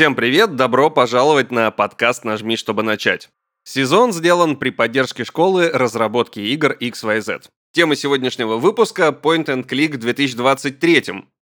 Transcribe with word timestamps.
Всем 0.00 0.14
привет, 0.14 0.56
добро 0.56 0.88
пожаловать 0.88 1.50
на 1.50 1.70
подкаст 1.70 2.24
«Нажми, 2.24 2.56
чтобы 2.56 2.82
начать». 2.82 3.28
Сезон 3.64 4.14
сделан 4.14 4.56
при 4.56 4.70
поддержке 4.70 5.24
школы 5.24 5.68
разработки 5.68 6.40
игр 6.40 6.74
XYZ. 6.80 7.42
Тема 7.74 7.94
сегодняшнего 7.96 8.56
выпуска– 8.56 9.14
Point 9.22 9.48
and 9.48 9.68
Click 9.68 9.92
в 9.92 9.98
2023. 9.98 11.04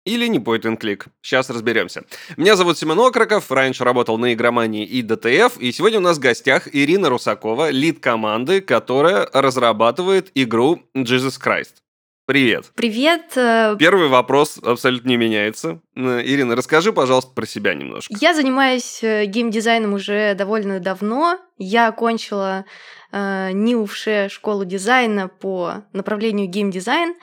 Или 0.04 0.26
не 0.26 0.40
Point 0.40 0.60
and 0.64 0.78
Click. 0.78 1.06
Сейчас 1.22 1.48
разберемся. 1.48 2.04
Меня 2.36 2.56
зовут 2.56 2.76
Семен 2.76 3.00
Окроков, 3.00 3.50
раньше 3.50 3.82
работал 3.82 4.18
на 4.18 4.34
игромании 4.34 4.84
и 4.84 5.00
ДТФ, 5.00 5.56
и 5.58 5.72
сегодня 5.72 6.00
у 6.00 6.02
нас 6.02 6.18
в 6.18 6.20
гостях 6.20 6.68
Ирина 6.70 7.08
Русакова, 7.08 7.70
лид 7.70 8.00
команды, 8.00 8.60
которая 8.60 9.26
разрабатывает 9.32 10.30
игру 10.34 10.82
Jesus 10.94 11.40
Christ. 11.42 11.76
Привет. 12.26 12.72
Привет. 12.74 13.36
э, 13.36 13.76
Первый 13.78 14.08
вопрос 14.08 14.58
абсолютно 14.62 15.10
не 15.10 15.18
меняется. 15.18 15.82
Ирина, 15.94 16.56
расскажи, 16.56 16.90
пожалуйста, 16.90 17.32
про 17.34 17.44
себя 17.44 17.74
немножко. 17.74 18.14
Я 18.18 18.32
занимаюсь 18.32 19.00
э, 19.02 19.26
геймдизайном 19.26 19.92
уже 19.92 20.34
довольно 20.34 20.80
давно. 20.80 21.38
Я 21.58 21.88
окончила 21.88 22.64
э, 23.12 23.50
НИУФШЕ 23.52 24.30
школу 24.30 24.64
дизайна 24.64 25.28
по 25.28 25.84
направлению 25.92 26.48
геймдизайн. 26.48 27.14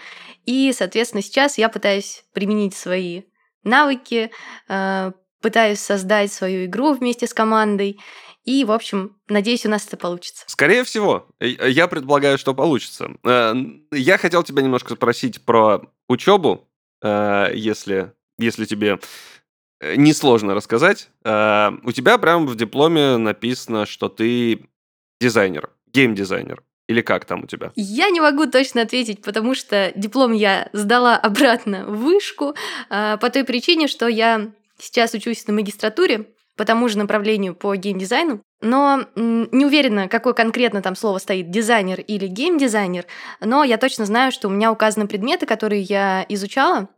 И, 0.46 0.72
соответственно, 0.72 1.24
сейчас 1.24 1.58
я 1.58 1.70
пытаюсь 1.70 2.24
применить 2.34 2.76
свои 2.76 3.24
навыки, 3.64 4.30
э, 4.70 5.12
пытаюсь 5.42 5.80
создать 5.80 6.32
свою 6.32 6.66
игру 6.66 6.94
вместе 6.94 7.26
с 7.26 7.34
командой. 7.34 8.00
И, 8.44 8.66
в 8.66 8.72
общем, 8.72 9.18
надеюсь, 9.28 9.66
у 9.66 9.70
нас 9.70 9.86
это 9.86 9.98
получится. 9.98 10.44
Скорее 10.48 10.84
всего, 10.84 11.28
э, 11.40 11.70
я 11.70 11.88
предполагаю, 11.88 12.38
что 12.38 12.54
получится. 12.54 13.12
Э, 13.24 13.54
Я 13.92 14.18
хотел 14.18 14.44
тебя 14.44 14.64
немножко 14.64 14.96
спросить 14.96 15.42
про 15.46 15.82
учебу, 16.10 16.68
э, 17.04 17.52
если, 17.54 18.14
если 18.40 18.66
тебе 18.66 19.00
несложно 19.82 20.54
рассказать. 20.54 21.10
У 21.24 21.92
тебя 21.92 22.20
прямо 22.20 22.46
в 22.46 22.56
дипломе 22.56 23.18
написано, 23.18 23.88
что 23.88 24.10
ты 24.10 24.68
дизайнер, 25.20 25.72
геймдизайнер. 25.92 26.62
Или 26.88 27.02
как 27.02 27.26
там 27.26 27.46
у 27.46 27.48
тебя? 27.48 27.72
Я 27.76 28.12
не 28.12 28.22
могу 28.22 28.46
точно 28.46 28.84
ответить, 28.84 29.24
потому 29.24 29.56
что 29.56 29.92
диплом 29.96 30.34
я 30.34 30.70
сдала 30.72 31.18
обратно 31.18 31.86
в 31.88 31.98
вышку 31.98 32.54
по 32.90 33.30
той 33.34 33.44
причине, 33.44 33.88
что 33.88 34.08
я 34.08 34.52
сейчас 34.78 35.16
учусь 35.16 35.48
на 35.48 35.54
магистратуре 35.54 36.28
по 36.58 36.66
тому 36.66 36.90
же 36.90 36.98
направлению 36.98 37.56
по 37.56 37.76
геймдизайну, 37.76 38.42
но 38.62 39.06
не 39.16 39.66
уверена, 39.66 40.08
какое 40.08 40.34
конкретно 40.34 40.82
там 40.82 40.96
слово 40.96 41.18
стоит, 41.18 41.50
дизайнер 41.50 42.00
или 42.02 42.28
геймдизайнер, 42.28 43.06
но 43.40 43.64
я 43.64 43.78
точно 43.78 44.06
знаю, 44.06 44.32
что 44.32 44.48
у 44.48 44.52
меня 44.52 44.72
указаны 44.72 45.08
предметы, 45.08 45.46
которые 45.46 45.82
я 45.82 46.26
изучала 46.30 46.90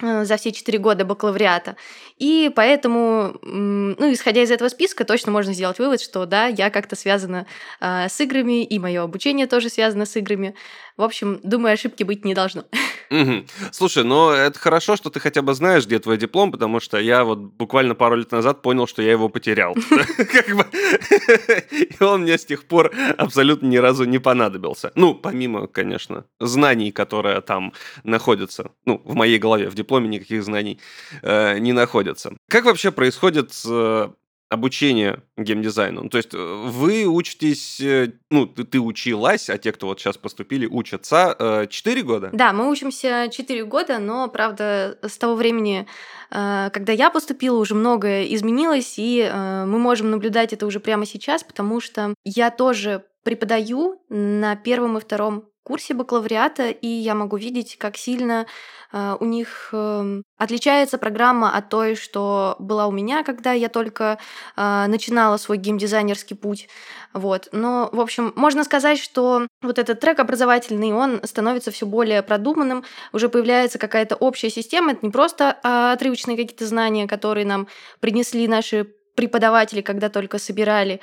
э, 0.00 0.24
за 0.24 0.36
все 0.36 0.52
четыре 0.52 0.78
года 0.78 1.04
бакалавриата. 1.04 1.76
И 2.16 2.50
поэтому, 2.54 3.34
ну, 3.42 4.12
исходя 4.12 4.42
из 4.42 4.50
этого 4.50 4.68
списка, 4.68 5.04
точно 5.04 5.32
можно 5.32 5.52
сделать 5.52 5.78
вывод, 5.78 6.00
что 6.00 6.24
да, 6.24 6.46
я 6.46 6.70
как-то 6.70 6.96
связана 6.96 7.46
а, 7.80 8.08
с 8.08 8.18
играми, 8.20 8.64
и 8.64 8.78
мое 8.78 9.02
обучение 9.02 9.46
тоже 9.46 9.68
связано 9.68 10.06
с 10.06 10.16
играми. 10.16 10.54
В 10.98 11.02
общем, 11.02 11.38
думаю, 11.44 11.74
ошибки 11.74 12.02
быть 12.02 12.24
не 12.24 12.34
должно. 12.34 12.64
Мгм. 13.10 13.46
Слушай, 13.70 14.02
ну 14.04 14.30
это 14.30 14.58
хорошо, 14.58 14.96
что 14.96 15.10
ты 15.10 15.20
хотя 15.20 15.42
бы 15.42 15.54
знаешь, 15.54 15.86
где 15.86 16.00
твой 16.00 16.18
диплом, 16.18 16.50
потому 16.50 16.80
что 16.80 16.98
я 16.98 17.24
вот 17.24 17.38
буквально 17.38 17.94
пару 17.94 18.16
лет 18.16 18.32
назад 18.32 18.62
понял, 18.62 18.86
что 18.88 19.00
я 19.00 19.12
его 19.12 19.28
потерял. 19.28 19.74
И 21.70 22.02
он 22.02 22.22
мне 22.22 22.36
с 22.36 22.44
тех 22.44 22.64
пор 22.64 22.92
абсолютно 23.16 23.66
ни 23.68 23.76
разу 23.76 24.04
не 24.04 24.18
понадобился. 24.18 24.90
Ну, 24.96 25.14
помимо, 25.14 25.68
конечно, 25.68 26.24
знаний, 26.40 26.90
которые 26.90 27.40
там 27.42 27.72
находятся. 28.02 28.72
Ну, 28.84 29.00
в 29.04 29.14
моей 29.14 29.38
голове, 29.38 29.70
в 29.70 29.74
дипломе 29.74 30.08
никаких 30.08 30.42
знаний 30.42 30.80
э, 31.22 31.58
не 31.60 31.72
находятся. 31.72 32.32
Как 32.48 32.64
вообще 32.64 32.90
происходит 32.90 33.52
э, 33.66 34.10
обучение 34.48 35.22
геймдизайну? 35.36 36.04
Ну, 36.04 36.08
То 36.08 36.18
есть 36.18 36.34
э, 36.34 36.38
вы 36.38 37.06
учитесь, 37.06 37.80
э, 37.80 38.12
ну, 38.30 38.46
ты, 38.46 38.64
ты 38.64 38.80
училась, 38.80 39.50
а 39.50 39.58
те, 39.58 39.72
кто 39.72 39.86
вот 39.86 40.00
сейчас 40.00 40.16
поступили, 40.16 40.66
учатся 40.66 41.66
4 41.70 42.02
года? 42.02 42.30
Да, 42.32 42.52
мы 42.52 42.70
учимся 42.70 43.28
4 43.30 43.64
года, 43.64 43.98
но, 43.98 44.28
правда, 44.28 44.98
с 45.02 45.18
того 45.18 45.34
времени, 45.34 45.86
э, 46.30 46.70
когда 46.72 46.92
я 46.92 47.10
поступила, 47.10 47.58
уже 47.58 47.74
многое 47.74 48.24
изменилось, 48.34 48.94
и 48.98 49.20
э, 49.20 49.64
мы 49.66 49.78
можем 49.78 50.10
наблюдать 50.10 50.52
это 50.52 50.66
уже 50.66 50.80
прямо 50.80 51.06
сейчас, 51.06 51.44
потому 51.44 51.80
что 51.80 52.14
я 52.24 52.50
тоже 52.50 53.04
преподаю 53.28 54.00
на 54.08 54.56
первом 54.56 54.96
и 54.96 55.00
втором 55.00 55.44
курсе 55.62 55.92
бакалавриата, 55.92 56.70
и 56.70 56.86
я 56.86 57.14
могу 57.14 57.36
видеть, 57.36 57.76
как 57.76 57.98
сильно 57.98 58.46
э, 58.90 59.16
у 59.20 59.26
них 59.26 59.68
эм, 59.74 60.22
отличается 60.38 60.96
программа 60.96 61.54
от 61.54 61.68
той, 61.68 61.94
что 61.94 62.56
была 62.58 62.86
у 62.86 62.90
меня, 62.90 63.22
когда 63.22 63.52
я 63.52 63.68
только 63.68 64.18
э, 64.56 64.86
начинала 64.88 65.36
свой 65.36 65.58
геймдизайнерский 65.58 66.36
путь. 66.36 66.70
Вот. 67.12 67.50
Но, 67.52 67.90
в 67.92 68.00
общем, 68.00 68.32
можно 68.34 68.64
сказать, 68.64 68.98
что 68.98 69.46
вот 69.60 69.78
этот 69.78 70.00
трек 70.00 70.20
образовательный, 70.20 70.94
он 70.94 71.20
становится 71.24 71.70
все 71.70 71.84
более 71.84 72.22
продуманным, 72.22 72.82
уже 73.12 73.28
появляется 73.28 73.78
какая-то 73.78 74.16
общая 74.16 74.48
система, 74.48 74.92
это 74.92 75.04
не 75.04 75.12
просто 75.12 75.58
а, 75.62 75.92
отрывочные 75.92 76.38
какие-то 76.38 76.66
знания, 76.66 77.06
которые 77.06 77.44
нам 77.44 77.68
принесли 78.00 78.48
наши 78.48 78.86
преподаватели, 79.18 79.80
когда 79.82 80.08
только 80.08 80.38
собирали 80.38 81.00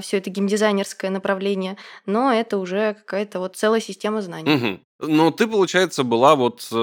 все 0.00 0.16
это 0.18 0.30
геймдизайнерское 0.30 1.10
направление, 1.10 1.76
но 2.06 2.32
это 2.32 2.56
уже 2.58 2.94
какая-то 2.94 3.38
вот 3.40 3.56
целая 3.56 3.80
система 3.80 4.22
знаний. 4.22 4.50
Мгм. 4.56 4.80
Ну, 5.02 5.30
ты, 5.30 5.46
получается, 5.46 6.02
была 6.04 6.34
вот 6.36 6.68
э, 6.72 6.76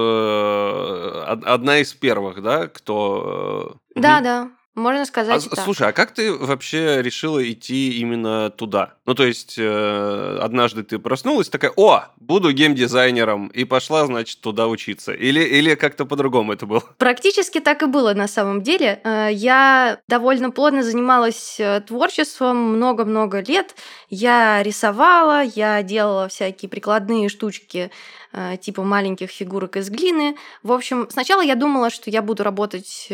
од- 1.32 1.44
одна 1.44 1.78
из 1.78 1.92
первых, 1.94 2.42
да, 2.42 2.66
кто... 2.66 3.76
э, 3.94 4.00
Да, 4.00 4.14
мгм. 4.14 4.24
да, 4.24 4.50
можно 4.78 5.02
А, 5.02 5.06
сказать 5.06 5.46
и 5.46 5.48
так. 5.48 5.64
слушай, 5.64 5.88
а 5.88 5.92
как 5.92 6.12
ты 6.12 6.32
вообще 6.32 7.02
решила 7.02 7.38
идти 7.50 7.98
именно 8.00 8.50
туда? 8.50 8.94
Ну, 9.06 9.14
то 9.14 9.24
есть, 9.24 9.56
э, 9.58 10.38
однажды 10.40 10.82
ты 10.82 10.98
проснулась 10.98 11.48
такая, 11.48 11.72
о, 11.76 12.04
буду 12.16 12.52
геймдизайнером, 12.52 13.48
и 13.48 13.64
пошла, 13.64 14.06
значит, 14.06 14.40
туда 14.40 14.66
учиться. 14.68 15.12
Или, 15.12 15.40
или 15.42 15.74
как-то 15.74 16.04
по-другому 16.04 16.52
это 16.52 16.66
было? 16.66 16.82
Практически 16.98 17.60
так 17.60 17.82
и 17.82 17.86
было 17.86 18.14
на 18.14 18.28
самом 18.28 18.62
деле. 18.62 19.00
Э, 19.04 19.28
Я 19.32 20.00
довольно 20.08 20.50
плотно 20.50 20.82
занималась 20.82 21.56
э, 21.58 21.80
творчеством 21.80 22.56
много-много 22.56 23.40
лет. 23.40 23.74
Я 24.10 24.62
рисовала, 24.62 25.42
я 25.42 25.82
делала 25.82 26.28
всякие 26.28 26.68
прикладные 26.68 27.28
штучки 27.28 27.90
э, 28.32 28.56
типа 28.60 28.82
маленьких 28.82 29.30
фигурок 29.30 29.76
из 29.76 29.90
глины. 29.90 30.36
В 30.62 30.72
общем, 30.72 31.08
сначала 31.10 31.40
я 31.42 31.54
думала, 31.54 31.90
что 31.90 32.10
я 32.10 32.22
буду 32.22 32.42
работать 32.42 33.08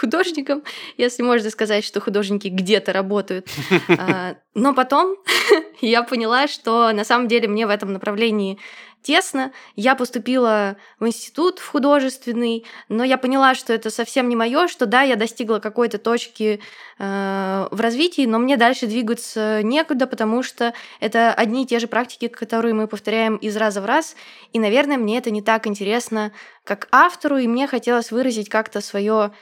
художником, 0.00 0.62
если 0.96 1.22
можно 1.22 1.50
сказать, 1.50 1.84
что 1.84 2.00
художники 2.00 2.48
где-то 2.48 2.92
работают. 2.92 3.48
А, 3.98 4.36
Но 4.54 4.72
потом 4.72 5.16
я 5.80 6.02
поняла, 6.02 6.48
что 6.48 6.92
на 6.92 7.04
самом 7.04 7.28
деле 7.28 7.48
мне 7.48 7.66
в 7.66 7.70
этом 7.70 7.92
направлении 7.92 8.58
тесно. 9.02 9.52
Я 9.76 9.94
поступила 9.94 10.76
в 10.98 11.06
институт 11.06 11.58
в 11.58 11.68
художественный, 11.68 12.64
но 12.88 13.04
я 13.04 13.16
поняла, 13.18 13.54
что 13.54 13.72
это 13.72 13.90
совсем 13.90 14.28
не 14.28 14.36
мое, 14.36 14.68
что 14.68 14.86
да, 14.86 15.02
я 15.02 15.16
достигла 15.16 15.58
какой-то 15.58 15.98
точки 15.98 16.60
э, 16.98 17.68
в 17.70 17.80
развитии, 17.80 18.26
но 18.26 18.38
мне 18.38 18.56
дальше 18.56 18.86
двигаться 18.86 19.62
некуда, 19.62 20.06
потому 20.06 20.42
что 20.42 20.74
это 21.00 21.32
одни 21.32 21.64
и 21.64 21.66
те 21.66 21.78
же 21.78 21.86
практики, 21.86 22.28
которые 22.28 22.74
мы 22.74 22.86
повторяем 22.86 23.36
из 23.36 23.56
раза 23.56 23.80
в 23.80 23.86
раз, 23.86 24.16
и, 24.52 24.58
наверное, 24.58 24.98
мне 24.98 25.18
это 25.18 25.30
не 25.30 25.42
так 25.42 25.66
интересно, 25.66 26.32
как 26.64 26.88
автору, 26.92 27.38
и 27.38 27.48
мне 27.48 27.66
хотелось 27.66 28.10
выразить 28.10 28.48
как-то 28.48 28.80
свое 28.80 29.32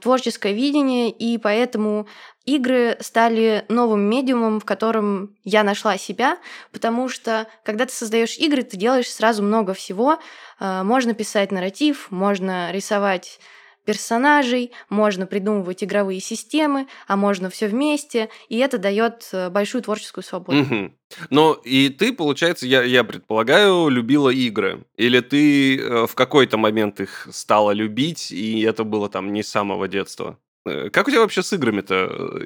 творческое 0.00 0.52
видение, 0.52 1.10
и 1.10 1.38
поэтому 1.38 2.06
игры 2.44 2.96
стали 3.00 3.64
новым 3.68 4.00
медиумом, 4.00 4.60
в 4.60 4.64
котором 4.64 5.36
я 5.44 5.62
нашла 5.62 5.96
себя, 5.96 6.38
потому 6.72 7.08
что 7.08 7.46
когда 7.64 7.86
ты 7.86 7.92
создаешь 7.92 8.36
игры, 8.38 8.62
ты 8.62 8.76
делаешь 8.76 9.10
сразу 9.10 9.42
много 9.42 9.74
всего. 9.74 10.18
Э, 10.60 10.82
Можно 10.82 11.14
писать 11.14 11.52
нарратив, 11.52 12.10
можно 12.10 12.70
рисовать 12.72 13.38
персонажей, 13.84 14.72
можно 14.88 15.26
придумывать 15.26 15.82
игровые 15.84 16.20
системы, 16.20 16.86
а 17.06 17.16
можно 17.16 17.50
все 17.50 17.68
вместе, 17.68 18.28
и 18.48 18.58
это 18.58 18.78
дает 18.78 19.28
э, 19.32 19.50
большую 19.50 19.82
творческую 19.82 20.24
свободу. 20.24 20.58
Мгм. 20.58 20.96
Ну, 21.30 21.52
и 21.52 21.88
ты, 21.88 22.12
получается, 22.12 22.66
я, 22.66 22.82
я 22.82 23.04
предполагаю, 23.04 23.88
любила 23.88 24.30
игры. 24.30 24.84
Или 24.96 25.20
ты 25.20 25.78
э, 25.78 26.06
в 26.06 26.14
какой-то 26.14 26.56
момент 26.56 27.00
их 27.00 27.28
стала 27.30 27.72
любить, 27.72 28.32
и 28.32 28.62
это 28.62 28.84
было 28.84 29.08
там 29.08 29.32
не 29.32 29.42
с 29.42 29.48
самого 29.48 29.88
детства? 29.88 30.38
Э, 30.66 30.90
Как 30.90 31.08
у 31.08 31.10
тебя 31.10 31.20
вообще 31.20 31.42
с 31.42 31.52
играми-то 31.52 32.40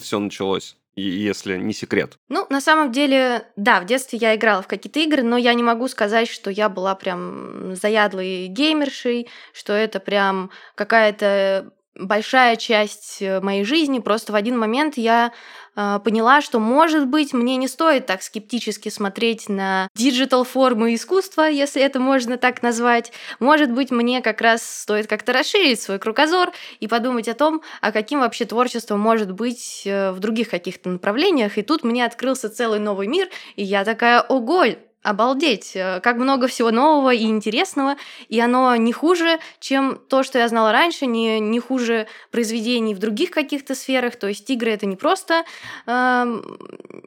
все 0.00 0.18
началось, 0.18 0.76
если 0.96 1.56
не 1.56 1.72
секрет? 1.72 2.16
Ну, 2.28 2.46
на 2.50 2.60
самом 2.60 2.92
деле, 2.92 3.46
да, 3.56 3.80
в 3.80 3.86
детстве 3.86 4.18
я 4.18 4.34
играла 4.34 4.62
в 4.62 4.66
какие-то 4.66 5.00
игры, 5.00 5.22
но 5.22 5.36
я 5.36 5.54
не 5.54 5.62
могу 5.62 5.88
сказать, 5.88 6.28
что 6.28 6.50
я 6.50 6.68
была 6.68 6.94
прям 6.94 7.74
заядлой 7.76 8.46
геймершей, 8.46 9.28
что 9.52 9.72
это 9.72 10.00
прям 10.00 10.50
какая-то 10.74 11.72
большая 11.94 12.56
часть 12.56 13.18
э, 13.20 13.40
моей 13.40 13.64
жизни. 13.64 13.98
Просто 13.98 14.32
в 14.32 14.34
один 14.34 14.58
момент 14.58 14.96
я 14.96 15.32
э, 15.76 16.00
поняла, 16.04 16.40
что, 16.40 16.58
может 16.58 17.06
быть, 17.06 17.32
мне 17.32 17.56
не 17.56 17.68
стоит 17.68 18.06
так 18.06 18.22
скептически 18.22 18.88
смотреть 18.88 19.48
на 19.48 19.88
digital 19.94 20.44
формы 20.44 20.94
искусства, 20.94 21.42
если 21.48 21.82
это 21.82 22.00
можно 22.00 22.38
так 22.38 22.62
назвать. 22.62 23.12
Может 23.40 23.70
быть, 23.72 23.90
мне 23.90 24.22
как 24.22 24.40
раз 24.40 24.62
стоит 24.62 25.06
как-то 25.06 25.32
расширить 25.32 25.80
свой 25.80 25.98
кругозор 25.98 26.52
и 26.80 26.88
подумать 26.88 27.28
о 27.28 27.34
том, 27.34 27.62
а 27.80 27.92
каким 27.92 28.20
вообще 28.20 28.44
творчество 28.44 28.96
может 28.96 29.32
быть 29.32 29.82
э, 29.84 30.12
в 30.12 30.18
других 30.20 30.48
каких-то 30.48 30.88
направлениях. 30.88 31.58
И 31.58 31.62
тут 31.62 31.84
мне 31.84 32.04
открылся 32.04 32.48
целый 32.48 32.78
новый 32.78 33.06
мир, 33.06 33.28
и 33.56 33.62
я 33.62 33.84
такая, 33.84 34.20
ого, 34.22 34.64
Обалдеть, 35.02 35.72
э, 35.74 36.00
как 36.00 36.16
много 36.16 36.46
всего 36.46 36.70
нового 36.70 37.12
и 37.12 37.24
интересного, 37.24 37.96
и 38.28 38.38
оно 38.40 38.76
не 38.76 38.92
хуже, 38.92 39.40
чем 39.58 39.98
то, 40.08 40.22
что 40.22 40.38
я 40.38 40.46
знала 40.48 40.70
раньше, 40.70 41.06
не, 41.06 41.40
не 41.40 41.58
хуже 41.58 42.06
произведений 42.30 42.94
в 42.94 43.00
других 43.00 43.30
каких-то 43.30 43.74
сферах. 43.74 44.14
То 44.14 44.28
есть 44.28 44.48
игры 44.48 44.70
это 44.70 44.86
не 44.86 44.94
просто, 44.96 45.44
э, 45.86 46.42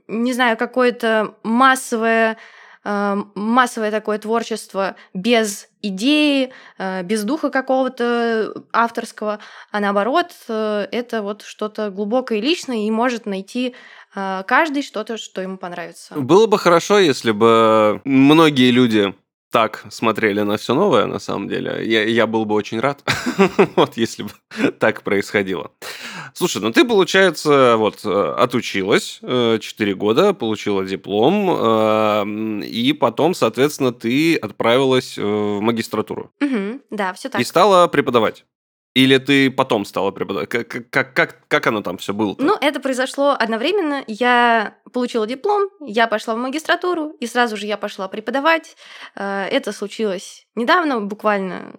не 0.09 0.33
знаю, 0.33 0.57
какое-то 0.57 1.35
массовое, 1.43 2.37
массовое 2.85 3.91
такое 3.91 4.19
творчество 4.19 4.95
без 5.13 5.67
идеи, 5.81 6.51
э, 6.77 7.03
без 7.03 7.23
духа 7.23 7.49
какого-то 7.49 8.53
авторского, 8.71 9.39
а 9.71 9.79
наоборот, 9.79 10.31
э, 10.47 10.87
это 10.91 11.21
вот 11.21 11.41
что-то 11.41 11.89
глубокое 11.89 12.37
и 12.37 12.41
личное, 12.41 12.85
и 12.85 12.91
может 12.91 13.25
найти 13.25 13.75
а, 14.17 14.43
каждый 14.43 14.81
что-то, 14.81 15.17
что 15.17 15.41
ему 15.41 15.57
понравится. 15.57 16.15
Было 16.15 16.47
бы 16.47 16.57
хорошо, 16.57 16.99
если 16.99 17.31
бы 17.31 18.01
многие 18.05 18.71
люди 18.71 19.13
так 19.55 19.85
смотрели 19.89 20.41
на 20.41 20.57
все 20.57 20.73
новое, 20.73 21.05
на 21.05 21.17
самом 21.17 21.47
деле. 21.47 21.79
Я, 21.85 22.03
я 22.03 22.27
был 22.27 22.43
бы 22.43 22.55
очень 22.55 22.81
рад, 22.81 23.01
вот 23.77 23.95
если 23.95 24.23
бы 24.23 24.31
так 24.79 25.01
происходило. 25.01 25.71
Слушай, 26.33 26.61
ну 26.61 26.73
ты, 26.73 26.83
получается, 26.83 27.77
вот 27.77 28.05
отучилась 28.05 29.21
4 29.21 29.61
э, 29.61 29.95
года, 29.95 30.33
получила 30.33 30.83
диплом, 30.83 31.49
э, 31.49 32.65
и 32.65 32.91
потом, 32.91 33.33
соответственно, 33.33 33.93
ты 33.93 34.35
отправилась 34.35 35.17
в 35.17 35.61
магистратуру. 35.61 36.31
Угу, 36.41 36.81
да, 36.89 37.13
все 37.13 37.29
так. 37.29 37.39
И 37.39 37.45
стала 37.45 37.87
преподавать. 37.87 38.43
Или 38.95 39.17
ты 39.17 39.51
потом 39.51 39.83
стала 39.83 40.11
преподавать? 40.11 40.49
Как, 40.49 40.89
как, 40.89 41.13
как, 41.13 41.47
как 41.49 41.67
оно 41.67 41.81
там 41.81 41.97
все 41.97 42.13
было? 42.13 42.31
-то? 42.31 42.35
Ну, 42.39 42.55
это 42.61 42.79
произошло 42.79 43.35
одновременно. 43.37 44.03
Я 44.07 44.77
получила 44.93 45.27
диплом, 45.27 45.69
я 45.81 46.07
пошла 46.07 46.33
в 46.33 46.37
магистратуру, 46.37 47.09
и 47.19 47.27
сразу 47.27 47.57
же 47.57 47.65
я 47.65 47.77
пошла 47.77 48.07
преподавать. 48.07 48.77
Э, 49.15 49.47
это 49.51 49.73
случилось 49.73 50.47
недавно, 50.55 51.01
буквально 51.01 51.75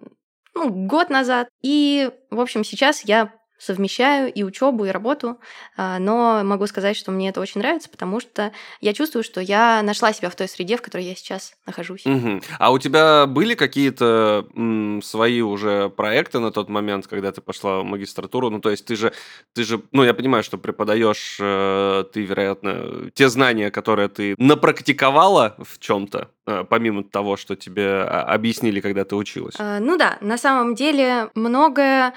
ну, 0.53 0.69
год 0.69 1.09
назад. 1.09 1.47
И, 1.63 2.11
в 2.29 2.39
общем, 2.39 2.63
сейчас 2.63 3.03
я 3.05 3.33
совмещаю 3.57 4.31
и 4.31 4.43
учебу, 4.43 4.85
и 4.85 4.89
работу, 4.89 5.39
а, 5.75 5.99
но 5.99 6.41
могу 6.43 6.67
сказать, 6.67 6.95
что 6.95 7.11
мне 7.11 7.29
это 7.29 7.41
очень 7.41 7.61
нравится, 7.61 7.89
потому 7.89 8.19
что 8.19 8.51
я 8.81 8.93
чувствую, 8.93 9.23
что 9.23 9.41
я 9.41 9.81
нашла 9.83 10.13
себя 10.13 10.29
в 10.29 10.35
той 10.35 10.47
среде, 10.47 10.77
в 10.77 10.81
которой 10.81 11.05
я 11.05 11.15
сейчас 11.15 11.53
нахожусь. 11.65 12.05
Угу. 12.05 12.41
А 12.59 12.71
у 12.71 12.79
тебя 12.79 13.25
были 13.25 13.55
какие-то 13.55 14.47
м, 14.55 15.01
свои 15.01 15.41
уже 15.41 15.89
проекты 15.89 16.39
на 16.39 16.51
тот 16.51 16.69
момент, 16.69 17.07
когда 17.07 17.31
ты 17.31 17.41
пошла 17.41 17.79
в 17.79 17.83
магистратуру? 17.83 18.49
Ну, 18.49 18.59
то 18.59 18.69
есть 18.69 18.85
ты 18.85 18.95
же, 18.95 19.13
ты 19.53 19.63
же, 19.63 19.81
ну, 19.91 20.03
я 20.03 20.13
понимаю, 20.13 20.43
что 20.43 20.57
преподаешь, 20.57 21.37
э, 21.39 22.03
ты, 22.13 22.23
вероятно, 22.23 23.11
те 23.13 23.29
знания, 23.29 23.71
которые 23.71 24.09
ты 24.09 24.35
напрактиковала 24.37 25.55
в 25.63 25.79
чем-то, 25.79 26.29
э, 26.45 26.63
помимо 26.69 27.03
того, 27.03 27.37
что 27.37 27.55
тебе 27.55 27.87
а, 27.87 28.23
объяснили, 28.23 28.79
когда 28.79 29.03
ты 29.03 29.15
училась. 29.15 29.55
А, 29.59 29.79
ну 29.79 29.97
да, 29.97 30.17
на 30.21 30.37
самом 30.37 30.75
деле 30.75 31.29
многое 31.35 32.13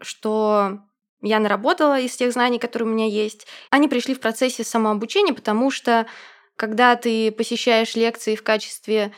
что 0.00 0.80
я 1.22 1.38
наработала 1.38 1.98
из 2.00 2.16
тех 2.16 2.32
знаний, 2.32 2.58
которые 2.58 2.88
у 2.88 2.92
меня 2.92 3.06
есть, 3.06 3.46
они 3.70 3.88
пришли 3.88 4.14
в 4.14 4.20
процессе 4.20 4.64
самообучения, 4.64 5.32
потому 5.32 5.70
что 5.70 6.06
когда 6.56 6.96
ты 6.96 7.30
посещаешь 7.32 7.94
лекции 7.94 8.34
в 8.34 8.42
качестве 8.42 9.12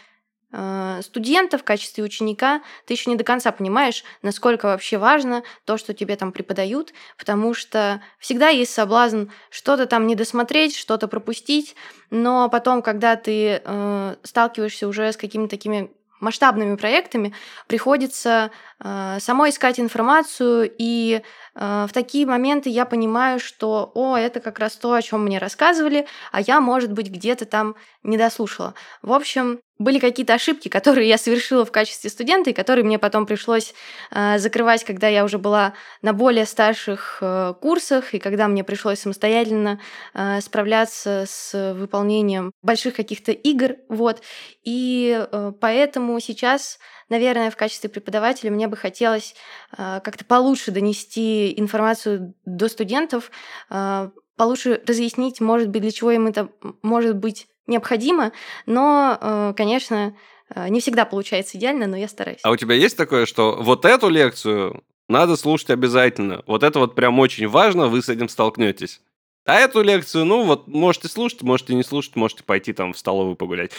а, 0.56 1.02
студента, 1.02 1.58
в 1.58 1.64
качестве 1.64 2.04
ученика, 2.04 2.62
ты 2.86 2.94
еще 2.94 3.10
не 3.10 3.16
до 3.16 3.24
конца 3.24 3.50
понимаешь, 3.50 4.04
насколько 4.22 4.66
вообще 4.66 4.98
важно 4.98 5.42
то, 5.64 5.76
что 5.76 5.94
тебе 5.94 6.14
там 6.14 6.30
преподают, 6.30 6.92
потому 7.18 7.54
что 7.54 8.00
всегда 8.20 8.50
есть 8.50 8.72
соблазн 8.72 9.24
что-то 9.50 9.86
там 9.86 10.06
не 10.06 10.14
досмотреть, 10.14 10.76
что-то 10.76 11.08
пропустить, 11.08 11.74
но 12.10 12.48
потом, 12.48 12.82
когда 12.82 13.16
ты 13.16 13.62
э, 13.64 14.16
сталкиваешься 14.22 14.86
уже 14.86 15.12
с 15.12 15.16
какими-то 15.16 15.50
такими 15.50 15.90
масштабными 16.20 16.76
проектами 16.76 17.34
приходится 17.66 18.50
э, 18.80 19.18
самой 19.20 19.50
искать 19.50 19.78
информацию, 19.80 20.72
и 20.78 21.22
э, 21.54 21.86
в 21.88 21.92
такие 21.92 22.26
моменты 22.26 22.70
я 22.70 22.84
понимаю, 22.84 23.40
что, 23.40 23.90
о, 23.94 24.16
это 24.16 24.40
как 24.40 24.58
раз 24.58 24.76
то, 24.76 24.92
о 24.92 25.02
чем 25.02 25.24
мне 25.24 25.38
рассказывали, 25.38 26.06
а 26.32 26.40
я, 26.40 26.60
может 26.60 26.92
быть, 26.92 27.10
где-то 27.10 27.44
там 27.44 27.76
не 28.02 28.16
дослушала. 28.16 28.74
В 29.02 29.12
общем, 29.12 29.60
были 29.78 29.98
какие-то 29.98 30.34
ошибки, 30.34 30.68
которые 30.68 31.08
я 31.08 31.18
совершила 31.18 31.64
в 31.64 31.72
качестве 31.72 32.08
студента, 32.08 32.50
и 32.50 32.52
которые 32.52 32.84
мне 32.84 32.98
потом 32.98 33.26
пришлось 33.26 33.74
э, 34.10 34.38
закрывать, 34.38 34.84
когда 34.84 35.08
я 35.08 35.24
уже 35.24 35.38
была 35.38 35.74
на 36.00 36.12
более 36.12 36.46
старших 36.46 37.18
э, 37.20 37.54
курсах, 37.60 38.14
и 38.14 38.20
когда 38.20 38.46
мне 38.46 38.62
пришлось 38.62 39.00
самостоятельно 39.00 39.80
э, 40.14 40.40
справляться 40.40 41.24
с 41.26 41.74
выполнением 41.74 42.52
больших 42.62 42.94
каких-то 42.94 43.32
игр. 43.32 43.76
Вот. 43.88 44.22
И 44.62 45.26
э, 45.30 45.52
поэтому 45.60 46.20
сейчас, 46.20 46.78
наверное, 47.08 47.50
в 47.50 47.56
качестве 47.56 47.90
преподавателя 47.90 48.52
мне 48.52 48.68
бы 48.68 48.76
хотелось 48.76 49.34
э, 49.76 50.00
как-то 50.04 50.24
получше 50.24 50.70
донести 50.70 51.58
информацию 51.58 52.34
до 52.44 52.68
студентов, 52.68 53.32
э, 53.70 54.10
получше 54.36 54.82
разъяснить, 54.86 55.40
может 55.40 55.68
быть, 55.68 55.82
для 55.82 55.90
чего 55.90 56.12
им 56.12 56.28
это 56.28 56.48
может 56.82 57.16
быть 57.16 57.48
необходимо, 57.66 58.32
но, 58.66 59.18
э, 59.20 59.54
конечно, 59.56 60.14
э, 60.54 60.68
не 60.68 60.80
всегда 60.80 61.04
получается 61.04 61.56
идеально, 61.56 61.86
но 61.86 61.96
я 61.96 62.08
стараюсь. 62.08 62.40
А 62.42 62.50
у 62.50 62.56
тебя 62.56 62.74
есть 62.74 62.96
такое, 62.96 63.26
что 63.26 63.56
вот 63.60 63.84
эту 63.84 64.08
лекцию 64.08 64.82
надо 65.08 65.36
слушать 65.36 65.70
обязательно? 65.70 66.42
Вот 66.46 66.62
это 66.62 66.78
вот 66.78 66.94
прям 66.94 67.18
очень 67.18 67.48
важно, 67.48 67.88
вы 67.88 68.02
с 68.02 68.08
этим 68.08 68.28
столкнетесь. 68.28 69.00
А 69.46 69.56
эту 69.56 69.82
лекцию, 69.82 70.24
ну 70.24 70.42
вот, 70.44 70.68
можете 70.68 71.08
слушать, 71.08 71.42
можете 71.42 71.74
не 71.74 71.82
слушать, 71.82 72.16
можете 72.16 72.42
пойти 72.44 72.72
там 72.72 72.94
в 72.94 72.98
столовую 72.98 73.36
погулять. 73.36 73.72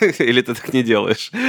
Или 0.18 0.42
ты 0.42 0.54
так 0.54 0.72
не 0.72 0.82
делаешь? 0.82 1.30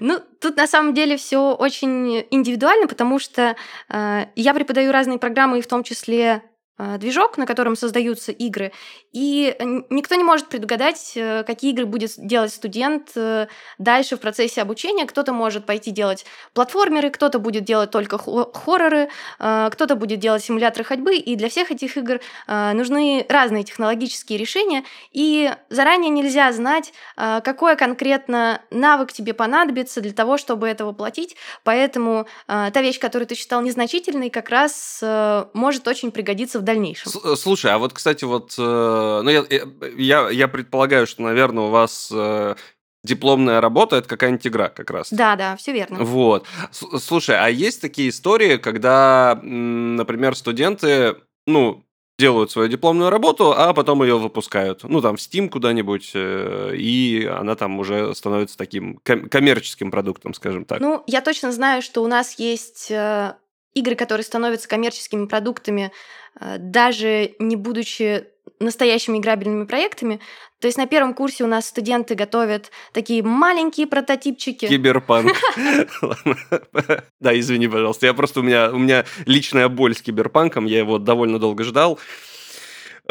Ну, 0.00 0.18
тут 0.40 0.56
на 0.56 0.66
самом 0.66 0.94
деле 0.94 1.16
все 1.16 1.54
очень 1.54 2.24
индивидуально, 2.30 2.88
потому 2.88 3.18
что 3.18 3.54
э, 3.88 4.26
я 4.34 4.54
преподаю 4.54 4.90
разные 4.90 5.18
программы, 5.18 5.58
и 5.58 5.62
в 5.62 5.66
том 5.66 5.84
числе 5.84 6.42
движок, 6.78 7.38
на 7.38 7.46
котором 7.46 7.76
создаются 7.76 8.32
игры, 8.32 8.72
и 9.12 9.54
никто 9.90 10.14
не 10.14 10.24
может 10.24 10.48
предугадать, 10.48 11.12
э, 11.16 11.44
какие 11.44 11.72
игры 11.72 11.84
будет 11.84 12.12
делать 12.16 12.52
студент 12.52 13.10
э, 13.14 13.46
дальше 13.78 14.16
в 14.16 14.20
процессе 14.20 14.62
обучения. 14.62 15.04
Кто-то 15.04 15.32
может 15.32 15.66
пойти 15.66 15.90
делать 15.90 16.24
платформеры, 16.54 17.10
кто-то 17.10 17.38
будет 17.38 17.64
делать 17.64 17.90
только 17.90 18.18
хорроры, 18.18 19.10
кто-то 19.38 19.96
будет 19.96 20.18
делать 20.18 20.42
симуляторы 20.42 20.84
ходьбы, 20.84 21.16
и 21.16 21.36
для 21.36 21.48
всех 21.48 21.70
этих 21.70 21.96
игр 21.96 22.20
нужны 22.46 23.26
разные 23.28 23.64
технологические 23.64 24.38
решения, 24.38 24.84
и 25.12 25.52
заранее 25.68 26.10
нельзя 26.10 26.52
знать, 26.52 26.92
какой 27.16 27.76
конкретно 27.76 28.62
навык 28.70 29.12
тебе 29.12 29.34
понадобится 29.34 30.00
для 30.00 30.12
того, 30.12 30.38
чтобы 30.38 30.68
это 30.68 30.84
воплотить, 30.84 31.36
поэтому 31.64 32.26
та 32.46 32.70
вещь, 32.76 32.98
которую 32.98 33.26
ты 33.26 33.34
считал 33.34 33.62
незначительной, 33.62 34.30
как 34.30 34.48
раз 34.48 35.00
может 35.52 35.86
очень 35.86 36.10
пригодиться 36.10 36.61
в 36.62 36.64
дальнейшем. 36.64 37.12
Э, 37.24 37.36
слушай, 37.36 37.70
а 37.70 37.78
вот, 37.78 37.92
кстати, 37.92 38.24
вот, 38.24 38.54
э, 38.56 39.20
ну, 39.24 39.28
я, 39.28 39.44
я, 39.96 40.30
я 40.30 40.48
предполагаю, 40.48 41.06
что, 41.06 41.22
наверное, 41.22 41.64
у 41.64 41.70
вас 41.70 42.08
э, 42.12 42.54
дипломная 43.04 43.60
работа 43.60 43.96
это 43.96 44.08
какая-нибудь 44.08 44.46
игра 44.46 44.68
как 44.68 44.90
раз. 44.90 45.12
Да, 45.12 45.36
да, 45.36 45.56
все 45.56 45.72
верно. 45.72 46.02
Вот. 46.04 46.46
Слушай, 46.70 47.36
а 47.38 47.48
есть 47.48 47.80
такие 47.80 48.08
истории, 48.08 48.56
когда, 48.56 49.38
например, 49.42 50.36
студенты, 50.36 51.16
ну, 51.46 51.84
делают 52.18 52.52
свою 52.52 52.68
дипломную 52.68 53.10
работу, 53.10 53.52
а 53.56 53.72
потом 53.72 54.02
ее 54.04 54.16
выпускают. 54.18 54.84
Ну, 54.84 55.00
там, 55.00 55.16
в 55.16 55.18
Steam 55.18 55.48
куда-нибудь, 55.48 56.12
и 56.14 57.28
она 57.28 57.56
там 57.56 57.80
уже 57.80 58.14
становится 58.14 58.56
таким 58.56 58.98
коммерческим 59.02 59.90
продуктом, 59.90 60.32
скажем 60.34 60.64
так. 60.64 60.80
Ну, 60.80 61.02
я 61.08 61.20
точно 61.20 61.50
знаю, 61.50 61.82
что 61.82 62.02
у 62.04 62.06
нас 62.06 62.38
есть 62.38 62.92
игры, 63.74 63.94
которые 63.94 64.24
становятся 64.24 64.68
коммерческими 64.68 65.26
продуктами 65.26 65.92
Э, 66.40 66.56
даже 66.58 67.34
не 67.38 67.56
будучи 67.56 68.24
настоящими 68.58 69.18
играбельными 69.18 69.64
проектами. 69.64 70.20
То 70.60 70.66
есть 70.66 70.78
на 70.78 70.86
первом 70.86 71.14
курсе 71.14 71.42
у 71.42 71.48
нас 71.48 71.66
студенты 71.66 72.14
готовят 72.14 72.70
такие 72.92 73.22
маленькие 73.22 73.86
прототипчики. 73.86 74.68
Киберпанк. 74.68 75.32
Да, 77.20 77.38
извини, 77.38 77.68
пожалуйста. 77.68 78.06
Я 78.06 78.14
просто 78.14 78.40
у 78.40 78.42
меня 78.42 78.70
у 78.70 78.78
меня 78.78 79.04
личная 79.26 79.68
боль 79.68 79.94
с 79.94 80.02
киберпанком. 80.02 80.66
Я 80.66 80.78
его 80.78 80.98
довольно 80.98 81.38
долго 81.38 81.62
ждал. 81.64 81.98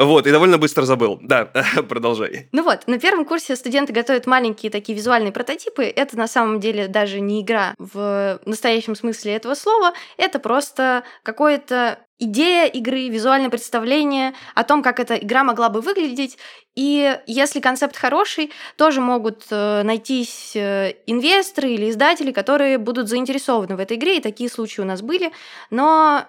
Вот, 0.01 0.25
и 0.25 0.31
довольно 0.31 0.57
быстро 0.57 0.83
забыл. 0.83 1.19
Да, 1.21 1.45
продолжай. 1.89 2.49
Ну 2.51 2.63
вот, 2.63 2.87
на 2.87 2.99
первом 2.99 3.25
курсе 3.25 3.55
студенты 3.55 3.93
готовят 3.93 4.25
маленькие 4.25 4.71
такие 4.71 4.97
визуальные 4.97 5.31
прототипы. 5.31 5.83
Это 5.83 6.17
на 6.17 6.27
самом 6.27 6.59
деле 6.59 6.87
даже 6.87 7.19
не 7.19 7.41
игра 7.41 7.75
в 7.77 8.39
настоящем 8.45 8.95
смысле 8.95 9.35
этого 9.35 9.53
слова. 9.53 9.93
Это 10.17 10.39
просто 10.39 11.03
какое-то 11.23 11.99
идея 12.17 12.67
игры, 12.67 13.09
визуальное 13.09 13.49
представление 13.49 14.33
о 14.55 14.63
том, 14.63 14.83
как 14.83 14.99
эта 14.99 15.15
игра 15.15 15.43
могла 15.43 15.69
бы 15.69 15.81
выглядеть. 15.81 16.37
И 16.75 17.19
если 17.27 17.59
концепт 17.59 17.97
хороший, 17.97 18.51
тоже 18.77 19.01
могут 19.01 19.45
э, 19.49 19.83
найтись 19.83 20.55
э, 20.55 20.93
инвесторы 21.05 21.71
или 21.71 21.89
издатели, 21.89 22.31
которые 22.31 22.77
будут 22.77 23.09
заинтересованы 23.09 23.75
в 23.75 23.79
этой 23.79 23.97
игре, 23.97 24.17
и 24.17 24.21
такие 24.21 24.49
случаи 24.49 24.81
у 24.81 24.85
нас 24.85 25.01
были. 25.01 25.31
Но 25.69 26.25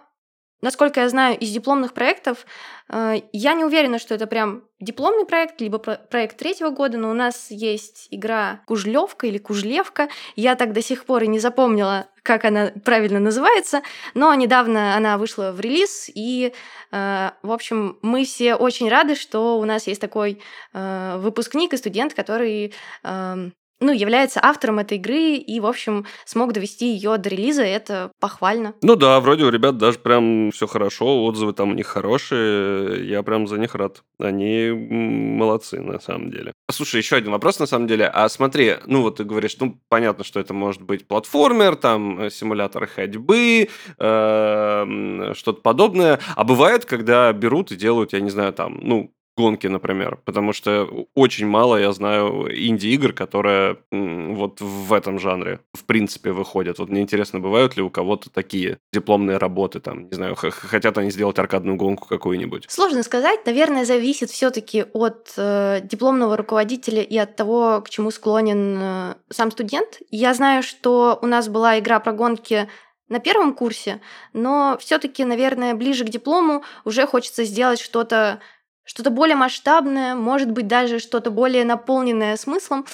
Насколько 0.62 1.00
я 1.00 1.08
знаю, 1.08 1.36
из 1.36 1.50
дипломных 1.50 1.92
проектов, 1.92 2.46
э, 2.88 3.16
я 3.32 3.54
не 3.54 3.64
уверена, 3.64 3.98
что 3.98 4.14
это 4.14 4.28
прям 4.28 4.62
дипломный 4.78 5.26
проект, 5.26 5.60
либо 5.60 5.78
проект 5.78 6.36
третьего 6.36 6.70
года, 6.70 6.98
но 6.98 7.10
у 7.10 7.14
нас 7.14 7.50
есть 7.50 8.06
игра 8.10 8.60
Кужлевка 8.66 9.26
или 9.26 9.38
Кужлевка. 9.38 10.08
Я 10.36 10.54
так 10.54 10.72
до 10.72 10.80
сих 10.80 11.04
пор 11.04 11.24
и 11.24 11.26
не 11.26 11.40
запомнила, 11.40 12.06
как 12.22 12.44
она 12.44 12.70
правильно 12.84 13.18
называется, 13.18 13.82
но 14.14 14.32
недавно 14.34 14.96
она 14.96 15.18
вышла 15.18 15.50
в 15.50 15.58
релиз, 15.58 16.08
и, 16.14 16.52
э, 16.92 17.30
в 17.42 17.50
общем, 17.50 17.98
мы 18.02 18.24
все 18.24 18.54
очень 18.54 18.88
рады, 18.88 19.16
что 19.16 19.58
у 19.58 19.64
нас 19.64 19.88
есть 19.88 20.00
такой 20.00 20.40
э, 20.72 21.16
выпускник 21.18 21.72
и 21.72 21.76
студент, 21.76 22.14
который 22.14 22.72
эм, 23.02 23.52
ну, 23.82 23.92
является 23.92 24.40
автором 24.42 24.78
этой 24.78 24.98
игры 24.98 25.34
и, 25.34 25.60
в 25.60 25.66
общем, 25.66 26.06
смог 26.24 26.52
довести 26.52 26.92
ее 26.92 27.18
до 27.18 27.28
релиза, 27.28 27.62
это 27.62 28.12
похвально. 28.20 28.74
Ну 28.82 28.96
да, 28.96 29.20
вроде 29.20 29.44
у 29.44 29.50
ребят 29.50 29.76
даже 29.76 29.98
прям 29.98 30.50
все 30.52 30.66
хорошо, 30.66 31.24
отзывы 31.24 31.52
там 31.52 31.70
у 31.70 31.74
них 31.74 31.86
хорошие, 31.86 33.08
я 33.08 33.22
прям 33.22 33.46
за 33.46 33.58
них 33.58 33.74
рад. 33.74 34.02
Они 34.18 34.70
молодцы, 34.70 35.80
на 35.80 36.00
самом 36.00 36.30
деле. 36.30 36.52
Слушай, 36.70 36.98
еще 36.98 37.16
один 37.16 37.32
вопрос, 37.32 37.58
на 37.58 37.66
самом 37.66 37.86
деле. 37.86 38.06
А 38.06 38.28
смотри, 38.28 38.76
ну 38.86 39.02
вот 39.02 39.16
ты 39.16 39.24
говоришь, 39.24 39.56
ну, 39.58 39.78
понятно, 39.88 40.24
что 40.24 40.40
это 40.40 40.54
может 40.54 40.82
быть 40.82 41.06
платформер, 41.06 41.76
там, 41.76 42.30
симулятор 42.30 42.86
ходьбы, 42.86 43.68
э, 43.98 45.32
что-то 45.34 45.60
подобное. 45.60 46.20
А 46.36 46.44
бывает, 46.44 46.84
когда 46.84 47.32
берут 47.32 47.72
и 47.72 47.76
делают, 47.76 48.12
я 48.12 48.20
не 48.20 48.30
знаю, 48.30 48.52
там, 48.52 48.78
ну, 48.80 49.12
гонки, 49.36 49.66
например, 49.66 50.18
потому 50.24 50.52
что 50.52 51.06
очень 51.14 51.46
мало 51.46 51.76
я 51.76 51.92
знаю 51.92 52.48
инди-игр, 52.50 53.12
которые 53.12 53.78
вот 53.90 54.60
в 54.60 54.92
этом 54.92 55.18
жанре 55.18 55.60
в 55.72 55.84
принципе 55.84 56.32
выходят. 56.32 56.78
Вот 56.78 56.90
мне 56.90 57.00
интересно, 57.00 57.40
бывают 57.40 57.76
ли 57.76 57.82
у 57.82 57.90
кого-то 57.90 58.30
такие 58.30 58.78
дипломные 58.92 59.38
работы, 59.38 59.80
там, 59.80 60.08
не 60.08 60.14
знаю, 60.14 60.34
хотят 60.36 60.98
они 60.98 61.10
сделать 61.10 61.38
аркадную 61.38 61.76
гонку 61.76 62.06
какую-нибудь? 62.06 62.66
Сложно 62.68 63.02
сказать, 63.02 63.46
наверное, 63.46 63.84
зависит 63.84 64.30
все-таки 64.30 64.84
от 64.92 65.32
э, 65.36 65.80
дипломного 65.82 66.36
руководителя 66.36 67.02
и 67.02 67.16
от 67.16 67.36
того, 67.36 67.82
к 67.82 67.90
чему 67.90 68.10
склонен 68.10 68.78
э, 68.80 69.14
сам 69.30 69.50
студент. 69.50 70.00
Я 70.10 70.34
знаю, 70.34 70.62
что 70.62 71.18
у 71.22 71.26
нас 71.26 71.48
была 71.48 71.78
игра 71.78 72.00
про 72.00 72.12
гонки 72.12 72.68
на 73.08 73.18
первом 73.18 73.54
курсе, 73.54 74.00
но 74.32 74.76
все-таки, 74.80 75.24
наверное, 75.24 75.74
ближе 75.74 76.04
к 76.04 76.08
диплому 76.08 76.64
уже 76.84 77.06
хочется 77.06 77.44
сделать 77.44 77.78
что-то 77.78 78.40
что-то 78.84 79.10
более 79.10 79.36
масштабное, 79.36 80.14
может 80.14 80.50
быть, 80.50 80.66
даже 80.66 80.98
что-то 80.98 81.30
более 81.30 81.64
наполненное 81.64 82.36
смыслом. 82.36 82.84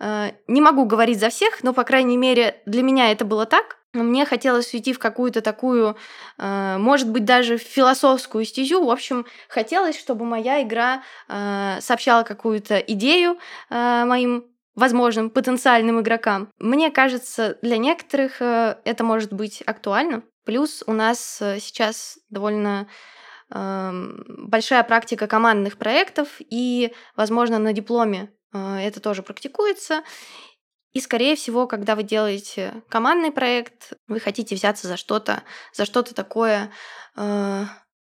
Э, 0.00 0.32
не 0.48 0.60
могу 0.60 0.84
говорить 0.86 1.20
за 1.20 1.28
всех, 1.28 1.62
но, 1.62 1.72
по 1.72 1.84
крайней 1.84 2.16
мере, 2.16 2.62
для 2.66 2.82
меня 2.82 3.12
это 3.12 3.24
было 3.24 3.46
так. 3.46 3.78
Мне 3.92 4.26
хотелось 4.26 4.74
уйти 4.74 4.92
в 4.92 4.98
какую-то 4.98 5.40
такую, 5.40 5.96
э, 6.38 6.76
может 6.78 7.08
быть, 7.10 7.24
даже 7.24 7.58
философскую 7.58 8.44
стезю. 8.44 8.84
В 8.84 8.90
общем, 8.90 9.26
хотелось, 9.48 9.98
чтобы 9.98 10.24
моя 10.24 10.62
игра 10.62 11.02
э, 11.28 11.78
сообщала 11.80 12.22
какую-то 12.22 12.78
идею 12.78 13.38
моим 13.70 14.46
возможным 14.74 15.30
потенциальным 15.30 16.00
игрокам. 16.00 16.48
Мне 16.58 16.90
кажется, 16.90 17.58
для 17.62 17.76
некоторых 17.76 18.40
это 18.40 19.04
может 19.04 19.32
быть 19.32 19.62
актуально. 19.64 20.22
Плюс 20.44 20.82
у 20.88 20.92
нас 20.92 21.38
сейчас 21.60 22.18
довольно 22.28 22.88
большая 23.50 24.82
практика 24.84 25.26
командных 25.26 25.76
проектов, 25.76 26.28
и, 26.38 26.92
возможно, 27.16 27.58
на 27.58 27.72
дипломе 27.72 28.32
э, 28.52 28.78
это 28.78 29.00
тоже 29.00 29.22
практикуется. 29.22 30.02
И, 30.92 31.00
скорее 31.00 31.34
всего, 31.34 31.66
когда 31.66 31.96
вы 31.96 32.04
делаете 32.04 32.82
командный 32.88 33.32
проект, 33.32 33.94
вы 34.06 34.20
хотите 34.20 34.54
взяться 34.54 34.86
за 34.86 34.96
что-то, 34.96 35.42
за 35.72 35.84
что-то 35.84 36.14
такое, 36.14 36.70
э, 37.16 37.64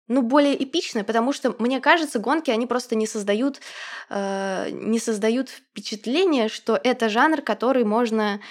ну, 0.07 0.21
более 0.21 0.61
эпичное, 0.61 1.05
потому 1.05 1.31
что, 1.31 1.55
мне 1.59 1.79
кажется, 1.79 2.19
гонки, 2.19 2.51
они 2.51 2.67
просто 2.67 2.95
не 2.95 3.07
создают, 3.07 3.61
э, 4.09 4.69
не 4.71 4.99
создают 4.99 5.49
впечатление, 5.49 6.49
что 6.49 6.79
это 6.81 7.09
жанр, 7.09 7.41
который 7.41 7.85
можно 7.85 8.41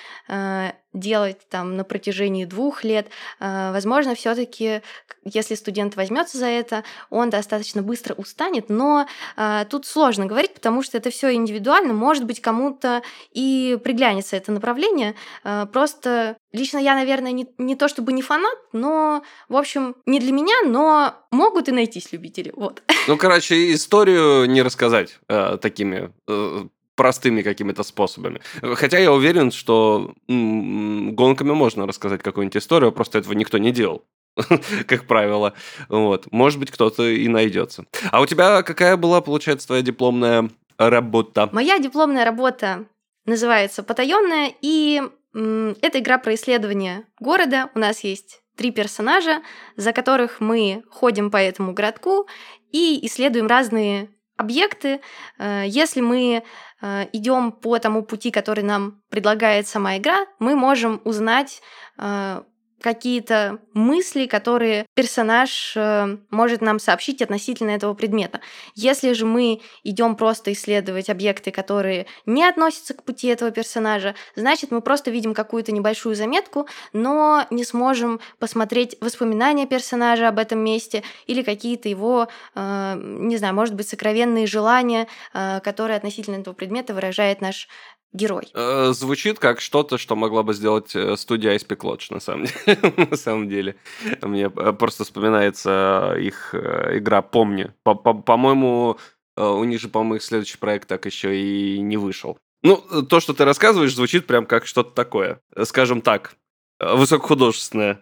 делать 0.93 1.39
там 1.49 1.77
на 1.77 1.85
протяжении 1.85 2.45
двух 2.45 2.85
лет. 2.85 3.09
А, 3.41 3.73
возможно, 3.73 4.15
все-таки, 4.15 4.83
если 5.25 5.55
студент 5.55 5.97
возьмется 5.97 6.39
за 6.39 6.47
это, 6.47 6.85
он 7.11 7.31
достаточно 7.31 7.83
быстро 7.83 8.15
устанет, 8.15 8.69
но 8.69 9.07
а, 9.37 9.65
тут 9.65 9.87
сложно 9.87 10.27
говорить, 10.27 10.55
потому 10.55 10.83
что 10.83 10.99
это 10.99 11.11
все 11.11 11.33
индивидуально. 11.33 11.93
Может 11.93 12.25
быть, 12.25 12.41
кому-то 12.41 13.03
и 13.33 13.79
приглянется 13.83 14.37
это 14.37 14.53
направление. 14.53 15.15
А, 15.45 15.67
просто 15.67 16.37
лично 16.53 16.79
я, 16.79 16.95
наверное, 16.95 17.33
не, 17.33 17.49
не 17.59 17.77
то 17.77 17.89
чтобы 17.89 18.13
не 18.13 18.23
фанат, 18.23 18.59
но, 18.73 19.23
в 19.49 19.57
общем, 19.57 19.97
не 20.07 20.21
для 20.21 20.33
меня, 20.33 20.55
но 20.67 21.15
могут 21.31 21.69
и 21.69 21.73
найтись 21.73 22.13
любители. 22.13 22.53
Вот. 22.55 22.83
Ну, 23.09 23.17
короче, 23.17 23.73
историю 23.73 24.47
не 24.47 24.63
рассказать 24.63 25.19
э, 25.29 25.59
такими 25.61 26.13
э, 26.29 26.67
простыми 26.97 27.43
какими-то 27.43 27.83
способами. 27.83 28.41
Хотя 28.61 28.99
я 28.99 29.13
уверен, 29.13 29.51
что 29.51 30.15
гонками 30.29 31.53
можно 31.53 31.87
рассказать 31.87 32.23
какую-нибудь 32.23 32.57
историю, 32.57 32.93
просто 32.93 33.19
этого 33.19 33.33
никто 33.33 33.59
не 33.59 33.73
делал 33.73 34.05
как 34.87 35.07
правило. 35.07 35.55
Вот. 35.89 36.31
Может 36.31 36.59
быть, 36.59 36.71
кто-то 36.71 37.07
и 37.09 37.29
найдется. 37.29 37.85
А 38.11 38.21
у 38.21 38.27
тебя 38.27 38.63
какая 38.63 38.97
была, 38.97 39.21
получается, 39.21 39.67
твоя 39.67 39.83
дипломная 39.83 40.51
работа? 40.79 41.49
Моя 41.53 41.79
дипломная 41.79 42.25
работа 42.25 42.87
называется 43.27 43.83
«Потаенная», 43.83 44.53
и 44.61 45.03
м, 45.35 45.77
это 45.81 45.99
игра 45.99 46.19
про 46.19 46.35
исследование 46.35 47.05
города. 47.21 47.71
У 47.75 47.79
нас 47.79 48.05
есть 48.05 48.43
три 48.57 48.71
персонажа, 48.71 49.43
за 49.77 49.93
которых 49.93 50.41
мы 50.41 50.83
ходим 50.91 51.31
по 51.31 51.37
этому 51.37 51.73
городку 51.73 52.27
и 52.71 52.99
исследуем 53.07 53.47
разные 53.47 54.09
объекты. 54.37 55.01
Э, 55.39 55.65
если 55.67 56.01
мы 56.01 56.43
э, 56.81 57.07
идем 57.13 57.53
по 57.53 57.79
тому 57.79 58.03
пути, 58.03 58.31
который 58.31 58.65
нам 58.65 59.03
предлагает 59.09 59.67
сама 59.69 59.97
игра, 59.97 60.27
мы 60.39 60.57
можем 60.57 61.01
узнать 61.05 61.63
э, 61.99 62.43
какие-то 62.83 63.59
мысли, 63.73 64.27
которые 64.27 64.87
персонаж 64.95 65.75
э, 65.77 66.19
может 66.31 66.61
нам 66.61 66.79
сообщить 66.79 67.23
относительно 67.23 67.71
этого 67.71 67.95
предмета. 67.95 68.41
Если 68.75 69.13
же 69.13 69.25
мы 69.25 69.61
идем 69.85 70.17
просто 70.17 70.53
исследовать 70.53 71.09
объекты, 71.09 71.51
которые 71.51 72.07
не 72.27 72.45
относятся 72.45 72.95
к 72.95 73.05
пути 73.05 73.29
этого 73.29 73.51
персонажа, 73.51 74.15
значит, 74.37 74.71
мы 74.71 74.83
просто 74.83 75.11
видим 75.11 75.33
какую-то 75.33 75.73
небольшую 75.73 76.15
заметку, 76.15 76.67
но 76.93 77.47
не 77.51 77.65
сможем 77.65 78.21
посмотреть 78.39 78.97
воспоминания 79.01 79.67
персонажа 79.67 80.29
об 80.29 80.39
этом 80.39 80.59
месте 80.59 81.03
или 81.27 81.43
какие-то 81.43 81.89
его, 81.89 82.29
э, 82.55 82.95
не 83.01 83.37
знаю, 83.37 83.55
может 83.55 83.75
быть, 83.75 83.89
сокровенные 83.89 84.47
желания, 84.47 85.07
э, 85.33 85.61
которые 85.61 85.97
относительно 85.97 86.37
этого 86.37 86.55
предмета 86.55 86.93
выражает 86.93 87.41
наш 87.41 87.69
герой. 88.13 88.49
Э, 88.55 88.93
звучит 88.93 89.39
как 89.39 89.61
что-то, 89.61 89.99
что 89.99 90.17
могла 90.17 90.43
бы 90.43 90.55
сделать 90.55 90.95
э, 90.95 91.17
студия 91.17 91.55
Ice 91.55 91.67
Lodge, 91.67 92.07
на 92.11 92.21
самом 92.21 92.47
деле. 92.47 92.79
на 93.11 93.17
самом 93.17 93.49
деле. 93.49 93.77
Мне 94.21 94.45
э, 94.55 94.73
просто 94.73 95.05
вспоминается 95.05 96.15
их 96.19 96.55
игра 96.55 97.23
«Помни». 97.23 97.73
По-моему, 97.85 98.99
у 99.37 99.65
них 99.65 99.81
же, 99.81 99.89
по-моему, 99.89 100.17
их 100.17 100.23
следующий 100.23 100.59
проект 100.59 100.89
так 100.89 101.07
еще 101.07 101.37
и 101.37 101.81
не 101.81 101.97
вышел. 101.97 102.39
Ну, 102.63 102.77
то, 103.09 103.19
что 103.21 103.35
ты 103.35 103.45
рассказываешь, 103.45 103.95
звучит 103.95 104.27
прям 104.27 104.47
как 104.47 104.67
что-то 104.67 104.91
такое. 104.95 105.41
Скажем 105.65 106.01
так, 106.01 106.37
высокохудожественное 106.79 108.01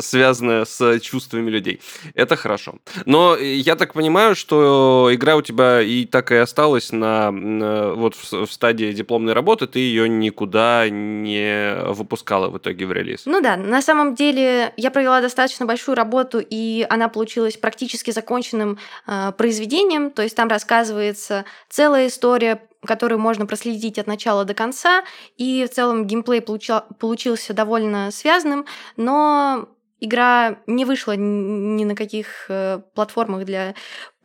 связанное 0.00 0.64
с 0.64 1.00
чувствами 1.00 1.50
людей. 1.50 1.80
Это 2.14 2.36
хорошо. 2.36 2.76
Но 3.04 3.36
я 3.36 3.76
так 3.76 3.92
понимаю, 3.92 4.34
что 4.34 5.08
игра 5.12 5.36
у 5.36 5.42
тебя 5.42 5.82
и 5.82 6.04
так 6.04 6.32
и 6.32 6.36
осталась 6.36 6.92
на, 6.92 7.30
на 7.30 7.92
вот 7.92 8.14
в, 8.14 8.46
в 8.46 8.52
стадии 8.52 8.92
дипломной 8.92 9.32
работы, 9.32 9.66
ты 9.66 9.78
ее 9.78 10.08
никуда 10.08 10.88
не 10.88 11.76
выпускала 11.92 12.48
в 12.48 12.58
итоге 12.58 12.86
в 12.86 12.92
релиз. 12.92 13.22
Ну 13.26 13.40
да, 13.40 13.56
на 13.56 13.82
самом 13.82 14.14
деле 14.14 14.72
я 14.76 14.90
провела 14.90 15.20
достаточно 15.20 15.66
большую 15.66 15.94
работу, 15.94 16.40
и 16.40 16.86
она 16.88 17.08
получилась 17.08 17.56
практически 17.56 18.10
законченным 18.10 18.78
э, 19.06 19.32
произведением. 19.36 20.10
То 20.10 20.22
есть 20.22 20.36
там 20.36 20.48
рассказывается 20.48 21.44
целая 21.68 22.08
история 22.08 22.60
которую 22.82 23.18
можно 23.18 23.46
проследить 23.46 23.98
от 23.98 24.06
начала 24.06 24.44
до 24.44 24.54
конца, 24.54 25.04
и 25.36 25.66
в 25.70 25.74
целом 25.74 26.06
геймплей 26.06 26.40
получил, 26.40 26.80
получился 26.98 27.54
довольно 27.54 28.10
связанным, 28.10 28.66
но 28.96 29.68
игра 30.00 30.58
не 30.66 30.84
вышла 30.84 31.12
ни 31.16 31.84
на 31.84 31.94
каких 31.94 32.46
э, 32.48 32.80
платформах 32.94 33.44
для 33.44 33.74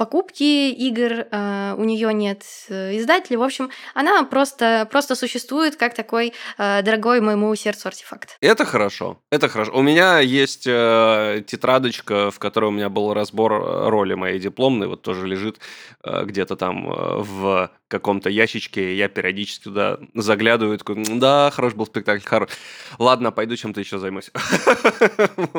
покупки 0.01 0.71
игр, 0.71 1.27
э, 1.31 1.75
у 1.77 1.83
нее 1.83 2.11
нет 2.11 2.41
э, 2.69 2.97
издателей. 2.97 3.37
В 3.37 3.43
общем, 3.43 3.69
она 3.93 4.23
просто, 4.23 4.87
просто 4.89 5.13
существует 5.15 5.75
как 5.75 5.93
такой 5.93 6.33
э, 6.57 6.81
дорогой 6.81 7.21
моему 7.21 7.53
сердцу 7.55 7.87
артефакт. 7.87 8.35
Это 8.41 8.65
хорошо. 8.65 9.19
Это 9.29 9.47
хорошо. 9.47 9.71
У 9.73 9.83
меня 9.83 10.17
есть 10.17 10.63
тетрадочка, 10.63 12.31
в 12.31 12.39
которой 12.39 12.65
у 12.65 12.71
меня 12.71 12.89
был 12.89 13.13
разбор 13.13 13.51
роли 13.91 14.15
моей 14.15 14.39
дипломной, 14.39 14.87
вот 14.87 15.03
тоже 15.03 15.27
лежит 15.27 15.59
где-то 16.03 16.55
там 16.55 16.87
в 16.87 17.69
каком-то 17.91 18.29
ящичке, 18.29 18.95
я 18.95 19.09
периодически 19.09 19.65
туда 19.65 19.99
заглядываю, 20.15 20.77
такой, 20.77 21.03
да, 21.19 21.51
хорош 21.51 21.73
был 21.73 21.85
спектакль, 21.85 22.25
хорош. 22.25 22.49
Ладно, 22.97 23.31
пойду 23.31 23.55
чем-то 23.55 23.81
еще 23.81 23.99
займусь. 23.99 24.31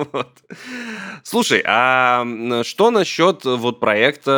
Слушай, 1.22 1.62
а 1.64 2.24
что 2.64 2.90
насчет 2.90 3.44
вот 3.44 3.80
проекта 3.80 4.31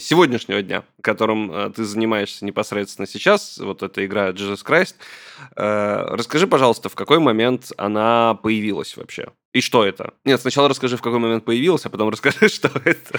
сегодняшнего 0.00 0.62
дня, 0.62 0.84
которым 1.00 1.52
э, 1.52 1.70
ты 1.70 1.84
занимаешься 1.84 2.44
непосредственно 2.44 3.06
сейчас, 3.06 3.58
вот 3.58 3.82
эта 3.82 4.04
игра 4.04 4.30
Jesus 4.30 4.64
Christ? 4.64 4.94
Э, 5.56 6.14
расскажи, 6.14 6.46
пожалуйста, 6.46 6.88
в 6.88 6.94
какой 6.94 7.18
момент 7.18 7.72
она 7.76 8.34
появилась 8.34 8.96
вообще? 8.96 9.28
И 9.52 9.60
что 9.60 9.84
это? 9.84 10.14
Нет, 10.24 10.40
сначала 10.40 10.68
расскажи, 10.68 10.96
в 10.96 11.02
какой 11.02 11.18
момент 11.18 11.44
появилась, 11.44 11.84
а 11.86 11.90
потом 11.90 12.08
расскажи, 12.10 12.48
что 12.48 12.68
это. 12.84 13.18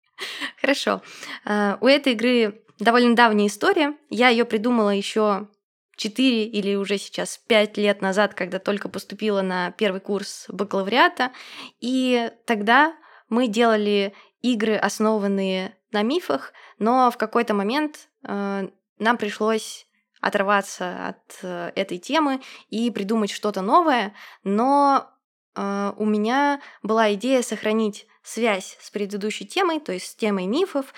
Хорошо. 0.60 1.02
Э, 1.44 1.76
у 1.80 1.86
этой 1.86 2.12
игры 2.12 2.60
довольно 2.78 3.14
давняя 3.14 3.48
история. 3.48 3.94
Я 4.10 4.28
ее 4.28 4.44
придумала 4.44 4.90
еще 4.90 5.48
4 5.96 6.44
или 6.44 6.76
уже 6.76 6.96
сейчас 6.98 7.38
5 7.48 7.76
лет 7.76 8.00
назад, 8.00 8.34
когда 8.34 8.58
только 8.58 8.88
поступила 8.88 9.42
на 9.42 9.72
первый 9.72 10.00
курс 10.00 10.46
бакалавриата. 10.48 11.32
И 11.80 12.30
тогда 12.46 12.94
мы 13.28 13.48
делали 13.48 14.14
игры, 14.42 14.76
основанные 14.76 15.76
на 15.90 16.02
мифах, 16.02 16.52
но 16.78 17.10
в 17.10 17.16
какой-то 17.16 17.54
момент 17.54 18.08
э, 18.24 18.68
нам 18.98 19.16
пришлось 19.16 19.86
оторваться 20.20 21.08
от 21.08 21.38
э, 21.42 21.72
этой 21.74 21.98
темы 21.98 22.40
и 22.68 22.90
придумать 22.90 23.30
что-то 23.30 23.62
новое, 23.62 24.14
но 24.44 25.08
э, 25.54 25.92
у 25.96 26.04
меня 26.04 26.60
была 26.82 27.12
идея 27.14 27.42
сохранить 27.42 28.06
связь 28.22 28.76
с 28.80 28.90
предыдущей 28.90 29.46
темой, 29.46 29.80
то 29.80 29.92
есть 29.92 30.06
с 30.06 30.14
темой 30.14 30.46
мифов. 30.46 30.92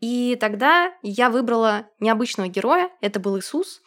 И 0.00 0.36
тогда 0.38 0.92
я 1.02 1.30
выбрала 1.30 1.86
необычного 2.00 2.48
героя, 2.48 2.90
это 3.00 3.20
был 3.20 3.38
Иисус, 3.38 3.80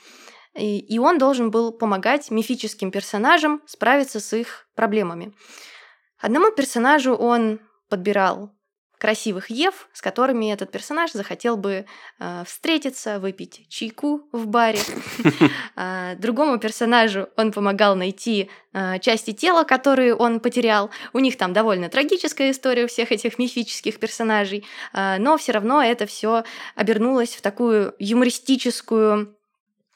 и 0.55 0.97
он 0.97 1.19
должен 1.19 1.51
был 1.51 1.71
помогать 1.71 2.31
мифическим 2.31 2.89
персонажам 2.89 3.61
справиться 3.67 4.19
с 4.19 4.33
их 4.35 4.67
проблемами. 4.73 5.35
Одному 6.17 6.51
персонажу 6.51 7.13
он 7.13 7.59
подбирал 7.89 8.56
красивых 8.97 9.49
Ев, 9.49 9.87
с 9.93 10.01
которыми 10.01 10.51
этот 10.51 10.71
персонаж 10.71 11.11
захотел 11.11 11.57
бы 11.57 11.85
э, 12.19 12.43
встретиться, 12.45 13.19
выпить 13.19 13.67
чайку 13.69 14.27
в 14.31 14.47
баре. 14.47 14.79
А, 15.79 16.15
другому 16.15 16.57
персонажу 16.57 17.29
он 17.35 17.51
помогал 17.51 17.95
найти 17.95 18.49
э, 18.73 18.99
части 18.99 19.31
тела, 19.31 19.63
которые 19.63 20.15
он 20.15 20.39
потерял. 20.39 20.89
У 21.13 21.19
них 21.19 21.37
там 21.37 21.53
довольно 21.53 21.87
трагическая 21.89 22.51
история 22.51 22.85
у 22.85 22.87
всех 22.87 23.11
этих 23.11 23.37
мифических 23.37 23.99
персонажей, 23.99 24.65
а, 24.91 25.17
но 25.19 25.37
все 25.37 25.51
равно 25.51 25.83
это 25.83 26.07
все 26.07 26.43
обернулось 26.75 27.35
в 27.35 27.41
такую 27.41 27.93
юмористическую 27.99 29.36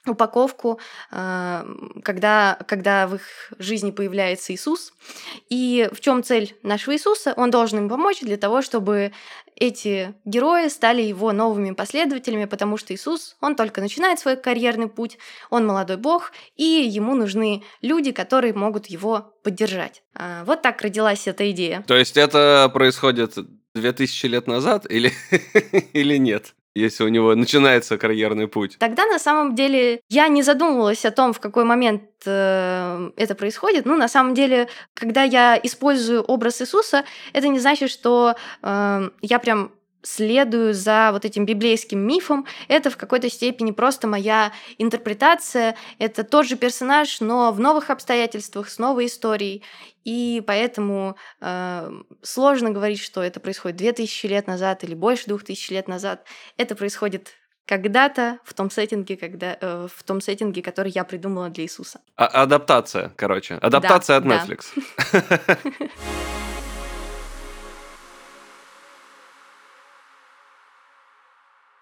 упаковку, 0.08 0.79
а, 1.12 1.65
когда, 2.03 2.58
когда 2.67 3.08
в 3.08 3.15
их 3.15 3.53
жизни 3.60 3.91
появляется 3.91 4.53
Иисус. 4.53 4.93
И 5.50 5.89
в 5.91 6.00
чем 6.00 6.24
цель 6.24 6.55
нашего 6.63 6.96
Иисуса? 6.96 7.34
Он 7.38 7.51
должен 7.51 7.79
им 7.79 7.89
помочь 7.89 8.22
для 8.22 8.38
того, 8.38 8.62
чтобы 8.62 9.12
эти 9.55 10.15
герои 10.25 10.70
стали 10.70 11.03
его 11.03 11.31
новыми 11.34 11.72
последователями, 11.72 12.46
потому 12.46 12.77
что 12.77 12.96
Иисус, 12.96 13.36
он 13.41 13.55
только 13.55 13.79
начинает 13.79 14.20
свой 14.20 14.36
карьерный 14.36 14.88
путь, 14.88 15.20
он 15.51 15.67
молодой 15.67 15.98
бог, 15.98 16.31
и 16.55 16.63
ему 16.63 17.13
нужны 17.13 17.63
люди, 17.81 18.12
которые 18.12 18.53
могут 18.55 18.88
его 18.88 19.36
поддержать. 19.43 20.01
А, 20.15 20.43
вот 20.46 20.63
так 20.63 20.81
родилась 20.81 21.27
эта 21.27 21.51
идея. 21.51 21.84
То 21.88 21.96
есть 21.96 22.17
это 22.17 22.72
происходит 22.74 23.36
2000 23.75 24.25
лет 24.25 24.48
назад 24.48 24.89
или, 24.89 25.12
или 25.93 26.18
нет? 26.18 26.55
Если 26.75 27.03
у 27.03 27.10
него 27.10 27.36
начинается 27.36 27.98
карьерный 27.98 28.48
путь. 28.48 28.77
Тогда 28.79 29.05
на 29.05 29.20
самом 29.20 29.55
деле 29.55 30.01
я 30.10 30.27
не 30.27 30.42
задумывалась 30.42 31.05
о 31.05 31.12
том, 31.12 31.34
в 31.34 31.40
какой 31.40 31.64
момент 31.64 32.03
э, 32.25 33.12
это 33.18 33.36
происходит. 33.36 33.86
Ну, 33.86 33.98
на 33.98 34.07
самом 34.07 34.34
деле, 34.34 34.68
когда 34.94 35.24
я 35.24 35.60
использую 35.62 36.22
образ 36.22 36.62
Иисуса, 36.62 37.03
это 37.34 37.48
не 37.48 37.60
значит, 37.60 37.90
что 37.90 38.36
э, 38.62 39.10
я 39.22 39.40
прям 39.40 39.72
следую 40.03 40.74
за 40.74 41.09
вот 41.11 41.25
этим 41.25 41.46
библейским 41.46 42.00
мифом. 42.00 42.46
Это 42.68 42.90
в 42.90 42.98
какой-то 42.98 43.29
степени 43.29 43.72
просто 43.72 44.07
моя 44.07 44.51
интерпретация. 44.77 45.75
Это 46.00 46.24
тот 46.24 46.48
же 46.48 46.55
персонаж, 46.55 47.22
но 47.22 47.51
в 47.51 47.59
новых 47.59 47.90
обстоятельствах, 47.90 48.70
с 48.70 48.79
новой 48.79 49.05
историей. 49.07 49.64
И 50.03 50.44
поэтому 50.46 51.16
э, 51.42 51.92
сложно 52.24 52.72
говорить, 52.72 53.00
что 53.00 53.22
это 53.22 53.40
происходит 53.40 53.77
2000 53.77 54.25
лет 54.25 54.48
назад 54.48 54.83
или 54.83 54.96
больше 54.96 55.27
2000 55.27 55.74
лет 55.74 55.87
назад. 55.87 56.25
Это 56.57 56.75
происходит 56.75 57.33
когда-то 57.68 58.40
в 58.44 58.53
том 58.53 58.72
сеттинге, 58.72 59.16
когда, 59.16 59.57
э, 59.61 59.87
в 59.94 60.03
том 60.03 60.20
сеттинге, 60.20 60.64
который 60.64 60.92
я 60.92 61.03
придумала 61.03 61.50
для 61.50 61.64
Иисуса. 61.64 62.01
А 62.16 62.25
адаптация, 62.25 63.14
короче. 63.16 63.55
Адаптация 63.55 64.20
да, 64.20 64.42
от 64.42 64.50
Netflix. 64.50 64.66
Да. 65.14 65.57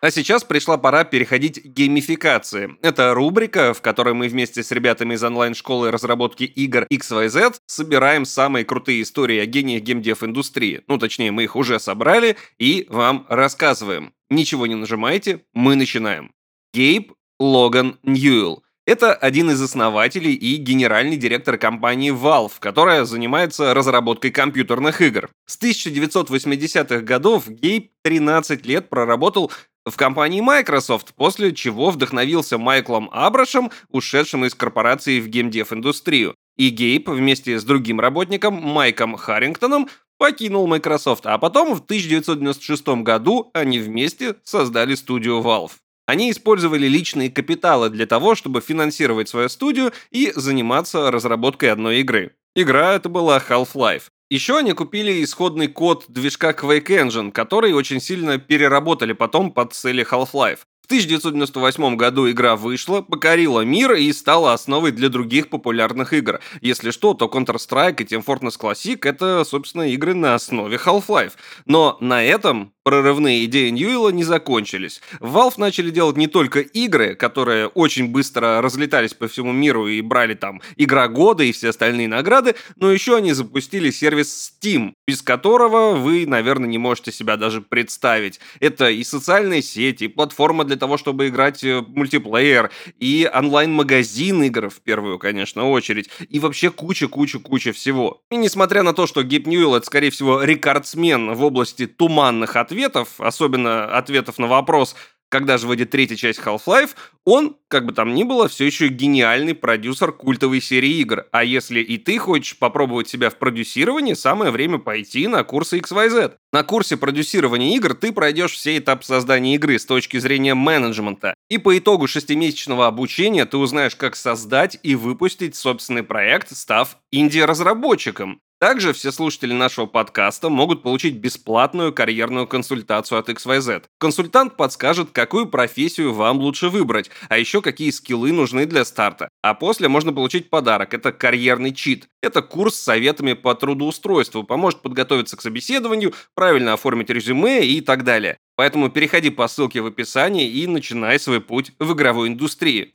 А 0.02 0.12
сейчас 0.12 0.46
пришла 0.46 0.78
пора 0.78 1.04
переходить 1.04 1.62
к 1.62 1.66
геймификации. 1.66 2.78
Это 2.82 3.14
рубрика, 3.14 3.74
в 3.74 3.82
которой 3.82 4.14
мы 4.14 4.30
вместе 4.30 4.64
с 4.64 4.72
ребятами 4.72 5.16
из 5.16 5.24
онлайн-школы 5.24 5.92
разработки 5.92 6.44
игр 6.44 6.86
XYZ 6.92 7.56
собираем 7.66 8.24
самые 8.24 8.64
крутые 8.64 9.02
истории 9.02 9.40
о 9.40 9.46
гениях 9.46 9.84
геймдев-индустрии. 9.84 10.84
Ну, 10.88 10.98
точнее, 10.98 11.32
мы 11.32 11.44
их 11.44 11.58
уже 11.58 11.80
собрали 11.80 12.38
и 12.58 12.88
вам 12.90 13.26
рассказываем. 13.28 14.14
Ничего 14.30 14.68
не 14.68 14.76
нажимайте, 14.76 15.42
мы 15.54 15.76
начинаем. 15.76 16.32
Гейб 16.74 17.14
Логан 17.40 18.00
Ньюэлл. 18.04 18.64
Это 18.90 19.14
один 19.14 19.52
из 19.52 19.62
основателей 19.62 20.34
и 20.34 20.56
генеральный 20.56 21.16
директор 21.16 21.60
компании 21.60 22.12
Valve, 22.12 22.54
которая 22.58 23.06
занимается 23.06 23.76
разработкой 23.76 24.32
компьютерных 24.32 25.00
игр. 25.02 25.30
С 25.46 25.62
1980-х 25.62 27.02
годов 27.02 27.48
Гейб 27.48 27.92
13 28.02 28.66
лет 28.66 28.90
проработал 28.90 29.52
в 29.86 29.96
компании 29.96 30.42
Microsoft, 30.42 31.14
после 31.14 31.54
чего 31.54 31.92
вдохновился 31.92 32.58
Майклом 32.58 33.12
Абрашем, 33.14 33.70
ушедшим 33.90 34.46
из 34.46 34.56
корпорации 34.56 35.20
в 35.20 35.28
геймдев-индустрию. 35.28 36.34
И 36.58 36.70
Гейб 36.70 37.10
вместе 37.10 37.60
с 37.60 37.64
другим 37.64 38.00
работником 38.00 38.56
Майком 38.56 39.18
Харрингтоном 39.18 39.88
покинул 40.18 40.66
Microsoft, 40.66 41.28
а 41.28 41.38
потом 41.38 41.76
в 41.76 41.84
1996 41.84 42.88
году 43.04 43.52
они 43.54 43.78
вместе 43.78 44.38
создали 44.44 44.96
студию 44.96 45.42
Valve. 45.42 45.74
Они 46.10 46.32
использовали 46.32 46.88
личные 46.88 47.30
капиталы 47.30 47.92
для 47.92 48.08
того, 48.08 48.34
чтобы 48.34 48.62
финансировать 48.62 49.30
свою 49.30 49.48
студию 49.48 49.94
и 50.10 50.34
заниматься 50.36 51.12
разработкой 51.12 51.72
одной 51.72 52.00
игры. 52.00 52.32
Игра 52.56 52.96
это 52.96 53.10
была 53.10 53.38
Half-Life. 53.38 54.06
Еще 54.32 54.58
они 54.58 54.74
купили 54.74 55.24
исходный 55.24 55.68
код 55.68 56.06
движка 56.08 56.50
Quake 56.50 56.88
Engine, 56.88 57.32
который 57.32 57.74
очень 57.74 58.02
сильно 58.02 58.40
переработали 58.40 59.14
потом 59.14 59.52
под 59.52 59.74
цели 59.74 60.04
Half-Life. 60.04 60.62
В 60.82 60.86
1998 60.88 61.96
году 61.96 62.28
игра 62.28 62.56
вышла, 62.56 63.04
покорила 63.04 63.62
мир 63.62 63.94
и 63.94 64.12
стала 64.12 64.54
основой 64.54 64.92
для 64.92 65.10
других 65.10 65.52
популярных 65.52 66.14
игр. 66.14 66.40
Если 66.62 66.90
что, 66.90 67.14
то 67.14 67.28
Counter-Strike 67.28 68.02
и 68.02 68.06
Team 68.06 68.26
Fortress 68.26 68.60
Classic— 68.60 68.98
это, 69.04 69.44
собственно, 69.44 69.84
игры 69.84 70.16
на 70.16 70.34
основе 70.34 70.80
Half-Life. 70.84 71.34
Но 71.68 71.98
на 72.00 72.24
этом 72.24 72.74
прорывные 72.90 73.46
идеи 73.46 73.70
Ньюэлла 73.70 74.10
не 74.10 74.24
закончились. 74.24 75.00
Valve 75.20 75.54
начали 75.58 75.92
делать 75.92 76.18
не 76.18 76.26
только 76.26 76.62
игры, 76.62 77.14
которые 77.14 77.68
очень 77.68 78.08
быстро 78.08 78.64
разлетались 78.64 79.14
по 79.14 79.28
всему 79.28 79.52
миру 79.52 79.88
и 79.88 80.02
брали 80.02 80.34
там 80.34 80.60
игра 80.76 81.08
года 81.08 81.44
и 81.44 81.52
все 81.52 81.70
остальные 81.70 82.08
награды, 82.08 82.56
но 82.78 82.92
еще 82.92 83.16
они 83.16 83.34
запустили 83.34 83.92
сервис 83.92 84.56
Steam, 84.60 84.94
без 85.08 85.22
которого 85.22 85.94
вы, 85.94 86.26
наверное, 86.26 86.68
не 86.68 86.80
можете 86.80 87.12
себя 87.12 87.38
даже 87.38 87.62
представить. 87.62 88.40
Это 88.60 88.90
и 88.90 89.04
социальные 89.04 89.62
сети, 89.62 90.06
и 90.06 90.08
платформа 90.08 90.64
для 90.64 90.76
того, 90.76 90.98
чтобы 90.98 91.28
играть 91.28 91.62
в 91.62 91.86
мультиплеер, 91.90 92.72
и 92.98 93.30
онлайн-магазин 93.32 94.42
игр 94.42 94.72
в 94.72 94.80
первую, 94.82 95.20
конечно, 95.20 95.70
очередь, 95.70 96.10
и 96.28 96.40
вообще 96.40 96.72
куча-куча-куча 96.72 97.72
всего. 97.72 98.24
И 98.32 98.36
несмотря 98.36 98.82
на 98.82 98.94
то, 98.94 99.06
что 99.06 99.22
Гейб 99.22 99.46
Ньюэлл 99.46 99.76
это, 99.76 99.86
скорее 99.86 100.10
всего, 100.10 100.42
рекордсмен 100.42 101.36
в 101.36 101.44
области 101.44 101.86
туманных 101.86 102.56
ответов, 102.56 102.79
ответов, 102.80 103.20
особенно 103.20 103.86
ответов 103.86 104.38
на 104.38 104.48
вопрос, 104.48 104.96
Когда 105.32 105.60
же 105.60 105.68
выйдет 105.68 105.92
третья 105.92 106.16
часть 106.16 106.40
Half-Life, 106.40 106.96
он, 107.24 107.56
как 107.68 107.86
бы 107.86 107.94
там 107.94 108.16
ни 108.16 108.24
было, 108.24 108.48
все 108.48 108.66
еще 108.66 108.88
гениальный 108.88 109.54
продюсер 109.54 110.12
культовой 110.12 110.60
серии 110.60 110.98
игр. 111.02 111.28
А 111.32 111.44
если 111.44 111.82
и 111.82 112.00
ты 112.00 112.18
хочешь 112.18 112.58
попробовать 112.58 113.10
себя 113.10 113.30
в 113.30 113.36
продюсировании, 113.36 114.16
самое 114.16 114.50
время 114.50 114.80
пойти 114.80 115.28
на 115.28 115.44
курсы 115.44 115.78
XYZ. 115.78 116.34
На 116.52 116.64
курсе 116.64 116.98
продюсирования 116.98 117.76
игр 117.76 117.94
ты 117.94 118.12
пройдешь 118.12 118.54
все 118.54 118.80
этапы 118.80 119.04
создания 119.04 119.54
игры 119.54 119.78
с 119.78 119.86
точки 119.86 120.18
зрения 120.18 120.56
менеджмента. 120.56 121.36
И 121.48 121.60
по 121.60 121.78
итогу 121.78 122.08
шестимесячного 122.08 122.88
обучения 122.88 123.46
ты 123.46 123.58
узнаешь, 123.58 123.96
как 123.96 124.16
создать 124.16 124.80
и 124.82 124.96
выпустить 124.96 125.56
собственный 125.56 126.02
проект, 126.02 126.58
став 126.58 126.98
инди-разработчиком. 127.12 128.42
Также 128.60 128.92
все 128.92 129.14
слушатели 129.14 129.54
нашего 129.54 129.86
подкаста 129.86 130.50
могут 130.50 130.84
получить 130.84 131.16
бесплатную 131.16 131.94
карьерную 131.94 132.46
консультацию 132.46 133.18
от 133.18 133.30
XYZ. 133.30 133.86
Консультант 133.98 134.58
подскажет, 134.58 135.12
какую 135.14 135.48
профессию 135.48 136.14
вам 136.14 136.40
лучше 136.40 136.68
выбрать, 136.68 137.10
а 137.30 137.38
еще 137.38 137.62
какие 137.62 137.90
скиллы 137.92 138.34
нужны 138.34 138.66
для 138.66 138.84
старта. 138.84 139.30
А 139.42 139.54
после 139.54 139.88
можно 139.88 140.12
получить 140.12 140.50
подарок. 140.50 140.94
Это 140.94 141.14
карьерный 141.14 141.74
чит. 141.74 142.08
Это 142.22 142.42
курс 142.42 142.76
с 142.76 142.84
советами 142.84 143.32
по 143.32 143.56
трудоустройству, 143.56 144.44
поможет 144.44 144.82
подготовиться 144.82 145.38
к 145.38 145.42
собеседованию, 145.42 146.14
правильно 146.36 146.74
оформить 146.74 147.10
резюме 147.10 147.66
и 147.66 147.80
так 147.80 148.04
далее. 148.04 148.40
Поэтому 148.58 148.90
переходи 148.90 149.30
по 149.30 149.48
ссылке 149.48 149.80
в 149.80 149.86
описании 149.86 150.50
и 150.50 150.68
начинай 150.68 151.18
свой 151.18 151.40
путь 151.40 151.72
в 151.80 151.94
игровой 151.94 152.28
индустрии. 152.28 152.92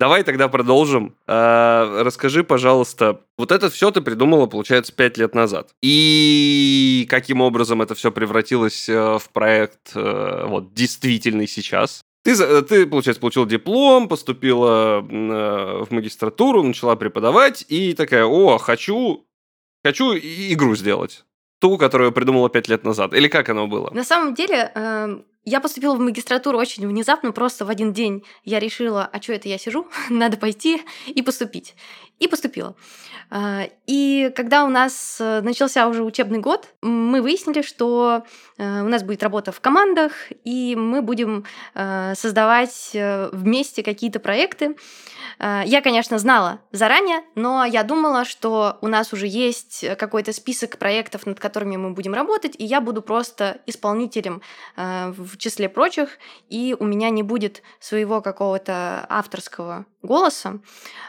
Давай 0.00 0.24
тогда 0.24 0.48
продолжим. 0.48 1.14
А, 1.26 2.02
расскажи, 2.02 2.42
пожалуйста, 2.42 3.20
вот 3.36 3.52
это 3.52 3.68
все 3.68 3.90
ты 3.90 4.00
придумала, 4.00 4.46
получается, 4.46 4.94
пять 4.94 5.18
лет 5.18 5.34
назад. 5.34 5.74
И 5.82 7.06
каким 7.10 7.42
образом 7.42 7.82
это 7.82 7.94
все 7.94 8.10
превратилось 8.10 8.88
э, 8.88 9.18
в 9.18 9.28
проект 9.30 9.94
э, 9.94 10.46
вот 10.46 10.72
действительный 10.72 11.46
сейчас? 11.46 12.00
Ты, 12.24 12.34
ты, 12.62 12.86
получается, 12.86 13.20
получил 13.20 13.44
диплом, 13.44 14.08
поступила 14.08 15.00
э, 15.06 15.84
в 15.84 15.88
магистратуру, 15.90 16.62
начала 16.62 16.96
преподавать 16.96 17.66
и 17.68 17.92
такая, 17.92 18.24
о, 18.24 18.56
хочу, 18.56 19.26
хочу 19.84 20.14
игру 20.14 20.76
сделать. 20.76 21.26
Ту, 21.60 21.76
которую 21.76 22.12
придумала 22.12 22.48
пять 22.48 22.68
лет 22.68 22.84
назад. 22.84 23.12
Или 23.12 23.28
как 23.28 23.50
оно 23.50 23.66
было? 23.66 23.90
На 23.92 24.04
самом 24.04 24.34
деле, 24.34 24.72
эм, 24.74 25.26
я 25.44 25.60
поступила 25.60 25.94
в 25.94 26.00
магистратуру 26.00 26.58
очень 26.58 26.86
внезапно, 26.86 27.32
просто 27.32 27.64
в 27.64 27.70
один 27.70 27.92
день 27.92 28.24
я 28.44 28.58
решила, 28.58 29.08
а 29.10 29.22
что 29.22 29.32
это 29.32 29.48
я 29.48 29.58
сижу, 29.58 29.86
надо 30.10 30.36
пойти 30.36 30.82
и 31.06 31.22
поступить. 31.22 31.74
И 32.18 32.28
поступила. 32.28 32.76
А, 33.30 33.62
и 33.86 34.30
когда 34.34 34.64
у 34.64 34.68
нас 34.68 35.18
э, 35.20 35.40
начался 35.40 35.86
уже 35.86 36.02
учебный 36.02 36.38
год, 36.38 36.68
мы 36.82 37.22
выяснили, 37.22 37.62
что 37.62 38.24
э, 38.58 38.82
у 38.82 38.88
нас 38.88 39.04
будет 39.04 39.22
работа 39.22 39.52
в 39.52 39.60
командах, 39.60 40.12
и 40.44 40.74
мы 40.76 41.00
будем 41.00 41.44
э, 41.74 42.14
создавать 42.16 42.90
вместе 42.92 43.82
какие-то 43.82 44.18
проекты. 44.18 44.76
А, 45.38 45.62
я, 45.64 45.80
конечно, 45.80 46.18
знала 46.18 46.60
заранее, 46.72 47.22
но 47.36 47.64
я 47.64 47.84
думала, 47.84 48.24
что 48.24 48.78
у 48.82 48.88
нас 48.88 49.12
уже 49.12 49.26
есть 49.28 49.86
какой-то 49.96 50.32
список 50.32 50.76
проектов, 50.76 51.24
над 51.24 51.38
которыми 51.38 51.76
мы 51.76 51.90
будем 51.92 52.12
работать, 52.12 52.54
и 52.58 52.64
я 52.64 52.80
буду 52.80 53.00
просто 53.00 53.60
исполнителем 53.66 54.42
в 54.76 55.29
числе 55.36 55.68
прочих, 55.68 56.18
и 56.48 56.76
у 56.78 56.84
меня 56.84 57.10
не 57.10 57.22
будет 57.22 57.62
своего 57.78 58.20
какого-то 58.20 59.06
авторского 59.08 59.86
голоса. 60.02 60.60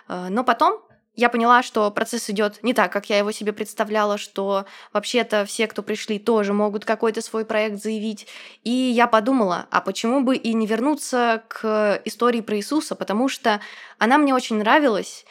Но 0.08 0.44
потом 0.44 0.82
я 1.14 1.28
поняла, 1.30 1.62
что 1.62 1.92
процесс 1.92 2.30
идет 2.30 2.64
не 2.64 2.74
так, 2.74 2.92
как 2.92 3.10
я 3.10 3.18
его 3.18 3.32
себе 3.32 3.52
представляла, 3.52 4.18
что 4.18 4.66
вообще-то 4.94 5.46
все, 5.46 5.68
кто 5.68 5.84
пришли, 5.84 6.20
тоже 6.20 6.54
могут 6.54 6.86
какой-то 6.86 7.22
свой 7.22 7.44
проект 7.44 7.84
заявить. 7.84 8.28
И 8.64 8.72
я 8.72 9.08
подумала, 9.08 9.68
а 9.72 9.82
почему 9.82 10.22
бы 10.22 10.38
и 10.38 10.54
не 10.54 10.66
вернуться 10.66 11.44
к 11.50 12.02
истории 12.06 12.40
про 12.40 12.56
Иисуса, 12.56 12.96
потому 12.96 13.28
что 13.28 13.60
она 13.98 14.18
мне 14.18 14.34
очень 14.34 14.58
нравилась. 14.58 15.26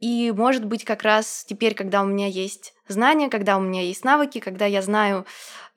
И, 0.00 0.32
может 0.32 0.64
быть, 0.64 0.84
как 0.84 1.02
раз 1.02 1.44
теперь, 1.46 1.74
когда 1.74 2.02
у 2.02 2.06
меня 2.06 2.26
есть 2.26 2.74
знания, 2.86 3.28
когда 3.28 3.56
у 3.56 3.60
меня 3.60 3.82
есть 3.82 4.04
навыки, 4.04 4.38
когда 4.38 4.66
я 4.66 4.82
знаю, 4.82 5.26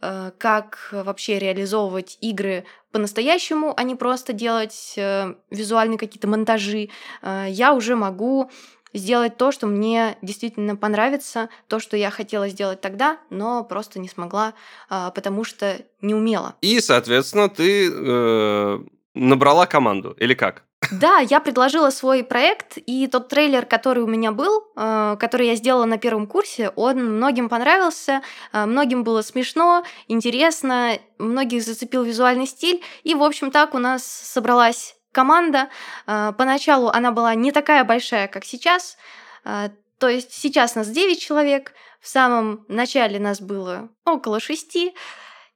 э, 0.01 0.31
как 0.37 0.89
вообще 0.91 1.39
реализовывать 1.39 2.17
игры 2.21 2.65
по-настоящему, 2.91 3.73
а 3.75 3.83
не 3.83 3.95
просто 3.95 4.33
делать 4.33 4.93
э, 4.97 5.33
визуальные 5.49 5.97
какие-то 5.97 6.27
монтажи, 6.27 6.89
э, 7.21 7.45
я 7.49 7.73
уже 7.73 7.95
могу 7.95 8.51
сделать 8.93 9.37
то, 9.37 9.51
что 9.51 9.67
мне 9.67 10.17
действительно 10.21 10.75
понравится, 10.75 11.49
то, 11.67 11.79
что 11.79 11.97
я 11.97 12.09
хотела 12.09 12.49
сделать 12.49 12.81
тогда, 12.81 13.19
но 13.29 13.63
просто 13.63 13.99
не 13.99 14.09
смогла, 14.09 14.53
а, 14.89 15.11
потому 15.11 15.43
что 15.43 15.81
не 16.01 16.13
умела. 16.13 16.55
И, 16.61 16.79
соответственно, 16.81 17.49
ты 17.49 17.89
э, 17.89 18.79
набрала 19.13 19.65
команду, 19.65 20.15
или 20.19 20.33
как? 20.33 20.65
Да, 21.01 21.19
я 21.19 21.39
предложила 21.39 21.89
свой 21.89 22.23
проект, 22.23 22.77
и 22.77 23.07
тот 23.07 23.29
трейлер, 23.29 23.65
который 23.65 24.03
у 24.03 24.07
меня 24.07 24.31
был, 24.31 24.67
э, 24.75 25.15
который 25.19 25.47
я 25.47 25.55
сделала 25.55 25.85
на 25.85 25.97
первом 25.97 26.27
курсе, 26.27 26.69
он 26.75 27.15
многим 27.15 27.49
понравился, 27.49 28.21
э, 28.51 28.65
многим 28.65 29.03
было 29.03 29.21
смешно, 29.21 29.83
интересно, 30.07 30.99
многих 31.17 31.63
зацепил 31.63 32.03
визуальный 32.03 32.45
стиль, 32.45 32.83
и, 33.03 33.15
в 33.15 33.23
общем, 33.23 33.51
так 33.51 33.73
у 33.73 33.79
нас 33.79 34.03
собралась 34.03 34.95
команда. 35.11 35.69
А, 36.07 36.31
поначалу 36.31 36.87
она 36.87 37.11
была 37.11 37.35
не 37.35 37.51
такая 37.51 37.83
большая, 37.83 38.27
как 38.27 38.45
сейчас. 38.45 38.97
То 39.43 40.07
есть 40.07 40.33
сейчас 40.33 40.75
нас 40.75 40.87
9 40.87 41.19
человек, 41.19 41.73
в 41.99 42.07
самом 42.07 42.65
начале 42.67 43.19
нас 43.19 43.41
было 43.41 43.89
около 44.05 44.39
6. 44.39 44.93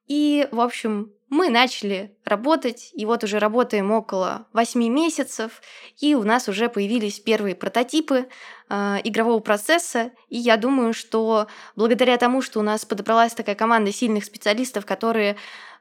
И, 0.07 0.47
в 0.51 0.61
общем, 0.61 1.11
мы 1.29 1.49
начали 1.49 2.15
работать, 2.23 2.91
и 2.93 3.05
вот 3.05 3.23
уже 3.23 3.39
работаем 3.39 3.91
около 3.91 4.47
8 4.53 4.79
месяцев, 4.87 5.61
и 5.99 6.13
у 6.13 6.23
нас 6.23 6.47
уже 6.47 6.69
появились 6.69 7.19
первые 7.19 7.55
прототипы 7.55 8.27
э, 8.69 8.97
игрового 9.03 9.39
процесса, 9.39 10.11
и 10.29 10.37
я 10.37 10.57
думаю, 10.57 10.93
что 10.93 11.47
благодаря 11.75 12.17
тому, 12.17 12.41
что 12.41 12.59
у 12.59 12.63
нас 12.63 12.85
подобралась 12.85 13.33
такая 13.33 13.55
команда 13.55 13.91
сильных 13.91 14.23
специалистов, 14.23 14.85
которые 14.85 15.35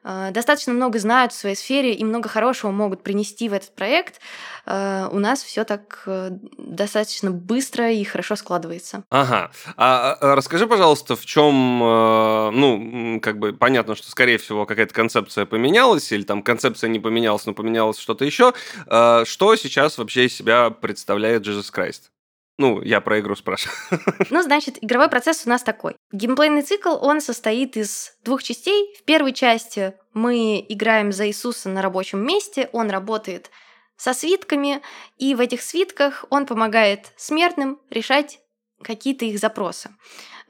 достаточно 0.04 0.72
много 0.72 0.98
знают 0.98 1.32
в 1.32 1.36
своей 1.36 1.56
сфере 1.56 1.94
и 1.94 2.04
много 2.04 2.28
хорошего 2.28 2.70
могут 2.70 3.02
принести 3.02 3.48
в 3.48 3.52
этот 3.52 3.74
проект, 3.74 4.20
э, 4.66 5.08
у 5.10 5.18
нас 5.18 5.42
все 5.42 5.64
так 5.64 6.02
э, 6.06 6.30
достаточно 6.58 7.30
быстро 7.30 7.90
и 7.90 8.04
хорошо 8.04 8.36
складывается. 8.36 9.04
Ага. 9.10 9.50
А, 9.76 10.16
а 10.20 10.34
расскажи, 10.34 10.66
пожалуйста, 10.66 11.16
в 11.16 11.24
чем, 11.24 11.82
э, 11.82 12.50
ну, 12.50 13.20
как 13.20 13.38
бы 13.38 13.52
понятно, 13.52 13.94
что, 13.94 14.10
скорее 14.10 14.38
всего, 14.38 14.66
какая-то 14.66 14.94
концепция 14.94 15.46
поменялась, 15.46 16.12
или 16.12 16.22
там 16.22 16.42
концепция 16.42 16.88
не 16.88 17.00
поменялась, 17.00 17.46
но 17.46 17.54
поменялось 17.54 17.98
что-то 17.98 18.24
еще. 18.24 18.52
Э, 18.86 19.24
что 19.26 19.56
сейчас 19.56 19.98
вообще 19.98 20.26
из 20.26 20.36
себя 20.36 20.70
представляет 20.70 21.46
Jesus 21.46 21.72
Christ? 21.74 22.13
Ну, 22.56 22.80
я 22.82 23.00
про 23.00 23.20
игру 23.20 23.34
спрашиваю. 23.34 23.76
Ну, 24.30 24.42
значит, 24.42 24.82
игровой 24.82 25.08
процесс 25.08 25.44
у 25.46 25.48
нас 25.48 25.62
такой. 25.62 25.96
Геймплейный 26.12 26.62
цикл, 26.62 26.96
он 27.00 27.20
состоит 27.20 27.76
из 27.76 28.16
двух 28.24 28.42
частей. 28.42 28.94
В 28.98 29.04
первой 29.04 29.32
части 29.32 29.94
мы 30.12 30.64
играем 30.68 31.12
за 31.12 31.26
Иисуса 31.28 31.68
на 31.68 31.82
рабочем 31.82 32.24
месте, 32.24 32.68
он 32.72 32.90
работает 32.90 33.50
со 33.96 34.14
свитками, 34.14 34.82
и 35.18 35.34
в 35.34 35.40
этих 35.40 35.62
свитках 35.62 36.24
он 36.30 36.46
помогает 36.46 37.12
смертным 37.16 37.80
решать 37.90 38.40
какие-то 38.82 39.24
их 39.24 39.38
запросы. 39.38 39.90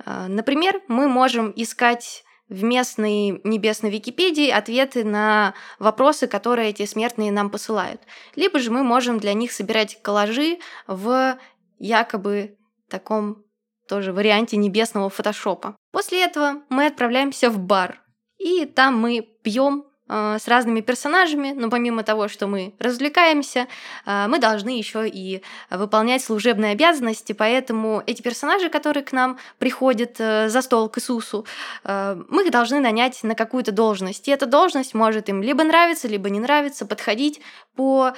Э, 0.05 0.27
например, 0.29 0.83
мы 0.89 1.09
можем 1.09 1.53
искать 1.57 2.25
в 2.49 2.63
местной 2.63 3.41
небесной 3.43 3.91
Википедии 3.91 4.51
ответы 4.51 5.03
на 5.03 5.55
вопросы, 5.79 6.27
которые 6.27 6.71
эти 6.71 6.85
смертные 6.85 7.33
нам 7.33 7.49
посылают. 7.49 8.03
Либо 8.37 8.59
же 8.59 8.71
мы 8.71 8.83
можем 8.83 9.19
для 9.19 9.33
них 9.33 9.51
собирать 9.51 10.01
коллажи 10.03 10.59
в 10.87 11.39
якобы 11.79 12.57
таком 12.89 13.45
тоже 13.89 14.13
варианте 14.13 14.57
небесного 14.57 15.11
фотошопа. 15.11 15.77
После 15.93 16.25
этого 16.25 16.63
мы 16.69 16.87
отправляемся 16.87 17.51
в 17.51 17.59
бар, 17.59 18.03
и 18.39 18.65
там 18.65 18.99
мы 18.99 19.21
пьем 19.43 19.85
с 20.07 20.49
разными 20.49 20.81
персонажами, 20.83 21.53
но 21.53 21.71
помимо 21.71 22.03
того, 22.03 22.29
что 22.29 22.47
мы 22.47 22.75
развлекаемся, 22.79 23.67
э, 24.05 24.27
мы 24.29 24.39
должны 24.39 24.71
еще 24.71 25.09
и 25.09 25.43
выполнять 25.71 26.23
служебные 26.23 26.73
обязанности, 26.73 27.33
поэтому 27.33 28.03
эти 28.07 28.21
персонажи, 28.21 28.69
которые 28.69 29.03
к 29.03 29.13
нам 29.13 29.39
приходят 29.59 30.17
э, 30.19 30.49
за 30.51 30.61
стол 30.63 30.89
к 30.89 30.99
Иисусу, 30.99 31.47
мы 31.85 32.45
их 32.45 32.51
должны 32.51 32.81
нанять 32.81 33.23
на 33.23 33.35
какую-то 33.35 33.73
должность, 33.73 34.29
и 34.29 34.31
эта 34.31 34.47
должность 34.47 34.95
может 34.95 35.29
им 35.29 35.43
либо 35.43 35.65
нравиться, 35.65 36.09
либо 36.09 36.31
не 36.31 36.41
нравиться, 36.41 36.87
подходить 36.87 37.41
по 37.77 38.13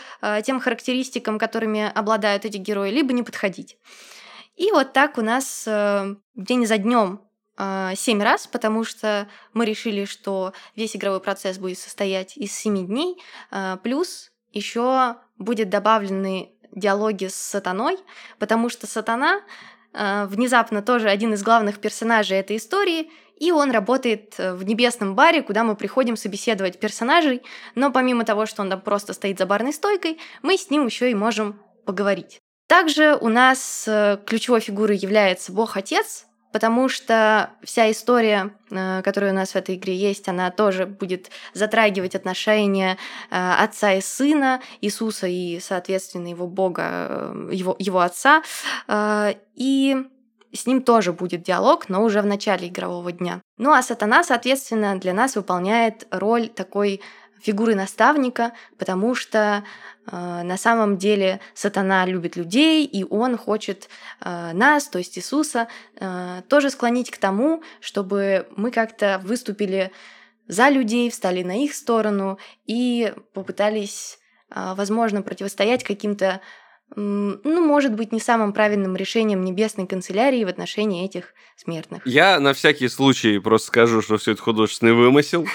тем 0.44 0.60
характеристикам, 0.60 1.38
которыми 1.38 1.90
обладают 1.94 2.44
эти 2.44 2.56
герои, 2.58 2.90
либо 2.90 3.12
не 3.12 3.22
подходить. 3.22 3.76
И 4.56 4.70
вот 4.70 4.92
так 4.92 5.18
у 5.18 5.22
нас 5.22 5.68
день 6.34 6.66
за 6.66 6.78
днем 6.78 7.25
а, 7.56 7.94
семь 7.94 8.22
раз, 8.22 8.46
потому 8.46 8.84
что 8.84 9.28
мы 9.52 9.64
решили, 9.64 10.04
что 10.04 10.52
весь 10.74 10.96
игровой 10.96 11.20
процесс 11.20 11.58
будет 11.58 11.78
состоять 11.78 12.36
из 12.36 12.52
семи 12.52 12.84
дней, 12.84 13.20
а, 13.50 13.76
плюс 13.78 14.30
еще 14.52 15.16
будет 15.38 15.68
добавлены 15.68 16.50
диалоги 16.72 17.26
с 17.26 17.34
сатаной, 17.34 17.98
потому 18.38 18.68
что 18.68 18.86
сатана 18.86 19.40
а, 19.92 20.26
внезапно 20.26 20.82
тоже 20.82 21.08
один 21.08 21.34
из 21.34 21.42
главных 21.42 21.78
персонажей 21.78 22.38
этой 22.38 22.56
истории, 22.56 23.10
и 23.38 23.52
он 23.52 23.70
работает 23.70 24.34
э, 24.38 24.54
в 24.54 24.64
небесном 24.64 25.14
баре, 25.14 25.42
куда 25.42 25.62
мы 25.62 25.76
приходим 25.76 26.16
собеседовать 26.16 26.80
персонажей, 26.80 27.42
но 27.74 27.92
помимо 27.92 28.24
того, 28.24 28.46
что 28.46 28.62
он 28.62 28.70
там 28.70 28.80
просто 28.80 29.12
стоит 29.12 29.38
за 29.38 29.44
барной 29.44 29.74
стойкой, 29.74 30.18
мы 30.42 30.56
с 30.56 30.70
ним 30.70 30.86
еще 30.86 31.10
и 31.10 31.14
можем 31.14 31.60
поговорить. 31.84 32.40
Также 32.66 33.16
у 33.20 33.28
нас 33.28 33.84
э, 33.86 34.18
ключевой 34.24 34.60
фигурой 34.60 34.96
является 34.96 35.52
Бог-Отец, 35.52 36.26
потому 36.56 36.88
что 36.88 37.50
вся 37.62 37.90
история, 37.90 38.54
э, 38.70 39.02
которая 39.02 39.32
у 39.32 39.34
нас 39.34 39.50
в 39.50 39.56
этой 39.56 39.74
игре 39.74 39.94
есть, 39.94 40.26
она 40.26 40.50
тоже 40.50 40.86
будет 40.86 41.30
затрагивать 41.52 42.14
отношения 42.14 42.96
отца 43.28 43.92
и 43.92 44.00
сына, 44.00 44.62
Иисуса 44.80 45.26
и, 45.26 45.60
соответственно, 45.60 46.28
его 46.28 46.46
Бога, 46.46 47.34
его, 47.52 47.76
его 47.78 48.00
отца. 48.00 48.42
И 49.54 50.06
с 50.54 50.66
ним 50.66 50.80
тоже 50.80 51.12
будет 51.12 51.42
диалог, 51.42 51.90
но 51.90 52.02
уже 52.02 52.22
в 52.22 52.26
начале 52.26 52.68
игрового 52.68 53.12
дня. 53.12 53.42
Ну 53.58 53.72
а 53.72 53.82
сатана, 53.82 54.24
соответственно, 54.24 54.98
для 54.98 55.12
нас 55.12 55.36
выполняет 55.36 56.06
роль 56.10 56.48
такой 56.48 57.02
фигуры 57.46 57.76
наставника, 57.76 58.52
потому 58.76 59.14
что 59.14 59.62
э, 60.10 60.42
на 60.42 60.56
самом 60.56 60.98
деле 60.98 61.38
сатана 61.54 62.04
любит 62.04 62.34
людей, 62.34 62.84
и 62.84 63.04
он 63.04 63.38
хочет 63.38 63.88
э, 64.20 64.50
нас, 64.52 64.88
то 64.88 64.98
есть 64.98 65.16
Иисуса, 65.16 65.68
э, 66.00 66.42
тоже 66.48 66.70
склонить 66.70 67.12
к 67.12 67.18
тому, 67.18 67.62
чтобы 67.80 68.48
мы 68.56 68.72
как-то 68.72 69.20
выступили 69.22 69.92
за 70.48 70.70
людей, 70.70 71.08
встали 71.08 71.44
на 71.44 71.62
их 71.62 71.74
сторону 71.74 72.38
и 72.66 73.14
попытались, 73.32 74.18
э, 74.50 74.74
возможно, 74.74 75.22
противостоять 75.22 75.84
каким-то 75.84 76.40
ну, 76.94 77.66
может 77.66 77.94
быть, 77.94 78.12
не 78.12 78.20
самым 78.20 78.52
правильным 78.52 78.94
решением 78.96 79.44
небесной 79.44 79.86
канцелярии 79.86 80.44
в 80.44 80.48
отношении 80.48 81.04
этих 81.04 81.34
смертных. 81.56 82.06
Я 82.06 82.38
на 82.38 82.54
всякий 82.54 82.88
случай 82.88 83.38
просто 83.38 83.68
скажу, 83.68 84.02
что 84.02 84.18
все 84.18 84.32
это 84.32 84.42
художественный 84.42 84.92
вымысел. 84.92 85.46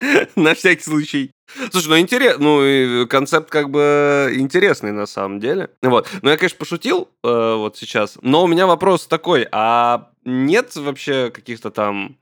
На 0.36 0.54
всякий 0.54 0.84
случай. 0.84 1.32
Слушай, 1.70 1.88
ну 1.88 1.98
интересно, 1.98 2.44
ну 2.44 3.06
концепт 3.08 3.50
как 3.50 3.70
бы 3.70 4.32
интересный 4.36 4.92
на 4.92 5.06
самом 5.06 5.40
деле. 5.40 5.70
Вот. 5.82 6.08
Но 6.22 6.30
я, 6.30 6.36
конечно, 6.36 6.58
пошутил 6.58 7.08
э, 7.24 7.54
вот 7.56 7.76
сейчас, 7.76 8.16
но 8.22 8.44
у 8.44 8.46
меня 8.46 8.68
вопрос 8.68 9.08
такой, 9.08 9.48
а 9.50 10.10
нет 10.24 10.76
вообще 10.76 11.30
каких-то 11.30 11.70
там 11.72 12.16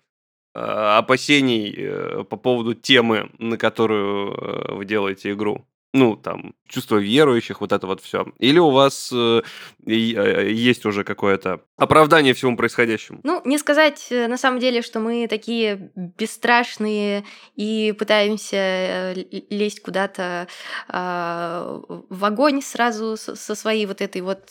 э, 0.55 0.59
опасений 0.59 1.75
э, 1.77 2.25
по 2.25 2.37
поводу 2.37 2.75
темы, 2.75 3.31
на 3.39 3.59
которую 3.59 4.77
вы 4.77 4.85
делаете 4.87 5.33
игру? 5.33 5.67
Ну, 5.93 6.17
там, 6.17 6.55
чувство 6.69 6.97
верующих, 6.97 7.61
вот 7.61 7.73
это 7.73 7.87
вот 7.87 8.01
все. 8.01 8.27
Или 8.39 8.59
у 8.59 8.71
вас 8.71 9.11
э, 9.13 9.43
э, 9.87 10.51
есть 10.53 10.85
уже 10.85 11.05
какое-то 11.05 11.63
оправдание 11.77 12.35
всему 12.35 12.57
происходящему? 12.57 13.21
Ну, 13.23 13.41
не 13.45 13.57
сказать 13.59 14.09
э, 14.11 14.27
на 14.29 14.37
самом 14.37 14.61
деле, 14.61 14.83
что 14.83 15.01
мы 15.01 15.27
такие 15.29 15.91
бесстрашные 15.95 17.25
и 17.55 17.95
пытаемся 17.99 18.57
э, 18.57 19.15
лезть 19.49 19.81
куда-то 19.81 20.49
э, 20.89 21.81
в 22.11 22.25
огонь 22.25 22.61
сразу 22.63 23.17
со 23.17 23.55
своей 23.55 23.87
вот 23.87 24.01
этой 24.01 24.21
вот 24.21 24.51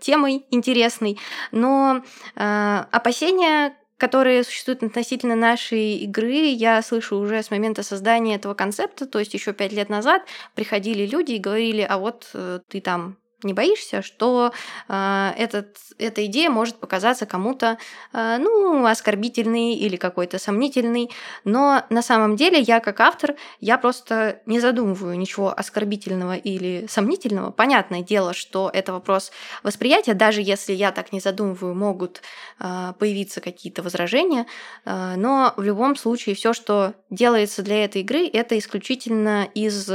темой 0.00 0.44
интересной. 0.50 1.18
Но 1.52 2.02
э, 2.36 2.84
опасения 2.90 3.74
которые 4.02 4.42
существуют 4.42 4.82
относительно 4.82 5.36
нашей 5.36 5.98
игры, 5.98 6.32
я 6.32 6.82
слышу 6.82 7.18
уже 7.18 7.40
с 7.40 7.52
момента 7.52 7.84
создания 7.84 8.34
этого 8.34 8.52
концепта, 8.52 9.06
то 9.06 9.20
есть 9.20 9.32
еще 9.32 9.52
пять 9.52 9.72
лет 9.72 9.88
назад 9.88 10.22
приходили 10.56 11.06
люди 11.06 11.34
и 11.34 11.38
говорили, 11.38 11.86
а 11.88 11.98
вот 11.98 12.28
э, 12.34 12.58
ты 12.66 12.80
там 12.80 13.16
не 13.42 13.52
боишься, 13.52 14.02
что 14.02 14.52
э, 14.88 15.32
этот, 15.36 15.76
эта 15.98 16.24
идея 16.26 16.50
может 16.50 16.76
показаться 16.76 17.26
кому-то, 17.26 17.78
э, 18.12 18.36
ну, 18.38 18.84
оскорбительной 18.86 19.74
или 19.74 19.96
какой-то 19.96 20.38
сомнительной, 20.38 21.10
но 21.44 21.84
на 21.90 22.02
самом 22.02 22.36
деле 22.36 22.60
я 22.60 22.80
как 22.80 23.00
автор, 23.00 23.34
я 23.60 23.78
просто 23.78 24.40
не 24.46 24.60
задумываю 24.60 25.18
ничего 25.18 25.52
оскорбительного 25.56 26.36
или 26.36 26.86
сомнительного. 26.88 27.50
Понятное 27.50 28.02
дело, 28.02 28.34
что 28.34 28.70
это 28.72 28.92
вопрос 28.92 29.32
восприятия, 29.62 30.14
даже 30.14 30.42
если 30.42 30.72
я 30.72 30.92
так 30.92 31.12
не 31.12 31.20
задумываю, 31.20 31.74
могут 31.74 32.22
э, 32.60 32.92
появиться 32.98 33.40
какие-то 33.40 33.82
возражения, 33.82 34.46
э, 34.84 35.14
но 35.16 35.54
в 35.56 35.62
любом 35.62 35.96
случае 35.96 36.34
все, 36.34 36.52
что 36.52 36.94
делается 37.10 37.62
для 37.62 37.84
этой 37.84 38.02
игры, 38.02 38.26
это 38.26 38.58
исключительно 38.58 39.48
из 39.54 39.90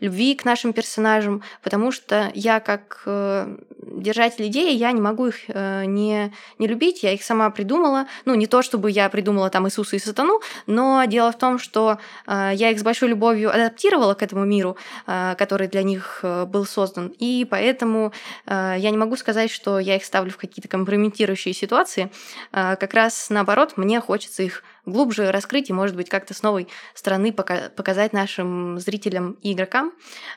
любви 0.00 0.34
к 0.34 0.44
нашим 0.44 0.72
персонажам, 0.72 1.42
потому 1.62 1.92
что 1.92 2.30
я 2.34 2.60
как 2.60 3.02
э, 3.06 3.56
держатель 3.78 4.46
идеи, 4.48 4.74
я 4.74 4.92
не 4.92 5.00
могу 5.00 5.26
их 5.26 5.36
э, 5.48 5.84
не, 5.84 6.32
не 6.58 6.66
любить, 6.66 7.02
я 7.02 7.12
их 7.12 7.22
сама 7.22 7.50
придумала. 7.50 8.06
Ну, 8.24 8.34
не 8.34 8.46
то, 8.46 8.62
чтобы 8.62 8.90
я 8.90 9.08
придумала 9.08 9.50
там 9.50 9.66
Иисуса 9.66 9.96
и 9.96 9.98
Сатану, 9.98 10.40
но 10.66 11.04
дело 11.04 11.32
в 11.32 11.38
том, 11.38 11.58
что 11.58 11.98
э, 12.26 12.52
я 12.54 12.70
их 12.70 12.78
с 12.78 12.82
большой 12.82 13.10
любовью 13.10 13.54
адаптировала 13.54 14.14
к 14.14 14.22
этому 14.22 14.44
миру, 14.44 14.76
который 15.06 15.68
для 15.68 15.82
них 15.82 16.24
был 16.48 16.64
создан, 16.64 17.12
и 17.18 17.46
поэтому 17.48 18.12
я 18.46 18.90
не 18.90 18.96
могу 18.96 19.16
сказать, 19.16 19.50
что 19.50 19.78
я 19.78 19.96
их 19.96 20.04
ставлю 20.04 20.30
в 20.30 20.36
какие-то 20.36 20.68
компрометирующие 20.68 21.54
ситуации. 21.54 22.10
Как 22.52 22.94
раз 22.94 23.30
наоборот, 23.30 23.76
мне 23.76 24.00
хочется 24.00 24.42
их 24.42 24.62
глубже 24.90 25.30
раскрыть 25.30 25.70
и, 25.70 25.72
может 25.72 25.96
быть, 25.96 26.08
как-то 26.08 26.34
с 26.34 26.42
новой 26.42 26.68
стороны 26.94 27.32
показать 27.32 28.12
нашим 28.12 28.78
зрителям 28.78 29.32
и 29.42 29.52
игрокам. 29.52 29.92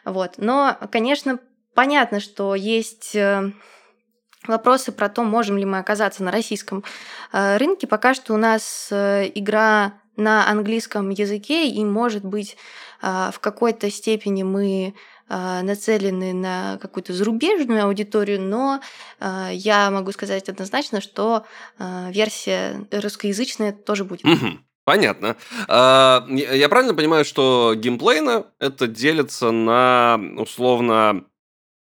Вот. 0.05 0.33
Но, 0.37 0.77
конечно, 0.91 1.39
понятно, 1.73 2.19
что 2.19 2.55
есть 2.55 3.15
э, 3.15 3.51
вопросы 4.47 4.91
про 4.91 5.09
то, 5.09 5.23
можем 5.23 5.57
ли 5.57 5.65
мы 5.65 5.79
оказаться 5.79 6.23
на 6.23 6.31
российском 6.31 6.83
э, 7.31 7.57
рынке. 7.57 7.87
Пока 7.87 8.13
что 8.13 8.33
у 8.33 8.37
нас 8.37 8.89
э, 8.91 9.29
игра 9.35 9.93
на 10.15 10.47
английском 10.47 11.09
языке, 11.09 11.67
и, 11.67 11.83
может 11.83 12.23
быть, 12.23 12.55
в 13.01 13.35
какой-то 13.41 13.89
степени 13.89 14.43
мы 14.43 14.93
нацелены 15.63 16.33
на 16.33 16.77
какую-то 16.81 17.13
зарубежную 17.13 17.85
аудиторию, 17.85 18.41
но 18.41 18.81
я 19.51 19.89
могу 19.89 20.11
сказать 20.11 20.49
однозначно, 20.49 21.01
что 21.01 21.45
версия 21.79 22.85
русскоязычная 22.91 23.71
тоже 23.71 24.03
будет. 24.03 24.23
Понятно. 24.85 25.37
А, 25.69 26.27
я 26.29 26.67
правильно 26.67 26.93
понимаю, 26.93 27.23
что 27.23 27.73
геймплейно 27.75 28.47
это 28.59 28.87
делится 28.87 29.51
на 29.51 30.19
условно 30.37 31.23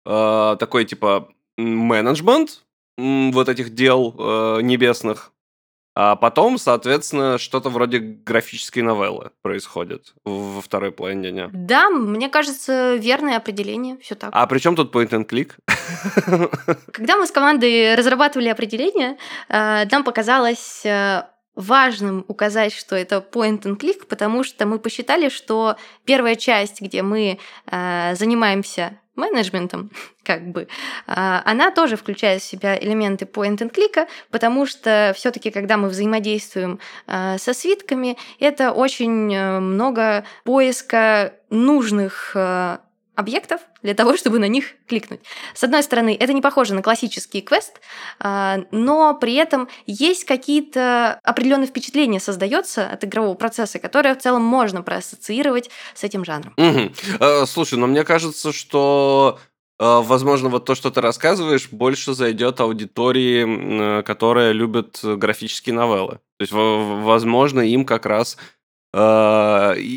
а, 0.04 0.56
такой 0.56 0.84
типа 0.84 1.28
менеджмент 1.56 2.62
вот 2.98 3.48
этих 3.48 3.74
дел 3.74 4.14
э, 4.18 4.60
небесных, 4.62 5.32
а 5.94 6.14
потом, 6.16 6.56
соответственно, 6.58 7.38
что-то 7.38 7.68
вроде 7.68 7.98
графической 7.98 8.82
новеллы 8.82 9.32
происходит 9.42 10.14
во 10.24 10.60
второй 10.60 10.92
половине 10.92 11.32
дня. 11.32 11.50
Да, 11.52 11.90
мне 11.90 12.28
кажется, 12.28 12.94
верное 12.94 13.36
определение, 13.36 13.98
все 13.98 14.14
так. 14.14 14.30
А 14.32 14.46
при 14.46 14.60
чем 14.60 14.76
тут 14.76 14.94
point 14.94 15.10
and 15.10 15.28
click? 15.28 15.54
Когда 16.92 17.16
мы 17.16 17.26
с 17.26 17.32
командой 17.32 17.96
разрабатывали 17.96 18.48
определение, 18.48 19.16
э, 19.48 19.84
нам 19.90 20.04
показалось 20.04 20.86
э, 20.86 21.24
важным 21.56 22.24
указать, 22.28 22.72
что 22.72 22.94
это 22.94 23.16
point 23.16 23.62
and 23.62 23.76
click, 23.76 24.06
потому 24.06 24.44
что 24.44 24.66
мы 24.66 24.78
посчитали, 24.78 25.28
что 25.28 25.76
первая 26.04 26.36
часть, 26.36 26.80
где 26.80 27.02
мы 27.02 27.38
э, 27.66 28.14
занимаемся 28.14 28.99
менеджментом, 29.20 29.90
как 30.24 30.48
бы, 30.48 30.68
а, 31.06 31.42
она 31.44 31.70
тоже 31.70 31.96
включает 31.96 32.42
в 32.42 32.44
себя 32.44 32.76
элементы 32.78 33.24
point 33.24 33.58
and 33.58 33.72
click, 33.72 34.06
потому 34.30 34.66
что 34.66 35.12
все-таки, 35.16 35.50
когда 35.50 35.76
мы 35.76 35.88
взаимодействуем 35.88 36.80
а, 37.06 37.38
со 37.38 37.54
свитками, 37.54 38.16
это 38.38 38.72
очень 38.72 39.34
э, 39.34 39.60
много 39.60 40.24
поиска 40.44 41.34
нужных 41.50 42.32
а, 42.34 42.80
объектов 43.20 43.60
для 43.82 43.94
того, 43.94 44.16
чтобы 44.16 44.38
на 44.38 44.48
них 44.48 44.64
кликнуть. 44.88 45.20
С 45.54 45.62
одной 45.62 45.82
стороны, 45.82 46.16
это 46.18 46.32
не 46.32 46.40
похоже 46.40 46.74
на 46.74 46.82
классический 46.82 47.40
квест, 47.40 47.80
а, 48.18 48.64
но 48.72 49.14
при 49.14 49.34
этом 49.34 49.68
есть 49.86 50.24
какие-то 50.24 51.20
определенные 51.22 51.68
впечатления 51.68 52.18
создается 52.18 52.86
от 52.86 53.04
игрового 53.04 53.34
процесса, 53.34 53.78
которые 53.78 54.14
в 54.14 54.18
целом 54.18 54.42
можно 54.42 54.82
проассоциировать 54.82 55.70
с 55.94 56.02
этим 56.02 56.24
жанром. 56.24 56.54
Угу. 56.56 57.46
Слушай, 57.46 57.78
но 57.78 57.86
мне 57.86 58.02
кажется, 58.02 58.52
что 58.52 59.38
а, 59.78 60.02
возможно, 60.02 60.48
вот 60.48 60.66
то, 60.66 60.74
что 60.74 60.90
ты 60.90 61.00
рассказываешь, 61.00 61.70
больше 61.70 62.12
зайдет 62.14 62.60
аудитории, 62.60 64.02
которая 64.02 64.52
любит 64.52 65.00
графические 65.02 65.74
новеллы. 65.74 66.20
То 66.38 66.42
есть, 66.42 66.52
возможно, 66.52 67.60
им 67.60 67.84
как 67.84 68.04
раз 68.06 68.36
э, 68.92 68.98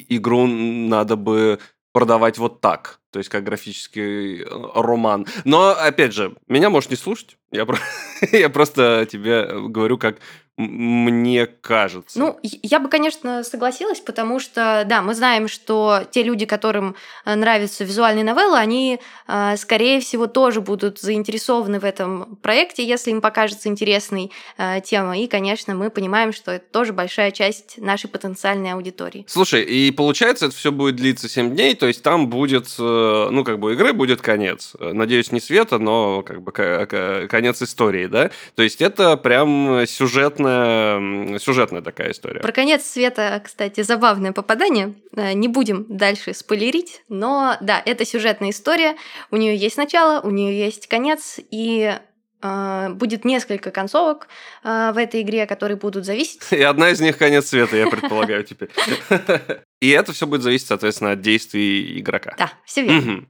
игру 0.09 0.47
надо 0.47 1.15
бы 1.15 1.59
продавать 1.93 2.37
вот 2.37 2.59
так, 2.61 2.99
то 3.13 3.19
есть 3.19 3.29
как 3.29 3.43
графический 3.43 4.41
э, 4.41 4.45
роман. 4.73 5.27
Но, 5.45 5.69
опять 5.69 6.13
же, 6.13 6.35
меня 6.47 6.71
можешь 6.71 6.89
не 6.89 6.95
слушать, 6.95 7.37
я, 7.51 7.67
я 8.31 8.49
просто 8.49 9.07
тебе 9.09 9.47
говорю 9.69 9.99
как 9.99 10.17
мне 10.55 11.47
кажется. 11.47 12.19
Ну, 12.19 12.39
я 12.43 12.79
бы, 12.79 12.87
конечно, 12.87 13.43
согласилась, 13.43 13.99
потому 13.99 14.39
что, 14.39 14.83
да, 14.85 15.01
мы 15.01 15.15
знаем, 15.15 15.47
что 15.47 16.03
те 16.11 16.21
люди, 16.21 16.45
которым 16.45 16.95
э, 17.25 17.33
нравятся 17.33 17.83
визуальные 17.83 18.23
новеллы, 18.23 18.57
они, 18.57 18.99
э, 19.27 19.57
скорее 19.57 19.99
всего, 19.99 20.27
тоже 20.27 20.61
будут 20.61 20.99
заинтересованы 20.99 21.79
в 21.79 21.83
этом 21.83 22.37
проекте, 22.43 22.85
если 22.85 23.09
им 23.09 23.21
покажется 23.21 23.67
интересной 23.67 24.31
э, 24.59 24.81
тема. 24.81 25.17
И, 25.17 25.25
конечно, 25.25 25.73
мы 25.73 25.89
понимаем, 25.89 26.31
что 26.31 26.51
это 26.51 26.65
тоже 26.71 26.93
большая 26.93 27.31
часть 27.31 27.79
нашей 27.79 28.07
потенциальной 28.07 28.73
аудитории. 28.73 29.25
Слушай, 29.27 29.63
и 29.63 29.89
получается, 29.89 30.45
это 30.45 30.55
все 30.55 30.71
будет 30.71 30.97
длиться 30.97 31.27
7 31.27 31.55
дней, 31.55 31.73
то 31.73 31.87
есть 31.87 32.03
там 32.03 32.27
будет, 32.27 32.67
ну, 32.77 33.43
как 33.43 33.57
бы, 33.57 33.73
игры 33.73 33.93
будет 33.93 34.21
конец. 34.21 34.75
Надеюсь, 34.79 35.31
не 35.31 35.39
света, 35.39 35.79
но, 35.79 36.21
как 36.21 36.43
бы, 36.43 36.51
конец 36.51 37.61
истории, 37.61 38.05
да? 38.05 38.29
То 38.55 38.61
есть 38.61 38.81
это 38.81 39.17
прям 39.17 39.85
сюжетный 39.87 40.42
сюжетная, 40.43 41.39
сюжетная 41.39 41.81
такая 41.81 42.11
история. 42.11 42.39
Про 42.39 42.51
конец 42.51 42.85
света, 42.85 43.41
кстати, 43.43 43.81
забавное 43.81 44.31
попадание. 44.31 44.93
Э, 45.15 45.33
не 45.33 45.47
будем 45.47 45.85
дальше 45.89 46.33
спойлерить, 46.33 47.03
но 47.09 47.57
да, 47.61 47.81
это 47.85 48.05
сюжетная 48.05 48.51
история. 48.51 48.95
У 49.31 49.37
нее 49.37 49.55
есть 49.55 49.77
начало, 49.77 50.21
у 50.21 50.29
нее 50.29 50.57
есть 50.57 50.87
конец, 50.87 51.39
и 51.51 51.97
э, 52.41 52.89
будет 52.89 53.25
несколько 53.25 53.71
концовок 53.71 54.27
э, 54.63 54.91
в 54.93 54.97
этой 54.97 55.21
игре, 55.21 55.45
которые 55.45 55.77
будут 55.77 56.05
зависеть. 56.05 56.41
И 56.51 56.61
одна 56.61 56.89
из 56.89 56.99
них 56.99 57.17
конец 57.17 57.47
света, 57.47 57.75
я 57.77 57.87
предполагаю 57.87 58.43
теперь. 58.43 58.69
И 59.81 59.89
это 59.89 60.13
все 60.13 60.25
будет 60.25 60.43
зависеть, 60.43 60.67
соответственно, 60.67 61.11
от 61.11 61.19
действий 61.19 61.99
игрока. 61.99 62.35
Да, 62.37 62.53
все 62.65 62.83
верно. 62.83 63.25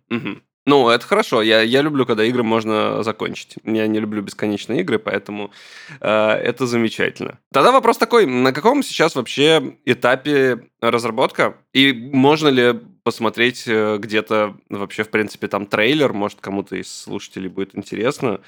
Ну, 0.65 0.89
это 0.89 1.05
хорошо. 1.05 1.41
Я, 1.41 1.61
я 1.61 1.81
люблю, 1.81 2.05
когда 2.05 2.23
игры 2.23 2.43
можно 2.43 3.03
закончить. 3.03 3.55
Я 3.63 3.87
не 3.87 3.99
люблю 3.99 4.21
бесконечные 4.21 4.81
игры, 4.81 4.97
поэтому 4.97 5.51
э, 5.99 6.09
это 6.09 6.65
замечательно. 6.67 7.39
Тогда 7.51 7.71
вопрос 7.71 7.97
такой: 7.97 8.25
на 8.25 8.53
каком 8.53 8.81
сейчас 8.81 9.15
вообще 9.15 9.77
этапе 9.85 10.67
разработка? 10.79 11.57
И 11.73 11.91
можно 11.91 12.47
ли 12.47 12.79
посмотреть 13.03 13.63
э, 13.67 13.97
где-то 13.97 14.55
вообще, 14.69 15.03
в 15.03 15.09
принципе, 15.09 15.47
там 15.47 15.65
трейлер, 15.65 16.13
может, 16.13 16.39
кому-то 16.39 16.75
из 16.75 16.91
слушателей 16.91 17.49
будет 17.49 17.75
интересно, 17.75 18.39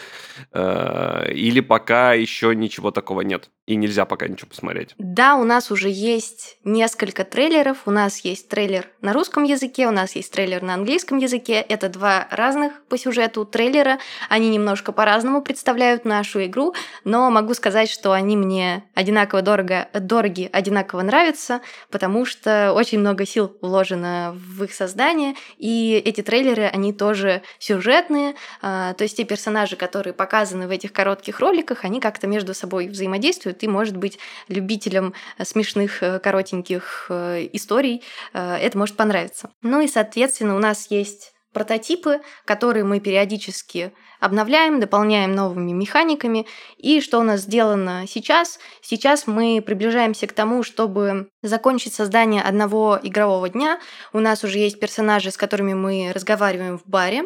э, 0.54 1.32
или 1.34 1.60
пока 1.60 2.14
еще 2.14 2.56
ничего 2.56 2.92
такого 2.92 3.22
нет, 3.22 3.50
и 3.66 3.76
нельзя 3.76 4.06
пока 4.06 4.28
ничего 4.28 4.50
посмотреть? 4.50 4.96
Да, 4.98 5.36
у 5.36 5.44
нас 5.44 5.72
уже 5.72 5.90
есть 5.90 6.58
несколько 6.64 7.26
трейлеров, 7.26 7.80
у 7.86 7.92
нас 7.92 8.20
есть 8.20 8.48
трейлер 8.48 8.88
на 9.02 9.12
русском 9.12 9.44
языке, 9.44 9.88
у 9.88 9.92
нас 9.92 10.16
есть 10.16 10.32
трейлер 10.32 10.62
на 10.62 10.76
английском 10.76 11.18
языке, 11.18 11.56
это 11.56 11.90
два 11.90 12.28
разных 12.32 12.74
по 12.88 12.98
сюжету 12.98 13.46
трейлера, 13.46 14.00
они 14.30 14.50
немножко 14.50 14.94
по-разному 14.94 15.42
представляют 15.42 16.06
нашу 16.06 16.46
игру, 16.46 16.74
но 17.04 17.30
могу 17.30 17.54
сказать, 17.54 17.90
что 17.90 18.14
они 18.14 18.38
мне 18.38 18.84
одинаково 18.94 19.42
дорого, 19.42 19.90
дороги, 19.94 20.50
одинаково 20.52 21.02
нравятся, 21.02 21.62
потому 21.92 22.26
что 22.26 22.72
очень 22.74 23.00
много 23.00 23.26
сил 23.26 23.56
вложено 23.62 24.34
в 24.34 24.45
в 24.46 24.64
их 24.64 24.74
создание, 24.74 25.36
и 25.58 26.02
эти 26.06 26.22
трейлеры, 26.22 26.64
они 26.64 26.94
тоже 26.94 27.42
сюжетные, 27.60 28.36
а, 28.62 28.94
то 28.94 29.04
есть 29.04 29.18
те 29.18 29.24
персонажи, 29.24 29.76
которые 29.76 30.14
показаны 30.14 30.68
в 30.68 30.72
этих 30.72 30.94
коротких 30.94 31.40
роликах, 31.40 31.84
они 31.84 32.00
как-то 32.00 32.28
между 32.28 32.54
собой 32.54 32.88
взаимодействуют, 32.88 33.64
и, 33.64 33.68
может 33.68 33.98
быть, 33.98 34.20
любителям 34.48 35.14
э, 35.38 35.46
смешных 35.46 36.02
э, 36.04 36.20
коротеньких 36.20 37.08
э, 37.10 37.50
историй 37.54 38.04
это 38.34 38.78
может 38.78 38.96
понравиться. 38.96 39.52
Ну 39.62 39.82
и, 39.82 39.88
соответственно, 39.88 40.56
у 40.56 40.60
нас 40.60 40.88
есть 40.90 41.35
прототипы, 41.56 42.20
которые 42.44 42.84
мы 42.84 43.00
периодически 43.00 43.94
обновляем, 44.20 44.80
дополняем 44.80 45.32
новыми 45.34 45.72
механиками. 45.72 46.46
И 46.78 47.00
что 47.00 47.20
у 47.20 47.24
нас 47.24 47.42
сделано 47.42 48.04
сейчас? 48.08 48.60
Сейчас 48.82 49.26
мы 49.26 49.64
приближаемся 49.66 50.28
к 50.28 50.34
тому, 50.34 50.64
чтобы 50.64 51.30
закончить 51.42 51.94
создание 51.94 52.42
одного 52.42 53.00
игрового 53.02 53.48
дня. 53.50 53.80
У 54.12 54.20
нас 54.20 54.44
уже 54.44 54.60
есть 54.60 54.80
персонажи, 54.80 55.32
с 55.32 55.38
которыми 55.38 55.74
мы 55.74 56.12
разговариваем 56.14 56.78
в 56.78 56.86
баре. 56.86 57.24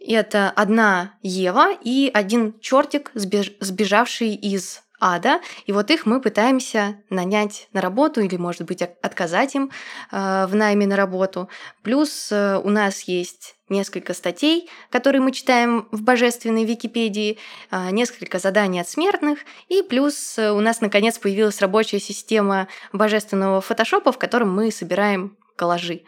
Это 0.00 0.50
одна 0.50 1.14
Ева 1.22 1.72
и 1.82 2.10
один 2.12 2.58
чертик, 2.60 3.10
сбежавший 3.14 4.34
из 4.34 4.82
ада, 5.00 5.40
и 5.66 5.72
вот 5.72 5.90
их 5.90 6.06
мы 6.06 6.20
пытаемся 6.20 6.96
нанять 7.10 7.68
на 7.72 7.80
работу 7.80 8.20
или, 8.20 8.36
может 8.36 8.62
быть, 8.62 8.82
отказать 8.82 9.54
им 9.54 9.70
э, 10.10 10.46
в 10.46 10.54
найме 10.54 10.86
на 10.86 10.96
работу. 10.96 11.48
Плюс 11.82 12.30
э, 12.32 12.58
у 12.58 12.68
нас 12.70 13.02
есть 13.02 13.56
несколько 13.68 14.14
статей, 14.14 14.68
которые 14.90 15.20
мы 15.20 15.32
читаем 15.32 15.88
в 15.92 16.02
божественной 16.02 16.64
Википедии, 16.64 17.38
э, 17.70 17.90
несколько 17.90 18.38
заданий 18.38 18.80
от 18.80 18.88
смертных, 18.88 19.40
и 19.68 19.82
плюс 19.82 20.38
у 20.38 20.60
нас, 20.60 20.80
наконец, 20.80 21.18
появилась 21.18 21.60
рабочая 21.60 22.00
система 22.00 22.68
божественного 22.92 23.60
фотошопа, 23.60 24.12
в 24.12 24.18
котором 24.18 24.54
мы 24.54 24.70
собираем 24.70 25.36
коллажи. 25.56 26.02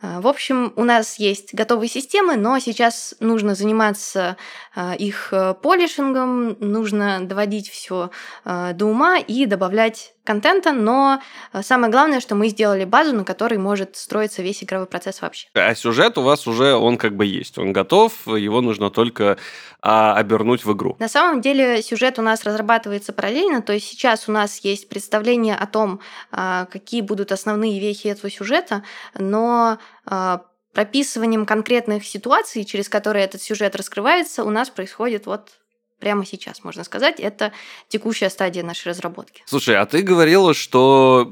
А, 0.00 0.20
в 0.20 0.28
общем, 0.28 0.72
у 0.76 0.84
нас 0.84 1.18
есть 1.18 1.52
готовые 1.54 1.88
системы, 1.88 2.36
но 2.36 2.58
сейчас 2.60 3.14
нужно 3.18 3.54
заниматься 3.56 4.36
а, 4.74 4.94
их 4.94 5.30
э, 5.32 5.54
полишингом, 5.54 6.56
нужно 6.60 7.26
доводить 7.26 7.68
все 7.68 8.10
а, 8.44 8.72
до 8.74 8.86
ума 8.86 9.18
и 9.18 9.44
добавлять 9.46 10.14
контента, 10.28 10.72
но 10.72 11.20
э, 11.54 11.62
самое 11.62 11.90
главное, 11.90 12.20
что 12.20 12.34
мы 12.34 12.48
сделали 12.48 12.84
базу, 12.84 13.14
на 13.16 13.24
которой 13.24 13.58
может 13.58 13.96
строиться 13.96 14.42
весь 14.42 14.62
игровой 14.62 14.86
процесс 14.86 15.22
вообще. 15.22 15.48
А 15.54 15.74
сюжет 15.74 16.18
у 16.18 16.22
вас 16.22 16.46
уже, 16.46 16.74
он 16.74 16.98
как 16.98 17.16
бы 17.16 17.24
есть, 17.24 17.56
он 17.56 17.72
готов, 17.72 18.12
его 18.26 18.60
нужно 18.60 18.90
только 18.90 19.38
а, 19.80 20.14
обернуть 20.14 20.66
в 20.66 20.72
игру. 20.72 20.96
На 20.98 21.08
самом 21.08 21.40
деле 21.40 21.80
сюжет 21.82 22.18
у 22.18 22.22
нас 22.22 22.44
разрабатывается 22.44 23.14
параллельно, 23.14 23.62
то 23.62 23.72
есть 23.72 23.88
сейчас 23.88 24.28
у 24.28 24.32
нас 24.32 24.58
есть 24.58 24.90
представление 24.90 25.56
о 25.56 25.66
том, 25.66 26.00
а, 26.30 26.66
какие 26.66 27.00
будут 27.00 27.32
основные 27.32 27.80
вехи 27.80 28.08
этого 28.08 28.30
сюжета, 28.30 28.82
но 29.14 29.78
а, 30.04 30.42
прописыванием 30.74 31.46
конкретных 31.46 32.04
ситуаций, 32.04 32.64
через 32.64 32.90
которые 32.90 33.24
этот 33.24 33.40
сюжет 33.40 33.74
раскрывается, 33.76 34.44
у 34.44 34.50
нас 34.50 34.68
происходит 34.68 35.24
вот 35.24 35.52
прямо 35.98 36.24
сейчас, 36.24 36.64
можно 36.64 36.84
сказать. 36.84 37.20
Это 37.20 37.52
текущая 37.88 38.30
стадия 38.30 38.62
нашей 38.62 38.88
разработки. 38.88 39.42
Слушай, 39.46 39.76
а 39.76 39.86
ты 39.86 40.02
говорила, 40.02 40.54
что 40.54 41.30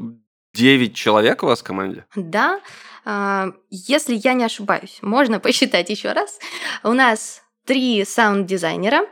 9 0.54 0.94
человек 0.94 1.42
у 1.42 1.46
вас 1.46 1.60
в 1.60 1.64
команде? 1.64 2.06
Да. 2.14 2.60
А, 3.04 3.52
если 3.70 4.14
я 4.14 4.34
не 4.34 4.44
ошибаюсь, 4.44 4.98
можно 5.02 5.40
посчитать 5.40 5.90
еще 5.90 6.12
раз. 6.12 6.38
У 6.82 6.92
нас 6.92 7.42
три 7.66 8.04
саунд-дизайнера, 8.04 9.06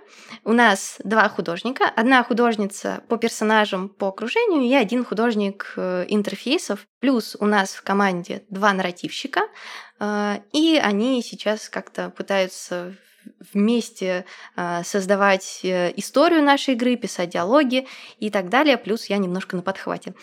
у 0.44 0.52
нас 0.52 0.96
два 1.02 1.28
художника, 1.28 1.84
одна 1.94 2.22
художница 2.22 3.02
по 3.08 3.16
персонажам, 3.16 3.88
по 3.88 4.08
окружению 4.08 4.62
и 4.62 4.74
один 4.74 5.04
художник 5.04 5.74
э, 5.76 6.06
интерфейсов. 6.08 6.86
Плюс 7.00 7.36
у 7.38 7.46
нас 7.46 7.74
в 7.74 7.82
команде 7.82 8.44
два 8.50 8.72
нарративщика, 8.72 9.42
э, 9.98 10.38
и 10.52 10.80
они 10.82 11.22
сейчас 11.22 11.68
как-то 11.68 12.10
пытаются 12.10 12.94
вместе 13.52 14.24
а, 14.56 14.82
создавать 14.84 15.60
э, 15.62 15.92
историю 15.96 16.42
нашей 16.42 16.74
игры, 16.74 16.96
писать 16.96 17.30
диалоги 17.30 17.86
и 18.18 18.30
так 18.30 18.48
далее. 18.48 18.76
Плюс 18.76 19.06
я 19.06 19.18
немножко 19.18 19.56
на 19.56 19.62
подхвате. 19.62 20.14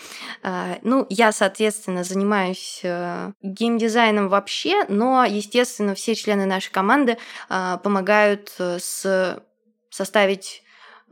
А, 0.43 0.77
ну, 0.81 1.05
я, 1.09 1.31
соответственно, 1.31 2.03
занимаюсь 2.03 2.81
э, 2.83 3.31
геймдизайном 3.41 4.29
вообще, 4.29 4.85
но, 4.87 5.25
естественно, 5.25 5.95
все 5.95 6.15
члены 6.15 6.45
нашей 6.45 6.71
команды 6.71 7.17
помогают 7.47 8.53
э, 8.59 8.79
с 8.79 9.41
составить 9.89 10.63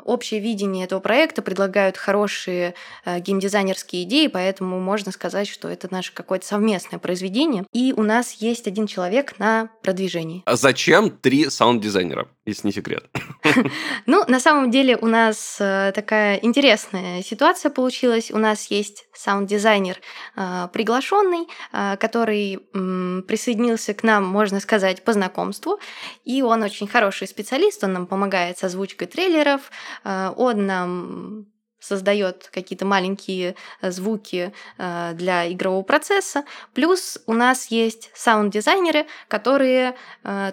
общее 0.06 0.40
видение 0.40 0.86
этого 0.86 1.00
проекта, 1.00 1.42
предлагают 1.42 1.98
хорошие 1.98 2.74
э, 3.06 3.20
геймдизайнерские 3.20 4.04
идеи, 4.04 4.28
поэтому 4.28 4.80
можно 4.80 5.12
сказать, 5.12 5.48
что 5.48 5.68
это 5.68 5.88
наше 5.92 6.14
какое-то 6.14 6.46
совместное 6.46 7.00
произведение. 7.00 7.66
И 7.74 7.94
у 7.96 8.04
нас 8.04 8.34
есть 8.34 8.68
один 8.68 8.88
человек 8.88 9.40
на 9.40 9.70
продвижении. 9.84 10.44
А 10.46 10.56
зачем 10.56 11.10
три 11.10 11.50
саунд-дизайнера, 11.50 12.28
если 12.50 12.68
не 12.68 12.74
секрет? 12.74 13.06
Ну, 14.06 14.24
на 14.28 14.40
самом 14.40 14.72
деле 14.72 14.98
у 14.98 15.06
нас 15.06 15.58
э, 15.60 15.92
такая 15.94 16.38
интересная 16.38 17.22
ситуация 17.22 17.70
получилась. 17.70 18.32
У 18.32 18.38
нас 18.38 18.72
есть 18.72 19.06
саунд-дизайнер 19.14 19.98
э, 20.36 20.68
приглашенный, 20.74 21.48
э, 21.72 21.98
который 21.98 22.60
присоединился 23.28 23.94
к 23.94 24.04
нам, 24.04 24.26
можно 24.26 24.60
сказать, 24.60 25.04
по 25.04 25.14
знакомству. 25.14 25.80
И 26.26 26.42
он 26.42 26.64
очень 26.64 26.88
хороший 26.88 27.28
специалист, 27.28 27.84
он 27.84 27.94
нам 27.94 28.08
помогает 28.08 28.58
с 28.58 28.64
озвучкой 28.64 29.08
трейлеров, 29.08 29.72
он 30.04 30.66
нам 30.66 31.46
создает 31.80 32.50
какие-то 32.52 32.86
маленькие 32.86 33.56
э, 33.82 33.92
звуки 33.92 34.54
э, 34.78 35.12
для 35.14 35.52
игрового 35.52 35.84
процесса. 35.84 36.44
Плюс 36.74 37.20
у 37.26 37.34
нас 37.34 37.68
есть 37.68 38.12
саунд-дизайнеры, 38.14 39.06
которые 39.28 39.96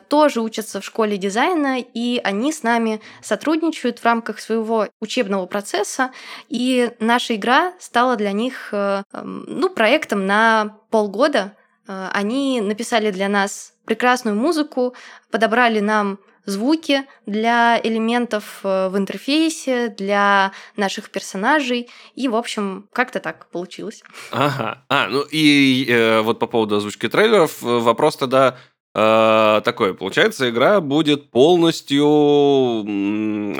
тоже 0.09 0.41
учатся 0.41 0.81
в 0.81 0.85
школе 0.85 1.17
дизайна, 1.17 1.79
и 1.81 2.21
они 2.23 2.53
с 2.53 2.63
нами 2.63 3.01
сотрудничают 3.23 3.99
в 3.99 4.05
рамках 4.05 4.41
своего 4.41 4.89
учебного 5.01 5.47
процесса. 5.47 6.13
И 6.49 6.91
наша 7.01 7.35
игра 7.35 7.73
стала 7.79 8.17
для 8.17 8.33
них 8.33 8.73
ну, 8.73 9.71
проектом 9.71 10.27
на 10.27 10.77
полгода, 10.91 11.53
Э, 11.57 11.66
они 11.87 12.61
написали 12.61 13.11
для 13.11 13.29
нас 13.29 13.75
прекрасную 13.85 14.37
музыку, 14.37 14.95
подобрали 15.31 15.81
нам 15.81 16.19
звуки 16.47 17.05
для 17.27 17.79
элементов 17.83 18.61
э, 18.63 18.89
в 18.89 18.97
интерфейсе, 18.97 19.89
для 19.89 20.53
наших 20.77 21.11
персонажей. 21.11 21.91
И, 22.15 22.29
в 22.29 22.37
общем, 22.37 22.89
как-то 22.93 23.21
так 23.21 23.51
получилось. 23.51 24.03
Ага. 24.31 24.85
А, 24.89 25.09
ну 25.09 25.23
и 25.31 25.87
э, 25.89 26.21
вот 26.21 26.39
по 26.39 26.47
поводу 26.47 26.77
озвучки 26.77 27.09
трейлеров 27.09 27.63
э, 27.63 27.67
вопрос 27.67 28.17
тогда 28.17 28.57
э, 28.97 29.61
такой. 29.65 29.95
Получается, 29.95 30.49
игра 30.49 30.81
будет 30.81 31.31
полностью 31.31 32.07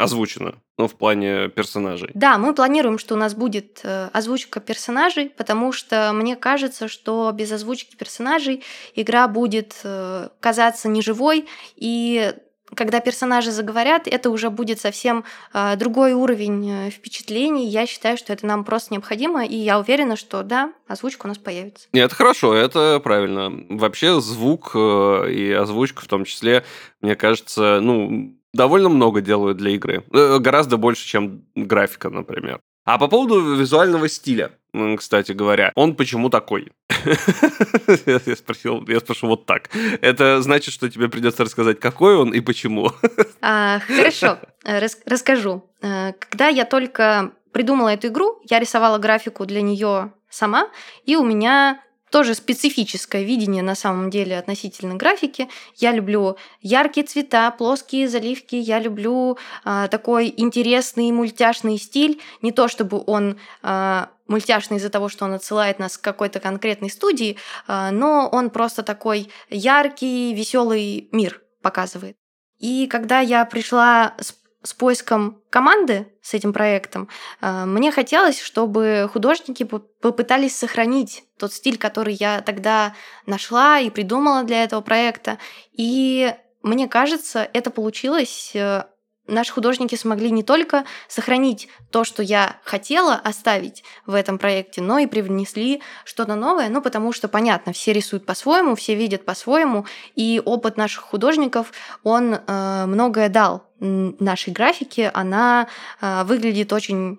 озвучена, 0.01 0.55
ну, 0.79 0.89
в 0.89 0.95
плане 0.95 1.49
персонажей. 1.49 2.11
Да, 2.15 2.39
мы 2.39 2.55
планируем, 2.55 2.99
что 2.99 3.15
у 3.15 3.19
нас 3.19 3.35
будет 3.35 3.81
э, 3.85 4.09
озвучка 4.13 4.61
персонажей, 4.61 5.31
потому 5.37 5.73
что 5.73 6.13
мне 6.15 6.37
кажется, 6.37 6.89
что 6.89 7.31
без 7.33 7.53
озвучки 7.53 7.97
персонажей 7.97 8.65
игра 8.95 9.29
будет 9.29 9.77
э, 9.85 10.29
казаться 10.41 10.89
неживой, 10.89 11.47
и 11.77 12.35
когда 12.75 13.01
персонажи 13.01 13.51
заговорят, 13.51 14.07
это 14.07 14.31
уже 14.31 14.51
будет 14.51 14.81
совсем 14.81 15.25
э, 15.53 15.77
другой 15.77 16.13
уровень 16.13 16.71
э, 16.71 16.91
впечатлений. 16.91 17.69
Я 17.69 17.87
считаю, 17.87 18.17
что 18.17 18.33
это 18.33 18.47
нам 18.47 18.65
просто 18.65 18.95
необходимо, 18.95 19.45
и 19.45 19.55
я 19.55 19.79
уверена, 19.79 20.17
что 20.17 20.43
да, 20.43 20.73
озвучка 20.89 21.27
у 21.27 21.29
нас 21.29 21.39
появится. 21.39 21.89
Нет, 21.93 22.13
хорошо, 22.13 22.55
это 22.55 23.01
правильно. 23.03 23.53
Вообще 23.69 24.21
звук 24.21 24.73
э, 24.75 25.31
и 25.31 25.53
озвучка 25.53 26.03
в 26.03 26.09
том 26.09 26.25
числе, 26.25 26.65
мне 27.01 27.15
кажется, 27.15 27.81
ну, 27.81 28.37
довольно 28.53 28.89
много 28.89 29.21
делают 29.21 29.59
для 29.59 29.71
игры. 29.73 30.05
Э, 30.13 30.39
гораздо 30.39 30.77
больше, 30.77 31.07
чем 31.07 31.45
графика, 31.55 32.11
например. 32.11 32.61
А 32.87 32.99
по 32.99 33.09
поводу 33.09 33.57
визуального 33.57 34.09
стиля, 34.09 34.53
кстати 34.97 35.33
говоря, 35.33 35.73
он 35.75 35.97
почему 35.97 36.31
такой? 36.31 36.71
Я 38.07 38.37
спросил, 38.37 38.85
я 38.87 39.01
спрошу 39.01 39.27
вот 39.27 39.45
так. 39.45 39.71
Это 40.01 40.41
значит, 40.41 40.73
что 40.73 40.89
тебе 40.89 41.09
придется 41.09 41.45
рассказать, 41.45 41.81
какой 41.81 42.17
он 42.17 42.33
и 42.33 42.41
почему. 42.41 42.93
А, 43.43 43.81
хорошо, 43.81 44.39
Рас 44.65 44.99
расскажу. 45.07 45.63
Э, 45.83 46.13
когда 46.19 46.49
я 46.49 46.65
только 46.65 47.33
придумала 47.53 47.91
эту 47.91 48.09
игру, 48.09 48.41
я 48.51 48.59
рисовала 48.59 48.99
графику 48.99 49.47
для 49.47 49.63
нее 49.63 50.13
сама, 50.31 50.69
и 51.05 51.17
у 51.17 51.25
меня 51.25 51.81
тоже 52.17 52.35
специфическое 52.35 53.25
видение 53.25 53.63
на 53.63 53.75
самом 53.75 54.09
деле 54.09 54.39
относительно 54.39 54.95
графики. 54.95 55.51
Я 55.75 55.93
люблю 55.93 56.39
яркие 56.63 57.07
цвета, 57.07 57.51
плоские 57.51 58.09
заливки, 58.09 58.57
я 58.57 58.79
люблю 58.79 59.37
э, 59.67 59.89
такой 59.91 60.33
интересный 60.35 61.13
мультяшный 61.13 61.77
стиль. 61.77 62.23
Не 62.41 62.53
то 62.53 62.69
чтобы 62.69 63.05
он 63.07 63.39
э, 63.63 64.07
мультяшный 64.29 64.79
из-за 64.79 64.89
того, 64.89 65.11
что 65.11 65.27
он 65.27 65.35
отсылает 65.35 65.79
нас 65.79 65.99
к 65.99 66.01
какой-то 66.01 66.41
конкретной 66.41 66.89
студии, 66.89 67.37
э, 67.69 67.91
но 67.91 68.31
он 68.33 68.49
просто 68.49 68.83
такой 68.83 69.29
яркий, 69.51 70.33
веселый 70.33 71.11
мир 71.13 71.43
показывает. 71.61 72.17
И 72.59 72.87
когда 72.87 73.21
я 73.21 73.45
пришла 73.45 74.15
с 74.19 74.35
с 74.63 74.75
поиском 74.75 75.41
команды 75.51 76.13
с 76.23 76.35
этим 76.35 76.53
проектом, 76.53 77.09
э, 77.41 77.65
мне 77.65 77.93
хотелось, 77.93 78.41
чтобы 78.41 79.09
художники 79.13 79.63
попытались 79.63 80.57
сохранить 80.57 81.25
тот 81.39 81.53
стиль, 81.53 81.79
который 81.79 82.15
я 82.15 82.41
тогда 82.41 82.95
нашла 83.27 83.79
и 83.79 83.91
придумала 83.91 84.43
для 84.43 84.65
этого 84.65 84.81
проекта. 84.81 85.39
И 85.73 86.35
мне 86.63 86.89
кажется, 86.89 87.49
это 87.53 87.71
получилось 87.71 88.53
э, 88.55 88.85
наши 89.27 89.53
художники 89.53 89.95
смогли 89.95 90.31
не 90.31 90.43
только 90.43 90.85
сохранить 91.09 91.69
то, 91.91 92.05
что 92.05 92.23
я 92.23 92.57
хотела 92.65 93.15
оставить 93.15 93.85
в 94.07 94.15
этом 94.15 94.39
проекте, 94.39 94.81
но 94.81 94.99
и 94.99 95.07
привнесли 95.07 95.83
что-то 96.05 96.35
новое, 96.35 96.69
ну 96.69 96.83
потому 96.83 97.13
что, 97.13 97.29
понятно, 97.29 97.73
все 97.73 97.93
рисуют 97.93 98.27
по-своему, 98.27 98.75
все 98.75 98.95
видят 98.95 99.25
по-своему, 99.25 99.87
и 100.15 100.41
опыт 100.45 100.77
наших 100.77 101.03
художников, 101.05 101.73
он 102.03 102.35
э, 102.35 102.87
многое 102.87 103.29
дал 103.29 103.67
нашей 103.79 104.53
графике, 104.53 105.11
она 105.13 105.69
э, 106.01 106.25
выглядит 106.25 106.73
очень 106.73 107.19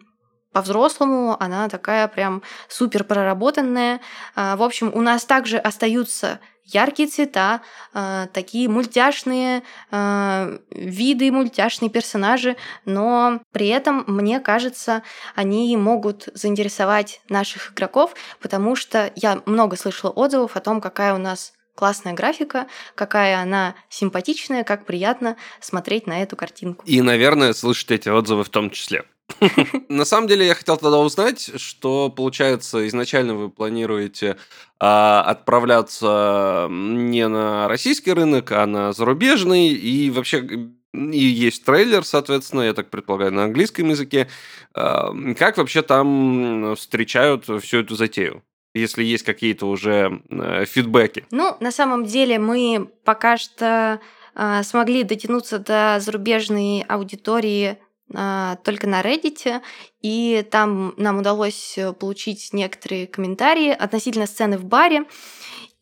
по-взрослому, 0.51 1.37
она 1.39 1.69
такая 1.69 2.07
прям 2.07 2.41
супер 2.67 3.03
проработанная. 3.03 3.99
Э, 4.35 4.55
в 4.55 4.63
общем, 4.63 4.91
у 4.93 5.01
нас 5.01 5.25
также 5.25 5.57
остаются 5.57 6.39
яркие 6.67 7.09
цвета, 7.09 7.61
э, 7.93 8.27
такие 8.33 8.69
мультяшные 8.69 9.63
э, 9.91 10.59
виды, 10.71 11.31
мультяшные 11.31 11.89
персонажи, 11.89 12.55
но 12.85 13.41
при 13.51 13.67
этом, 13.67 14.03
мне 14.07 14.39
кажется, 14.39 15.03
они 15.35 15.75
могут 15.77 16.29
заинтересовать 16.33 17.21
наших 17.29 17.71
игроков, 17.71 18.13
потому 18.41 18.75
что 18.75 19.11
я 19.15 19.41
много 19.45 19.77
слышала 19.77 20.11
отзывов 20.11 20.55
о 20.55 20.59
том, 20.59 20.81
какая 20.81 21.13
у 21.13 21.17
нас 21.17 21.53
классная 21.75 22.13
графика, 22.13 22.67
какая 22.95 23.39
она 23.39 23.75
симпатичная, 23.89 24.63
как 24.63 24.85
приятно 24.85 25.37
смотреть 25.61 26.07
на 26.07 26.23
эту 26.23 26.35
картинку. 26.35 26.83
И, 26.85 27.01
наверное, 27.01 27.53
слышать 27.53 27.91
эти 27.91 28.09
отзывы 28.09 28.43
в 28.43 28.49
том 28.49 28.71
числе. 28.71 29.05
На 29.89 30.05
самом 30.05 30.27
деле 30.27 30.45
я 30.45 30.55
хотел 30.55 30.77
тогда 30.77 30.99
узнать, 30.99 31.51
что 31.59 32.09
получается 32.09 32.87
изначально 32.87 33.35
вы 33.35 33.49
планируете 33.49 34.37
а, 34.79 35.21
отправляться 35.21 36.67
не 36.69 37.27
на 37.27 37.67
российский 37.67 38.13
рынок, 38.13 38.51
а 38.51 38.65
на 38.65 38.93
зарубежный, 38.93 39.67
и 39.69 40.09
вообще 40.09 40.71
и 40.93 41.19
есть 41.19 41.65
трейлер, 41.65 42.03
соответственно, 42.03 42.61
я 42.61 42.73
так 42.73 42.89
предполагаю, 42.89 43.31
на 43.31 43.43
английском 43.43 43.89
языке. 43.89 44.29
А, 44.73 45.11
как 45.37 45.57
вообще 45.57 45.81
там 45.81 46.75
встречают 46.75 47.45
всю 47.61 47.79
эту 47.79 47.95
затею? 47.95 48.43
если 48.73 49.03
есть 49.03 49.23
какие-то 49.23 49.67
уже 49.67 50.21
э, 50.29 50.65
фидбэки? 50.65 51.25
Ну, 51.31 51.57
на 51.59 51.71
самом 51.71 52.05
деле 52.05 52.37
мы 52.37 52.89
пока 53.03 53.37
что 53.37 53.99
э, 54.35 54.63
смогли 54.63 55.03
дотянуться 55.03 55.57
до 55.59 55.97
зарубежной 55.99 56.81
аудитории 56.87 57.77
только 58.09 58.87
на 58.87 59.01
Reddit, 59.01 59.61
и 60.01 60.47
там 60.49 60.93
нам 60.97 61.19
удалось 61.19 61.77
э, 61.77 61.91
получить 61.91 62.53
некоторые 62.53 63.07
комментарии 63.07 63.69
относительно 63.69 64.27
сцены 64.27 64.57
в 64.57 64.63
баре. 64.63 65.05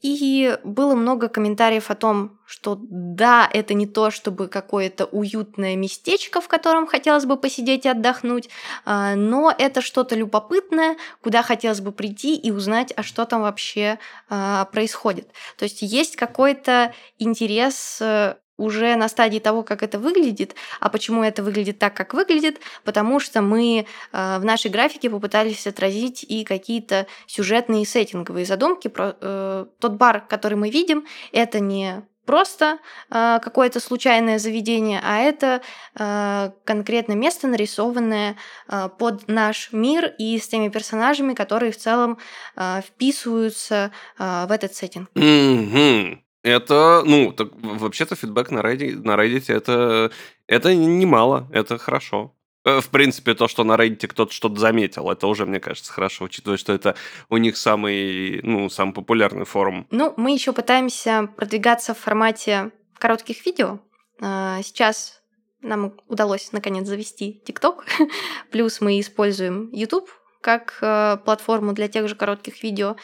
И 0.02 0.56
было 0.64 0.94
много 0.94 1.30
комментариев 1.30 1.90
о 1.90 1.96
том, 1.96 2.40
что 2.46 2.78
да, 2.80 3.50
это 3.52 3.74
не 3.74 3.88
то, 3.88 4.12
чтобы 4.12 4.48
какое-то 4.48 5.06
уютное 5.06 5.76
местечко, 5.76 6.42
в 6.42 6.48
котором 6.48 6.86
хотелось 6.86 7.26
бы 7.26 7.38
посидеть 7.38 7.86
и 7.86 7.90
отдохнуть, 7.90 8.50
а, 8.86 9.16
но 9.16 9.52
это 9.58 9.82
что-то 9.82 10.16
любопытное, 10.16 10.98
куда 11.24 11.42
хотелось 11.42 11.82
бы 11.82 11.92
прийти 11.92 12.36
и 12.36 12.52
узнать, 12.52 12.94
а 12.96 13.02
что 13.02 13.26
там 13.26 13.42
вообще 13.42 13.98
а, 14.30 14.66
происходит. 14.66 15.32
То 15.58 15.64
есть 15.64 15.82
есть 15.82 16.18
какой-то 16.18 16.94
интерес 17.18 17.98
э, 18.00 18.36
уже 18.58 18.96
на 18.96 19.08
стадии 19.10 19.40
того, 19.40 19.64
как 19.64 19.84
это 19.84 20.00
выглядит. 20.00 20.56
А 20.80 20.90
почему 20.90 21.24
это 21.24 21.44
выглядит 21.44 21.80
так, 21.80 21.94
как 21.96 22.14
выглядит? 22.14 22.60
Потому 22.84 23.20
что 23.20 23.42
мы 23.42 23.86
э, 24.12 24.40
в 24.40 24.46
нашей 24.46 24.72
графике 24.72 25.10
попытались 25.10 25.68
отразить 25.68 26.24
и 26.24 26.44
какие-то 26.44 27.08
сюжетные 27.28 27.86
сеттинговые 27.86 28.46
задумки. 28.46 28.88
Про, 28.88 29.16
э, 29.20 29.66
тот 29.80 29.94
бар, 29.94 30.22
который 30.28 30.56
мы 30.56 30.70
видим, 30.70 31.06
это 31.32 31.60
не 31.60 32.04
просто 32.26 32.80
э, 33.10 33.40
какое-то 33.42 33.80
случайное 33.80 34.40
заведение, 34.40 35.00
а 35.04 35.20
это 35.20 35.62
э, 35.98 36.52
конкретно 36.64 37.14
место, 37.14 37.48
нарисованное 37.48 38.36
э, 38.68 38.90
под 38.98 39.28
наш 39.28 39.72
мир 39.72 40.14
и 40.18 40.38
с 40.38 40.48
теми 40.48 40.70
персонажами, 40.70 41.34
которые 41.34 41.72
в 41.72 41.78
целом 41.78 42.18
э, 42.56 42.82
вписываются 42.82 43.92
э, 44.18 44.46
в 44.48 44.52
этот 44.52 44.76
сеттинг. 44.76 45.10
Mm-hmm. 45.16 46.25
Это, 46.46 47.02
ну, 47.04 47.32
так, 47.32 47.48
вообще-то 47.56 48.16
фидбэк 48.16 48.52
на 48.52 48.60
Reddit, 48.60 49.02
на 49.04 49.16
Reddit 49.16 49.52
это, 49.52 50.12
это 50.46 50.76
немало, 50.76 51.50
это 51.52 51.80
хорошо. 51.80 52.36
Э, 52.64 52.82
в 52.82 52.90
принципе, 52.90 53.34
то, 53.34 53.48
что 53.48 53.64
на 53.64 53.74
Reddit 53.74 54.06
кто-то 54.06 54.32
что-то 54.32 54.60
заметил, 54.60 55.10
это 55.10 55.26
уже, 55.26 55.48
мне 55.48 55.60
кажется, 55.60 55.92
хорошо, 55.92 56.26
учитывая, 56.26 56.58
что 56.58 56.72
это 56.72 56.96
у 57.30 57.38
них 57.38 57.58
самый, 57.58 58.42
ну, 58.44 58.70
самый 58.70 58.94
популярный 58.94 59.46
форум. 59.46 59.88
Ну, 59.90 60.14
мы 60.18 60.34
еще 60.34 60.54
пытаемся 60.54 61.30
продвигаться 61.36 61.96
в 61.96 61.98
формате 61.98 62.70
коротких 63.00 63.44
видео. 63.44 63.80
А, 64.22 64.62
сейчас 64.62 65.24
нам 65.64 65.94
удалось 66.08 66.52
наконец 66.52 66.88
завести 66.88 67.42
TikTok, 67.44 67.86
плюс 68.52 68.82
мы 68.82 69.00
используем 69.00 69.72
YouTube 69.72 70.12
как 70.42 70.78
э, 70.82 71.18
платформу 71.26 71.74
для 71.74 71.88
тех 71.88 72.08
же 72.08 72.14
коротких 72.14 72.62
видео. 72.62 72.98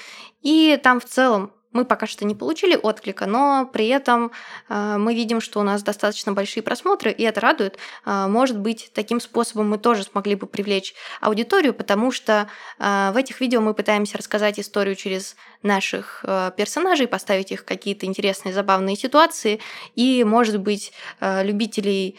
И 0.44 0.80
там 0.84 1.00
в 1.00 1.06
целом 1.06 1.52
мы 1.72 1.86
пока 1.86 2.08
что 2.08 2.26
не 2.26 2.36
получили 2.36 2.76
отклика, 2.76 3.26
но 3.26 3.70
при 3.72 3.88
этом 3.88 4.32
э, 4.70 4.98
мы 4.98 5.16
видим, 5.16 5.42
что 5.42 5.60
у 5.60 5.64
нас 5.64 5.84
достаточно 5.84 6.34
большие 6.34 6.64
просмотры, 6.64 7.12
и 7.12 7.24
это 7.24 7.40
радует. 7.40 7.78
Э, 8.06 8.28
может 8.28 8.60
быть, 8.60 8.92
таким 8.94 9.22
способом 9.22 9.70
мы 9.70 9.78
тоже 9.78 10.04
смогли 10.04 10.36
бы 10.36 10.48
привлечь 10.48 10.94
аудиторию, 11.22 11.74
потому 11.74 12.12
что 12.12 12.50
э, 12.78 13.12
в 13.14 13.18
этих 13.18 13.40
видео 13.40 13.62
мы 13.62 13.74
пытаемся 13.74 14.18
рассказать 14.18 14.60
историю 14.60 14.96
через 14.96 15.36
наших 15.64 16.26
персонажей, 16.58 17.08
поставить 17.08 17.52
их 17.52 17.62
в 17.62 17.66
какие-то 17.66 18.08
интересные, 18.08 18.52
забавные 18.52 18.96
ситуации, 18.96 19.60
и, 19.96 20.24
может 20.24 20.60
быть, 20.60 20.92
любителей 21.22 22.18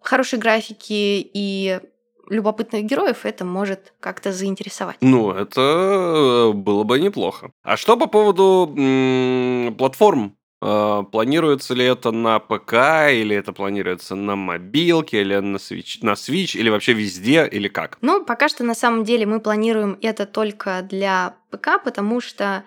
хорошей 0.00 0.38
графики 0.38 1.28
и 1.34 1.80
любопытных 2.28 2.84
героев 2.84 3.24
это 3.24 3.44
может 3.44 3.92
как-то 4.00 4.32
заинтересовать. 4.32 4.96
Ну, 5.00 5.30
это 5.32 6.52
было 6.54 6.84
бы 6.84 6.98
неплохо. 6.98 7.50
А 7.62 7.76
что 7.76 7.96
по 7.96 8.06
поводу 8.06 8.72
м, 8.76 9.74
платформ? 9.76 10.36
Э, 10.62 11.02
планируется 11.12 11.74
ли 11.74 11.84
это 11.84 12.10
на 12.10 12.38
ПК, 12.38 12.72
или 13.10 13.36
это 13.36 13.52
планируется 13.52 14.14
на 14.14 14.34
мобилке, 14.34 15.20
или 15.20 15.36
на 15.36 15.56
Switch, 15.56 15.98
на 16.00 16.12
Switch, 16.12 16.58
или 16.58 16.70
вообще 16.70 16.94
везде, 16.94 17.46
или 17.46 17.68
как? 17.68 17.98
Ну, 18.00 18.24
пока 18.24 18.48
что 18.48 18.64
на 18.64 18.74
самом 18.74 19.04
деле 19.04 19.26
мы 19.26 19.40
планируем 19.40 19.98
это 20.00 20.24
только 20.24 20.80
для 20.82 21.36
ПК, 21.50 21.82
потому 21.84 22.20
что 22.22 22.64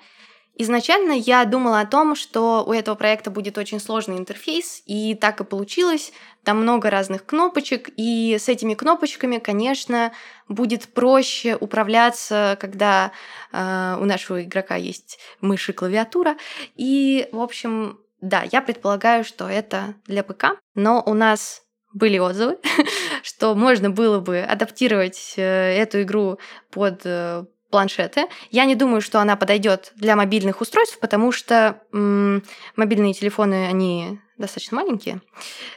Изначально 0.60 1.12
я 1.12 1.45
думала 1.45 1.82
о 1.82 1.86
том, 1.86 2.16
что 2.16 2.64
у 2.66 2.74
этого 2.74 2.95
проекта 2.95 3.30
будет 3.30 3.60
очень 3.60 3.80
сложный 3.80 4.18
интерфейс, 4.18 4.82
и 4.88 5.14
так 5.14 5.39
и 5.39 5.43
получилось. 5.43 6.12
Там 6.43 6.62
много 6.62 6.89
разных 6.89 7.26
кнопочек, 7.28 7.89
и 7.95 8.38
с 8.39 8.49
этими 8.49 8.74
кнопочками, 8.74 9.38
конечно, 9.38 10.14
будет 10.47 10.88
проще 10.88 11.55
управляться, 11.55 12.58
когда 12.60 13.12
э, 13.51 13.97
у 13.99 14.05
нашего 14.05 14.41
игрока 14.41 14.76
есть 14.76 15.20
мышь 15.41 15.70
и 15.70 15.74
клавиатура. 15.74 16.38
И, 16.76 17.30
в 17.32 17.39
общем, 17.39 17.99
да, 18.22 18.43
я 18.51 18.62
предполагаю, 18.62 19.24
что 19.24 19.47
это 19.47 19.93
для 20.08 20.24
ПК, 20.24 20.58
но 20.74 21.03
у 21.05 21.14
нас 21.14 21.62
были 21.93 22.18
отзывы, 22.18 22.58
что 23.22 23.53
можно 23.53 23.91
было 23.91 24.20
бы 24.20 24.39
адаптировать 24.39 25.36
э, 25.38 25.41
эту 25.43 26.01
игру 26.01 26.39
под 26.72 27.01
э, 27.05 27.45
планшеты. 27.70 28.28
Я 28.51 28.65
не 28.65 28.76
думаю, 28.76 29.01
что 29.01 29.20
она 29.20 29.36
подойдет 29.36 29.91
для 29.95 30.15
мобильных 30.15 30.61
устройств, 30.61 30.99
потому 30.99 31.32
что 31.32 31.82
м- 31.93 32.43
мобильные 32.76 33.13
телефоны, 33.13 33.68
они 33.68 34.20
достаточно 34.38 34.78
маленькие. 34.78 35.22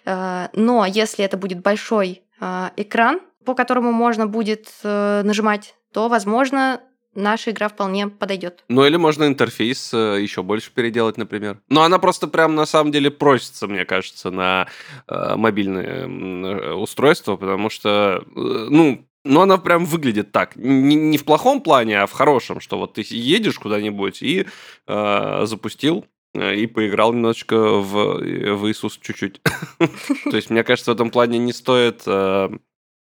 Э, 0.05 0.49
но 0.53 0.86
если 0.86 1.24
это 1.24 1.36
будет 1.36 1.61
большой 1.61 2.22
э, 2.41 2.70
экран, 2.76 3.20
по 3.45 3.55
которому 3.55 3.93
можно 3.93 4.26
будет 4.26 4.68
э, 4.84 5.22
нажимать, 5.24 5.74
то, 5.93 6.09
возможно, 6.09 6.80
наша 7.14 7.51
игра 7.51 7.68
вполне 7.68 8.07
подойдет. 8.07 8.64
Ну 8.68 8.84
или 8.86 8.97
можно 8.97 9.24
интерфейс 9.24 9.93
еще 9.93 10.43
больше 10.43 10.70
переделать, 10.72 11.16
например. 11.16 11.61
Но 11.68 11.82
она 11.82 11.99
просто 11.99 12.28
прям 12.28 12.55
на 12.55 12.66
самом 12.66 12.93
деле 12.93 13.11
просится, 13.11 13.66
мне 13.66 13.84
кажется, 13.84 14.30
на 14.30 14.68
э, 15.09 15.34
мобильные 15.36 16.74
устройства, 16.76 17.36
потому 17.36 17.70
что, 17.70 18.22
ну, 18.34 19.07
но 19.25 19.43
она 19.43 19.59
прям 19.59 19.85
выглядит 19.85 20.33
так. 20.33 20.57
Не, 20.57 20.95
не 20.95 21.18
в 21.18 21.25
плохом 21.25 21.61
плане, 21.61 22.03
а 22.03 22.07
в 22.07 22.12
хорошем, 22.12 22.61
что 22.61 22.79
вот 22.79 22.95
ты 22.95 23.05
едешь 23.09 23.59
куда-нибудь 23.59 24.23
и 24.23 24.47
э, 24.87 25.43
запустил 25.45 26.07
э, 26.35 26.57
и 26.57 26.66
поиграл 26.66 27.12
немножечко 27.12 27.57
в, 27.57 28.18
в 28.55 28.71
Иисус 28.71 28.99
чуть-чуть. 28.99 29.41
То 30.31 30.37
есть, 30.37 30.51
мне 30.51 30.64
кажется, 30.64 30.93
в 30.93 30.95
этом 30.95 31.11
плане 31.11 31.39
не 31.39 31.53
стоит 31.53 32.03
э, 32.07 32.49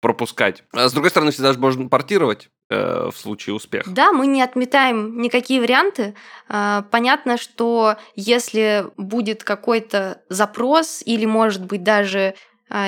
пропускать. 0.00 0.64
А 0.72 0.88
с 0.88 0.92
другой 0.92 1.10
стороны, 1.10 1.30
всегда 1.30 1.52
же 1.52 1.60
можно 1.60 1.88
портировать 1.88 2.48
э, 2.70 3.10
в 3.12 3.16
случае 3.16 3.54
успеха. 3.54 3.88
Да, 3.90 4.12
мы 4.12 4.26
не 4.26 4.42
отметаем 4.42 5.20
никакие 5.20 5.60
варианты. 5.60 6.14
Понятно, 6.48 7.38
что 7.38 7.96
если 8.16 8.86
будет 8.96 9.44
какой-то 9.44 10.22
запрос 10.28 11.02
или, 11.04 11.24
может 11.24 11.64
быть, 11.64 11.84
даже 11.84 12.34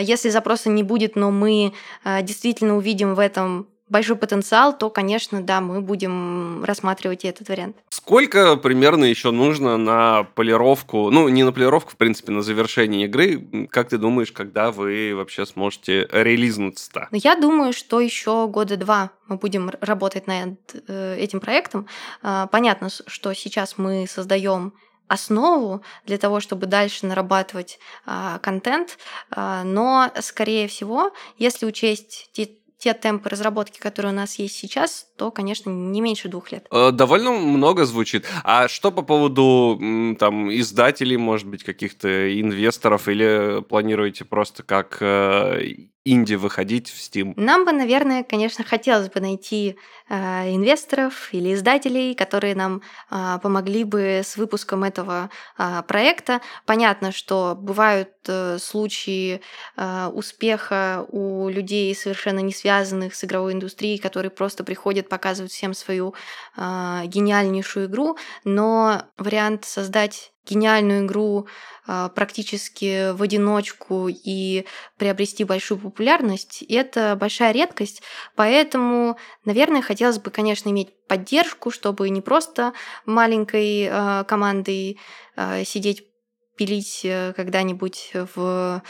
если 0.01 0.28
запроса 0.28 0.68
не 0.68 0.83
будет, 0.83 1.16
но 1.16 1.30
мы 1.30 1.72
а, 2.05 2.22
действительно 2.22 2.76
увидим 2.76 3.14
в 3.14 3.18
этом 3.18 3.66
большой 3.93 4.16
потенциал, 4.16 4.76
то, 4.76 4.91
конечно, 4.91 5.43
да, 5.43 5.61
мы 5.61 5.83
будем 5.83 6.64
рассматривать 6.64 7.24
и 7.24 7.28
этот 7.28 7.49
вариант. 7.49 7.76
Сколько 7.91 8.57
примерно 8.57 9.05
еще 9.05 9.30
нужно 9.30 9.76
на 9.76 10.24
полировку, 10.35 11.11
ну, 11.11 11.28
не 11.28 11.45
на 11.45 11.53
полировку, 11.53 11.93
в 11.93 11.97
принципе, 11.97 12.33
на 12.33 12.41
завершение 12.41 13.05
игры? 13.05 13.68
Как 13.70 13.91
ты 13.91 13.99
думаешь, 13.99 14.33
когда 14.33 14.72
вы 14.72 15.12
вообще 15.14 15.45
сможете 15.45 16.09
релизнуться-то? 16.11 17.09
Ну, 17.11 17.18
я 17.22 17.37
думаю, 17.37 17.74
что 17.74 18.01
еще 18.01 18.49
года 18.49 18.78
два 18.78 19.11
мы 19.28 19.37
будем 19.37 19.70
работать 19.80 20.26
над 20.26 20.59
э, 20.89 21.16
этим 21.18 21.41
проектом. 21.41 21.87
А, 22.22 22.47
понятно, 22.47 22.89
что 22.89 23.35
сейчас 23.35 23.76
мы 23.76 24.07
создаем 24.09 24.72
основу 25.13 25.83
для 26.07 26.17
того, 26.17 26.41
чтобы 26.41 26.67
дальше 26.67 27.07
нарабатывать 27.07 27.79
а, 28.07 28.39
контент, 28.39 28.99
а, 29.31 29.63
но, 29.63 30.11
скорее 30.21 30.69
всего, 30.69 31.13
если 31.37 31.67
учесть 31.67 32.31
те, 32.33 32.49
те 32.79 32.95
темпы 32.95 33.29
разработки, 33.29 33.79
которые 33.79 34.13
у 34.13 34.17
нас 34.17 34.39
есть 34.39 34.57
сейчас, 34.57 35.07
то, 35.17 35.31
конечно, 35.31 35.69
не 35.71 36.01
меньше 36.01 36.29
двух 36.29 36.51
лет. 36.51 36.67
Э, 36.73 36.91
довольно 36.93 37.31
много 37.31 37.85
звучит. 37.85 38.27
А 38.43 38.69
что 38.69 38.91
по 38.91 39.03
поводу 39.03 39.79
там 40.19 40.51
издателей, 40.51 41.17
может 41.17 41.47
быть, 41.47 41.63
каких-то 41.63 42.09
инвесторов, 42.41 43.07
или 43.07 43.63
планируете 43.63 44.25
просто 44.25 44.63
как 44.63 44.97
э, 45.01 45.61
инди 46.05 46.34
выходить 46.34 46.90
в 46.90 46.96
Steam? 46.98 47.32
Нам 47.36 47.64
бы, 47.64 47.72
наверное, 47.72 48.24
конечно, 48.24 48.64
хотелось 48.64 49.09
бы 49.09 49.20
найти 49.20 49.76
э, 50.09 50.55
инвесторов 50.55 51.28
или 51.32 51.55
издателей, 51.55 52.14
которые 52.14 52.55
нам 52.55 52.82
э, 53.11 53.38
помогли 53.42 53.84
бы 53.84 54.22
с 54.24 54.36
выпуском 54.36 54.84
этого 54.84 55.30
э, 55.59 55.82
проекта. 55.86 56.40
Понятно, 56.66 57.12
что 57.12 57.57
бывают 57.59 58.11
э, 58.26 58.59
случаи 58.59 59.40
э, 59.76 60.07
успеха 60.12 61.07
у 61.09 61.48
людей, 61.48 61.94
совершенно 61.94 62.40
не 62.40 62.53
связанных 62.53 63.14
с 63.14 63.24
игровой 63.24 63.53
индустрией, 63.53 63.98
которые 63.98 64.30
просто 64.30 64.64
приходят 64.64 65.09
показывать 65.09 65.53
всем 65.53 65.74
свою 65.74 66.14
э, 66.57 67.03
гениальнейшую 67.07 67.86
игру, 67.86 68.16
но 68.44 69.03
вариант 69.18 69.64
создать 69.64 70.32
гениальную 70.49 71.07
игру 71.07 71.47
э, 71.86 72.09
практически 72.14 73.12
в 73.12 73.22
одиночку 73.22 74.09
и 74.09 74.66
приобрести 74.99 75.45
большую 75.45 75.78
популярность, 75.78 76.62
это 76.68 77.16
большая 77.16 77.53
редкость. 77.53 78.03
Поэтому, 78.34 79.16
наверное, 79.45 79.82
хотелось 79.82 80.18
бы, 80.18 80.30
конечно, 80.30 80.68
иметь 80.70 80.90
поддержку, 81.07 81.70
чтобы 81.70 82.09
не 82.11 82.20
просто 82.20 82.72
маленькой 83.07 83.88
э, 83.90 84.24
командой 84.24 84.99
э, 85.36 85.64
сидеть 85.64 86.07
пилить 86.57 87.01
когда-нибудь 87.34 88.12
в 88.34 88.82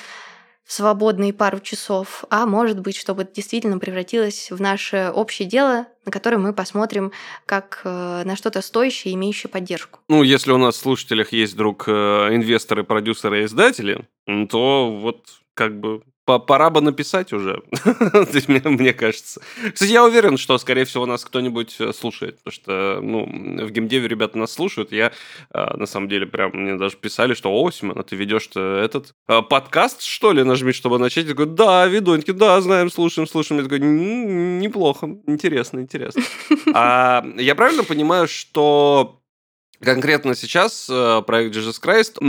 свободные 0.66 1.32
пару 1.32 1.60
часов, 1.60 2.24
а 2.30 2.46
может 2.46 2.80
быть, 2.80 2.96
чтобы 2.96 3.22
это 3.22 3.34
действительно 3.34 3.78
превратилось 3.78 4.50
в 4.50 4.60
наше 4.60 5.10
общее 5.14 5.48
дело, 5.48 5.86
на 6.04 6.12
которое 6.12 6.38
мы 6.38 6.52
посмотрим 6.52 7.12
как 7.46 7.82
э, 7.84 8.22
на 8.24 8.36
что-то 8.36 8.62
стоящее, 8.62 9.14
имеющее 9.14 9.50
поддержку. 9.50 10.00
Ну, 10.08 10.22
если 10.22 10.52
у 10.52 10.58
нас 10.58 10.76
в 10.76 10.80
слушателях 10.80 11.32
есть 11.32 11.54
вдруг 11.54 11.84
э, 11.88 11.92
инвесторы, 11.92 12.84
продюсеры 12.84 13.42
и 13.42 13.44
издатели, 13.44 14.06
то 14.50 14.90
вот 14.90 15.26
как 15.54 15.78
бы 15.78 16.02
пора 16.24 16.70
бы 16.70 16.80
написать 16.80 17.32
уже, 17.32 17.62
мне, 18.64 18.92
кажется. 18.92 19.40
Кстати, 19.72 19.90
я 19.90 20.04
уверен, 20.04 20.36
что, 20.36 20.56
скорее 20.58 20.84
всего, 20.84 21.06
нас 21.06 21.24
кто-нибудь 21.24 21.76
э, 21.80 21.92
слушает, 21.92 22.38
потому 22.42 22.52
что, 22.52 23.00
ну, 23.02 23.24
в 23.66 23.70
геймдеве 23.70 24.08
ребята 24.08 24.38
нас 24.38 24.52
слушают. 24.52 24.92
Я, 24.92 25.12
э, 25.52 25.76
на 25.76 25.86
самом 25.86 26.08
деле, 26.08 26.26
прям 26.26 26.52
мне 26.52 26.76
даже 26.76 26.96
писали, 26.96 27.34
что, 27.34 27.52
о, 27.52 27.70
Семен, 27.70 28.02
ты 28.04 28.16
ведешь 28.16 28.48
этот 28.54 29.14
э, 29.28 29.42
подкаст, 29.42 30.02
что 30.02 30.32
ли, 30.32 30.44
нажми, 30.44 30.72
чтобы 30.72 30.98
начать? 30.98 31.26
Я 31.26 31.34
говорю, 31.34 31.52
да, 31.52 31.88
такие, 31.88 32.34
да, 32.34 32.60
знаем, 32.60 32.90
слушаем, 32.90 33.26
слушаем. 33.26 33.60
Я 33.60 33.64
такой, 33.64 33.80
неплохо, 33.80 35.08
интересно, 35.26 35.80
интересно. 35.80 36.22
А 36.74 37.24
я 37.36 37.54
правильно 37.54 37.84
понимаю, 37.84 38.26
что 38.28 39.21
конкретно 39.84 40.34
сейчас 40.34 40.88
э, 40.90 41.22
проект 41.26 41.54
Jesus 41.54 41.80
Christ, 41.82 42.22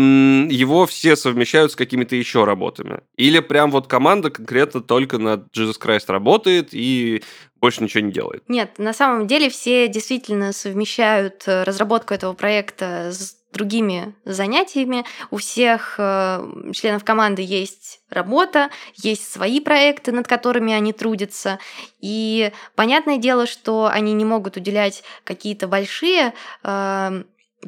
его 0.52 0.86
все 0.86 1.16
совмещают 1.16 1.72
с 1.72 1.76
какими-то 1.76 2.16
еще 2.16 2.44
работами? 2.44 3.02
Или 3.16 3.40
прям 3.40 3.72
вот 3.72 3.88
команда 3.88 4.30
конкретно 4.30 4.82
только 4.82 5.18
над 5.18 5.56
Jesus 5.56 5.80
Christ 5.80 6.06
работает 6.08 6.70
и 6.72 7.24
больше 7.62 7.84
ничего 7.84 8.04
не 8.04 8.12
делает? 8.12 8.44
Нет, 8.50 8.78
на 8.78 8.94
самом 8.94 9.28
деле 9.28 9.50
все 9.50 9.88
действительно 9.88 10.52
совмещают 10.52 11.44
э, 11.48 11.64
разработку 11.64 12.14
этого 12.14 12.34
проекта 12.34 13.12
с 13.12 13.38
другими 13.54 14.16
занятиями. 14.26 15.06
У 15.32 15.38
всех 15.38 15.96
э, 15.98 16.72
членов 16.74 17.06
команды 17.06 17.42
есть 17.44 18.02
работа, 18.10 18.70
есть 18.96 19.32
свои 19.32 19.62
проекты, 19.62 20.12
над 20.12 20.28
которыми 20.28 20.74
они 20.74 20.92
трудятся. 20.92 21.60
И 22.02 22.52
понятное 22.76 23.18
дело, 23.18 23.46
что 23.46 23.90
они 23.92 24.14
не 24.14 24.26
могут 24.26 24.58
уделять 24.58 25.04
какие-то 25.24 25.68
большие 25.68 26.34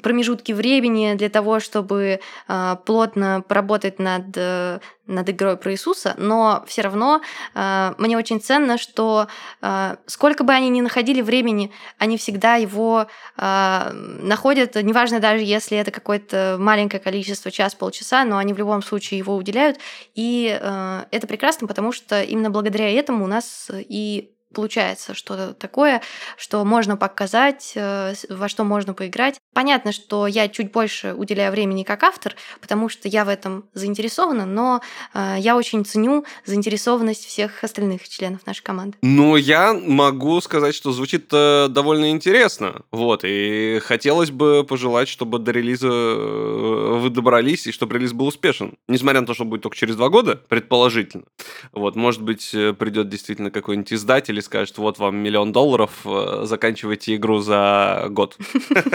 промежутки 0.02 0.52
времени 0.52 1.14
для 1.16 1.30
того, 1.30 1.60
чтобы 1.60 2.20
э, 2.48 2.76
плотно 2.86 3.43
поработать 3.48 4.00
над, 4.00 4.26
э, 4.36 4.80
над 5.08 5.30
игрой 5.30 5.58
про 5.58 5.72
Иисуса, 5.72 6.16
но 6.18 6.64
все 6.68 6.82
равно 6.82 7.22
э, 7.54 7.93
мне 7.98 8.18
очень 8.18 8.41
ценно, 8.41 8.78
что 8.78 9.28
э, 9.62 9.96
сколько 10.06 10.43
бы 10.43 10.54
они 10.54 10.70
ни 10.70 10.82
находили 10.82 11.22
времени, 11.22 11.72
они 11.98 12.18
всегда 12.18 12.56
его 12.56 13.08
э, 13.38 13.91
находят, 13.93 14.76
неважно 14.76 15.20
даже 15.20 15.43
если 15.43 15.78
это 15.78 15.91
какое-то 15.91 16.58
маленькое 16.60 17.02
количество, 17.02 17.52
час-полчаса, 17.52 18.26
но 18.26 18.38
они 18.38 18.54
в 18.54 18.58
любом 18.58 18.82
случае 18.82 19.18
его 19.20 19.36
уделяют, 19.36 19.78
и 20.14 20.58
э, 20.60 21.04
это 21.12 21.28
прекрасно, 21.28 21.68
потому 21.68 21.91
что 21.91 22.22
именно 22.22 22.50
благодаря 22.50 22.89
этому 22.91 23.26
у 23.26 23.28
нас 23.28 23.70
и 23.74 24.35
получается 24.56 25.14
что-то 25.14 25.53
такое, 25.53 26.01
что 26.38 26.64
можно 26.64 26.97
показать, 26.97 27.74
э, 27.76 28.14
во 28.30 28.49
что 28.49 28.64
можно 28.64 28.93
поиграть. 28.93 29.36
Понятно, 29.53 29.91
что 29.91 30.26
я 30.28 30.47
чуть 30.47 30.72
больше 30.72 31.14
уделяю 31.14 31.51
времени 31.51 31.84
как 31.84 32.03
автор, 32.03 32.36
потому 32.62 32.89
что 32.89 33.08
я 33.08 33.26
в 33.26 33.30
этом 33.30 33.66
заинтересована, 33.74 34.45
но 34.45 34.82
э, 35.14 35.36
я 35.39 35.58
очень 35.58 35.86
ценю 35.86 36.26
заинтересованность 36.45 37.26
всех 37.26 37.64
остальных 37.64 38.08
членов 38.08 38.45
нашей 38.45 38.64
команды. 38.64 38.97
Ну, 39.01 39.36
я 39.36 39.74
могу 39.74 40.39
сказать, 40.41 40.74
что 40.74 40.91
звучит 40.91 41.28
э, 41.32 41.68
довольно 41.70 42.10
интересно. 42.10 42.84
Вот, 42.91 43.22
и 43.26 43.80
хотелось 43.84 44.32
бы 44.32 44.64
пожелать, 44.64 45.10
чтобы 45.10 45.39
до 45.39 45.51
релиза 45.51 45.89
вы 45.89 47.10
добрались, 47.10 47.68
и 47.68 47.72
чтобы 47.72 47.95
релиз 47.95 48.14
был 48.14 48.28
успешен. 48.28 48.78
Несмотря 48.88 49.22
на 49.22 49.28
то, 49.28 49.34
что 49.34 49.43
будет 49.43 49.64
только 49.64 49.76
через 49.76 49.95
два 49.97 50.08
года, 50.10 50.41
предположительно. 50.47 51.26
Вот, 51.74 51.95
может 51.95 52.22
быть, 52.22 52.51
придет 52.51 53.10
действительно 53.10 53.51
какой-нибудь 53.51 53.91
издатель 53.91 54.39
скажет, 54.46 54.78
вот 54.78 54.98
вам 55.00 55.18
миллион 55.18 55.52
долларов, 55.52 55.91
э, 56.06 56.41
заканчивайте 56.43 57.16
игру 57.16 57.39
за 57.39 58.06
год. 58.10 58.38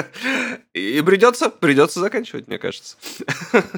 И 0.73 1.03
придется, 1.03 1.51
придется 1.51 2.01
заканчивать, 2.01 2.49
мне 2.49 2.59
кажется. 2.59 2.97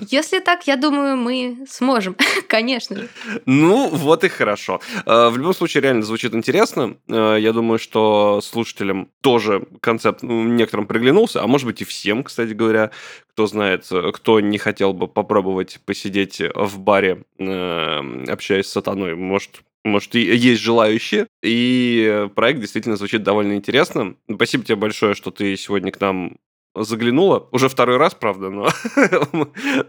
Если 0.09 0.39
так, 0.39 0.66
я 0.66 0.77
думаю, 0.77 1.16
мы 1.16 1.66
сможем, 1.68 2.16
конечно 2.49 2.97
же. 2.97 3.09
Ну, 3.47 3.89
вот 3.89 4.25
и 4.25 4.29
хорошо. 4.29 4.81
Э, 5.07 5.29
в 5.29 5.37
любом 5.37 5.55
случае, 5.55 5.83
реально 5.83 6.03
звучит 6.03 6.35
интересно. 6.35 6.97
Э, 7.09 7.37
я 7.41 7.53
думаю, 7.53 7.79
что 7.79 8.41
слушателям 8.41 9.09
тоже 9.20 9.66
концепт 9.81 10.23
некоторым 10.23 10.87
приглянулся, 10.87 11.43
а 11.43 11.47
может 11.47 11.66
быть 11.66 11.83
и 11.83 11.85
всем, 11.85 12.23
кстати 12.23 12.53
говоря, 12.53 12.91
кто 13.33 13.47
знает, 13.47 13.89
кто 14.12 14.41
не 14.41 14.59
хотел 14.59 14.93
бы 14.93 15.09
попробовать 15.09 15.81
посидеть 15.87 16.41
в 16.55 16.79
баре, 16.79 17.25
общаясь 17.39 18.66
с 18.66 18.73
сатаной, 18.73 19.14
может, 19.14 19.62
может, 19.85 20.14
есть 20.14 20.61
желающие. 20.61 21.26
И 21.43 22.28
проект 22.35 22.61
действительно 22.61 22.97
звучит 22.97 23.22
довольно 23.22 23.55
интересно. 23.55 24.16
Спасибо 24.33 24.64
тебе 24.64 24.76
большое, 24.76 25.14
что 25.14 25.30
ты 25.30 25.57
сегодня 25.57 25.91
к 25.91 26.01
нам 26.01 26.37
заглянула. 26.74 27.49
Уже 27.51 27.68
второй 27.68 27.97
раз, 27.97 28.14
правда, 28.14 28.49
но 28.49 28.68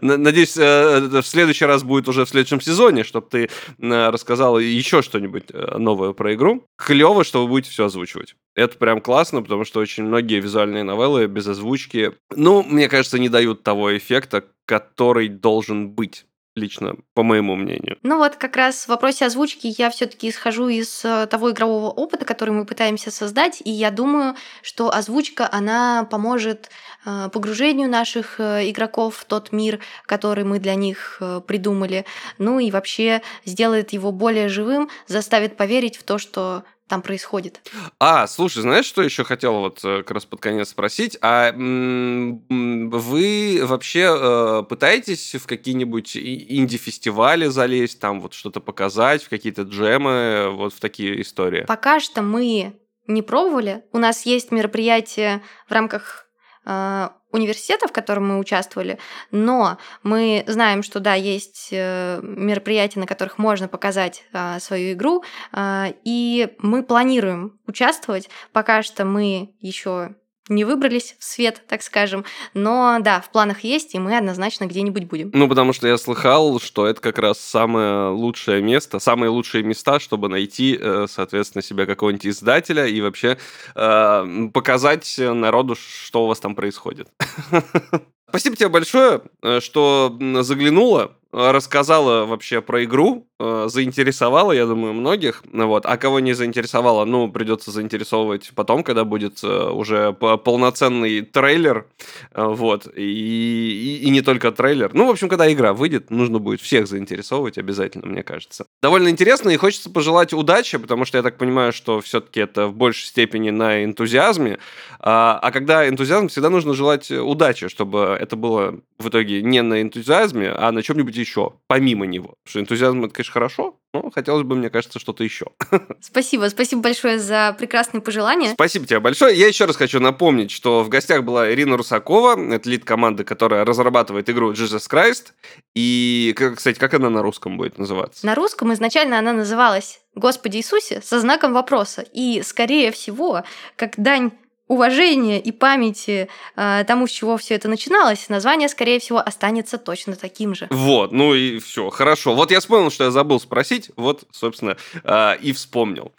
надеюсь, 0.00 0.56
э, 0.56 1.00
в 1.22 1.26
следующий 1.26 1.64
раз 1.64 1.82
будет 1.82 2.08
уже 2.08 2.24
в 2.24 2.28
следующем 2.28 2.60
сезоне, 2.60 3.04
чтобы 3.04 3.26
ты 3.30 3.44
э, 3.44 4.10
рассказала 4.10 4.58
еще 4.58 5.02
что-нибудь 5.02 5.44
э, 5.52 5.78
новое 5.78 6.12
про 6.12 6.34
игру. 6.34 6.66
Клево, 6.76 7.24
что 7.24 7.42
вы 7.42 7.48
будете 7.48 7.70
все 7.70 7.86
озвучивать. 7.86 8.36
Это 8.54 8.76
прям 8.76 9.00
классно, 9.00 9.42
потому 9.42 9.64
что 9.64 9.80
очень 9.80 10.04
многие 10.04 10.40
визуальные 10.40 10.84
новеллы 10.84 11.26
без 11.26 11.46
озвучки, 11.46 12.12
ну, 12.34 12.62
мне 12.62 12.88
кажется, 12.88 13.18
не 13.18 13.28
дают 13.28 13.62
того 13.62 13.96
эффекта, 13.96 14.44
который 14.66 15.28
должен 15.28 15.90
быть 15.90 16.26
лично, 16.54 16.94
по 17.14 17.22
моему 17.22 17.56
мнению. 17.56 17.98
Ну 18.02 18.18
вот 18.18 18.36
как 18.36 18.56
раз 18.56 18.84
в 18.84 18.88
вопросе 18.88 19.26
озвучки 19.26 19.74
я 19.76 19.90
все-таки 19.90 20.28
исхожу 20.28 20.68
из 20.68 21.04
э, 21.04 21.26
того 21.26 21.50
игрового 21.50 21.90
опыта, 21.90 22.24
который 22.24 22.50
мы 22.50 22.64
пытаемся 22.64 23.10
создать, 23.10 23.60
и 23.64 23.70
я 23.70 23.90
думаю, 23.90 24.36
что 24.62 24.94
озвучка, 24.94 25.48
она 25.50 26.04
поможет 26.04 26.70
э, 27.04 27.28
погружению 27.32 27.88
наших 27.88 28.38
э, 28.38 28.70
игроков 28.70 29.16
в 29.16 29.24
тот 29.24 29.52
мир, 29.52 29.80
который 30.06 30.44
мы 30.44 30.58
для 30.58 30.74
них 30.74 31.20
придумали, 31.46 32.04
ну 32.38 32.58
и 32.58 32.70
вообще 32.70 33.22
сделает 33.44 33.92
его 33.92 34.12
более 34.12 34.48
живым, 34.48 34.88
заставит 35.06 35.56
поверить 35.56 35.96
в 35.96 36.04
то, 36.04 36.18
что 36.18 36.64
там 36.88 37.02
происходит. 37.02 37.60
А, 37.98 38.26
слушай, 38.26 38.60
знаешь, 38.60 38.84
что 38.84 39.02
еще 39.02 39.24
хотел 39.24 39.60
вот 39.60 39.82
э, 39.84 39.98
как 39.98 40.10
раз 40.10 40.24
под 40.26 40.40
конец 40.40 40.68
спросить? 40.68 41.16
А 41.22 41.52
вы 41.52 43.60
вообще 43.62 44.16
э, 44.16 44.62
пытаетесь 44.68 45.34
в 45.34 45.46
какие-нибудь 45.46 46.16
инди-фестивали 46.16 47.46
залезть, 47.46 48.00
там 48.00 48.20
вот 48.20 48.34
что-то 48.34 48.60
показать, 48.60 49.22
в 49.22 49.30
какие-то 49.30 49.62
джемы, 49.62 50.50
вот 50.52 50.74
в 50.74 50.80
такие 50.80 51.20
истории? 51.22 51.64
Пока 51.66 52.00
что 52.00 52.22
мы 52.22 52.78
не 53.06 53.22
пробовали. 53.22 53.84
У 53.92 53.98
нас 53.98 54.26
есть 54.26 54.50
мероприятие 54.50 55.42
в 55.68 55.72
рамках 55.72 56.26
э, 56.66 57.08
университета, 57.34 57.88
в 57.88 57.92
котором 57.92 58.28
мы 58.28 58.38
участвовали, 58.38 58.98
но 59.30 59.78
мы 60.02 60.44
знаем, 60.46 60.82
что 60.82 61.00
да, 61.00 61.14
есть 61.14 61.68
э, 61.72 62.20
мероприятия, 62.22 63.00
на 63.00 63.06
которых 63.06 63.38
можно 63.38 63.66
показать 63.66 64.24
а, 64.32 64.60
свою 64.60 64.92
игру, 64.92 65.24
а, 65.52 65.92
и 66.04 66.54
мы 66.58 66.84
планируем 66.84 67.58
участвовать. 67.66 68.30
Пока 68.52 68.82
что 68.82 69.04
мы 69.04 69.54
еще 69.60 70.14
не 70.48 70.64
выбрались 70.64 71.16
в 71.18 71.24
свет, 71.24 71.62
так 71.68 71.82
скажем. 71.82 72.24
Но 72.52 72.98
да, 73.00 73.20
в 73.20 73.30
планах 73.30 73.64
есть, 73.64 73.94
и 73.94 73.98
мы 73.98 74.16
однозначно 74.16 74.66
где-нибудь 74.66 75.04
будем. 75.04 75.30
Ну, 75.32 75.48
потому 75.48 75.72
что 75.72 75.88
я 75.88 75.96
слыхал, 75.96 76.60
что 76.60 76.86
это 76.86 77.00
как 77.00 77.18
раз 77.18 77.38
самое 77.38 78.08
лучшее 78.08 78.62
место, 78.62 78.98
самые 78.98 79.30
лучшие 79.30 79.64
места, 79.64 80.00
чтобы 80.00 80.28
найти, 80.28 80.78
э, 80.80 81.06
соответственно, 81.08 81.62
себя 81.62 81.86
какого-нибудь 81.86 82.26
издателя 82.26 82.86
и 82.86 83.00
вообще 83.00 83.38
э, 83.74 84.48
показать 84.52 85.14
народу, 85.18 85.76
что 85.76 86.24
у 86.24 86.26
вас 86.26 86.40
там 86.40 86.54
происходит. 86.54 87.08
Спасибо 88.28 88.56
тебе 88.56 88.68
большое, 88.68 89.22
э, 89.42 89.60
что 89.60 90.18
заглянула 90.40 91.16
рассказала 91.34 92.26
вообще 92.26 92.62
про 92.62 92.84
игру, 92.84 93.26
э, 93.38 93.66
заинтересовала, 93.68 94.52
я 94.52 94.66
думаю, 94.66 94.92
многих. 94.92 95.42
Вот. 95.52 95.86
А 95.86 95.96
кого 95.96 96.20
не 96.20 96.32
заинтересовала, 96.32 97.04
ну, 97.04 97.30
придется 97.30 97.70
заинтересовывать 97.70 98.52
потом, 98.54 98.82
когда 98.82 99.04
будет 99.04 99.42
э, 99.42 99.70
уже 99.70 100.12
полноценный 100.12 101.22
трейлер. 101.22 101.86
Э, 102.32 102.44
вот. 102.46 102.86
И, 102.96 103.02
и, 103.02 104.06
и 104.06 104.10
не 104.10 104.20
только 104.22 104.52
трейлер. 104.52 104.90
Ну, 104.94 105.06
в 105.06 105.10
общем, 105.10 105.28
когда 105.28 105.52
игра 105.52 105.72
выйдет, 105.72 106.10
нужно 106.10 106.38
будет 106.38 106.60
всех 106.60 106.86
заинтересовывать 106.86 107.58
обязательно, 107.58 108.06
мне 108.06 108.22
кажется. 108.22 108.66
Довольно 108.82 109.08
интересно, 109.08 109.50
и 109.50 109.56
хочется 109.56 109.90
пожелать 109.90 110.32
удачи, 110.32 110.78
потому 110.78 111.04
что 111.04 111.18
я 111.18 111.22
так 111.22 111.38
понимаю, 111.38 111.72
что 111.72 112.00
все-таки 112.00 112.40
это 112.40 112.68
в 112.68 112.74
большей 112.74 113.06
степени 113.06 113.50
на 113.50 113.84
энтузиазме. 113.84 114.58
А, 115.00 115.38
а 115.42 115.50
когда 115.50 115.88
энтузиазм, 115.88 116.28
всегда 116.28 116.50
нужно 116.50 116.74
желать 116.74 117.10
удачи, 117.10 117.68
чтобы 117.68 118.16
это 118.18 118.36
было 118.36 118.80
в 118.98 119.08
итоге 119.08 119.42
не 119.42 119.62
на 119.62 119.82
энтузиазме, 119.82 120.50
а 120.50 120.72
на 120.72 120.82
чем-нибудь 120.82 121.16
еще, 121.16 121.54
помимо 121.66 122.06
него. 122.06 122.34
Потому 122.44 122.50
что 122.50 122.60
энтузиазм 122.60 123.04
это, 123.04 123.14
конечно, 123.24 123.32
хорошо, 123.32 123.80
но 123.92 124.10
хотелось 124.10 124.44
бы, 124.44 124.56
мне 124.56 124.70
кажется, 124.70 124.98
что-то 124.98 125.24
еще. 125.24 125.46
Спасибо, 126.00 126.48
спасибо 126.48 126.82
большое 126.82 127.18
за 127.18 127.54
прекрасные 127.58 128.00
пожелания. 128.00 128.50
Спасибо 128.54 128.86
тебе 128.86 129.00
большое. 129.00 129.36
Я 129.36 129.48
еще 129.48 129.64
раз 129.64 129.76
хочу 129.76 130.00
напомнить, 130.00 130.50
что 130.50 130.82
в 130.82 130.88
гостях 130.88 131.24
была 131.24 131.50
Ирина 131.50 131.76
Русакова, 131.76 132.38
это 132.52 132.68
лид 132.68 132.84
команды, 132.84 133.24
которая 133.24 133.64
разрабатывает 133.64 134.28
игру 134.30 134.52
Jesus 134.52 134.88
Christ. 134.90 135.32
И, 135.74 136.34
кстати, 136.56 136.78
как 136.78 136.94
она 136.94 137.10
на 137.10 137.22
русском 137.22 137.56
будет 137.56 137.78
называться? 137.78 138.26
На 138.26 138.34
русском 138.34 138.72
изначально 138.72 139.18
она 139.18 139.32
называлась 139.32 140.00
«Господи 140.14 140.58
Иисусе» 140.58 141.00
со 141.02 141.20
знаком 141.20 141.52
вопроса. 141.52 142.04
И, 142.12 142.42
скорее 142.44 142.90
всего, 142.90 143.42
как 143.76 143.94
дань 143.96 144.32
уважения 144.66 145.40
и 145.40 145.52
памяти 145.52 146.28
э, 146.56 146.84
тому, 146.86 147.06
с 147.06 147.10
чего 147.10 147.36
все 147.36 147.54
это 147.54 147.68
начиналось, 147.68 148.28
название, 148.28 148.68
скорее 148.68 148.98
всего, 148.98 149.18
останется 149.18 149.78
точно 149.78 150.16
таким 150.16 150.54
же. 150.54 150.68
Вот, 150.70 151.12
ну 151.12 151.34
и 151.34 151.58
все, 151.58 151.90
хорошо. 151.90 152.34
Вот 152.34 152.50
я 152.50 152.60
вспомнил, 152.60 152.90
что 152.90 153.04
я 153.04 153.10
забыл 153.10 153.40
спросить, 153.40 153.90
вот, 153.96 154.24
собственно, 154.30 154.76
э, 155.02 155.36
и 155.40 155.52
вспомнил. 155.52 156.12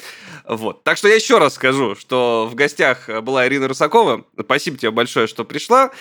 Вот. 0.47 0.83
Так 0.83 0.97
что 0.97 1.07
я 1.07 1.15
еще 1.15 1.39
раз 1.39 1.55
скажу, 1.55 1.95
что 1.95 2.47
в 2.51 2.55
гостях 2.55 3.09
была 3.23 3.47
Ирина 3.47 3.67
Русакова. 3.67 4.25
Спасибо 4.39 4.77
тебе 4.77 4.91
большое, 4.91 5.27
что 5.27 5.43
пришла. 5.43 5.91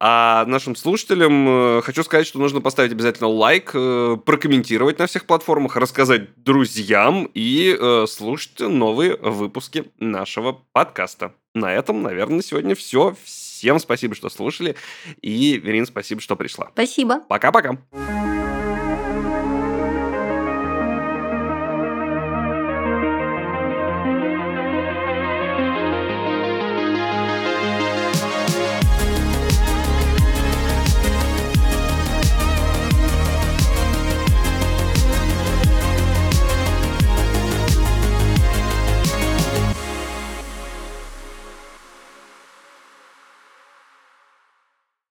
А 0.00 0.44
нашим 0.46 0.74
слушателям 0.74 1.78
э, 1.78 1.82
хочу 1.82 2.02
сказать, 2.02 2.26
что 2.26 2.40
нужно 2.40 2.60
поставить 2.60 2.92
обязательно 2.92 3.28
лайк, 3.28 3.70
э, 3.74 4.16
прокомментировать 4.24 4.98
на 4.98 5.06
всех 5.06 5.26
платформах, 5.26 5.76
рассказать 5.76 6.42
друзьям 6.42 7.30
и 7.34 7.76
э, 7.78 8.06
слушать 8.08 8.58
новые 8.58 9.16
выпуски 9.16 9.84
нашего 9.98 10.60
подкаста 10.72 11.32
на 11.54 11.72
этом, 11.72 12.02
наверное, 12.02 12.36
на 12.36 12.42
сегодня 12.42 12.74
все. 12.74 13.16
Всем 13.24 13.78
спасибо, 13.78 14.14
что 14.14 14.28
слушали. 14.28 14.76
И, 15.20 15.58
Верин, 15.58 15.86
спасибо, 15.86 16.20
что 16.20 16.36
пришла. 16.36 16.70
Спасибо. 16.72 17.20
Пока-пока. 17.28 17.78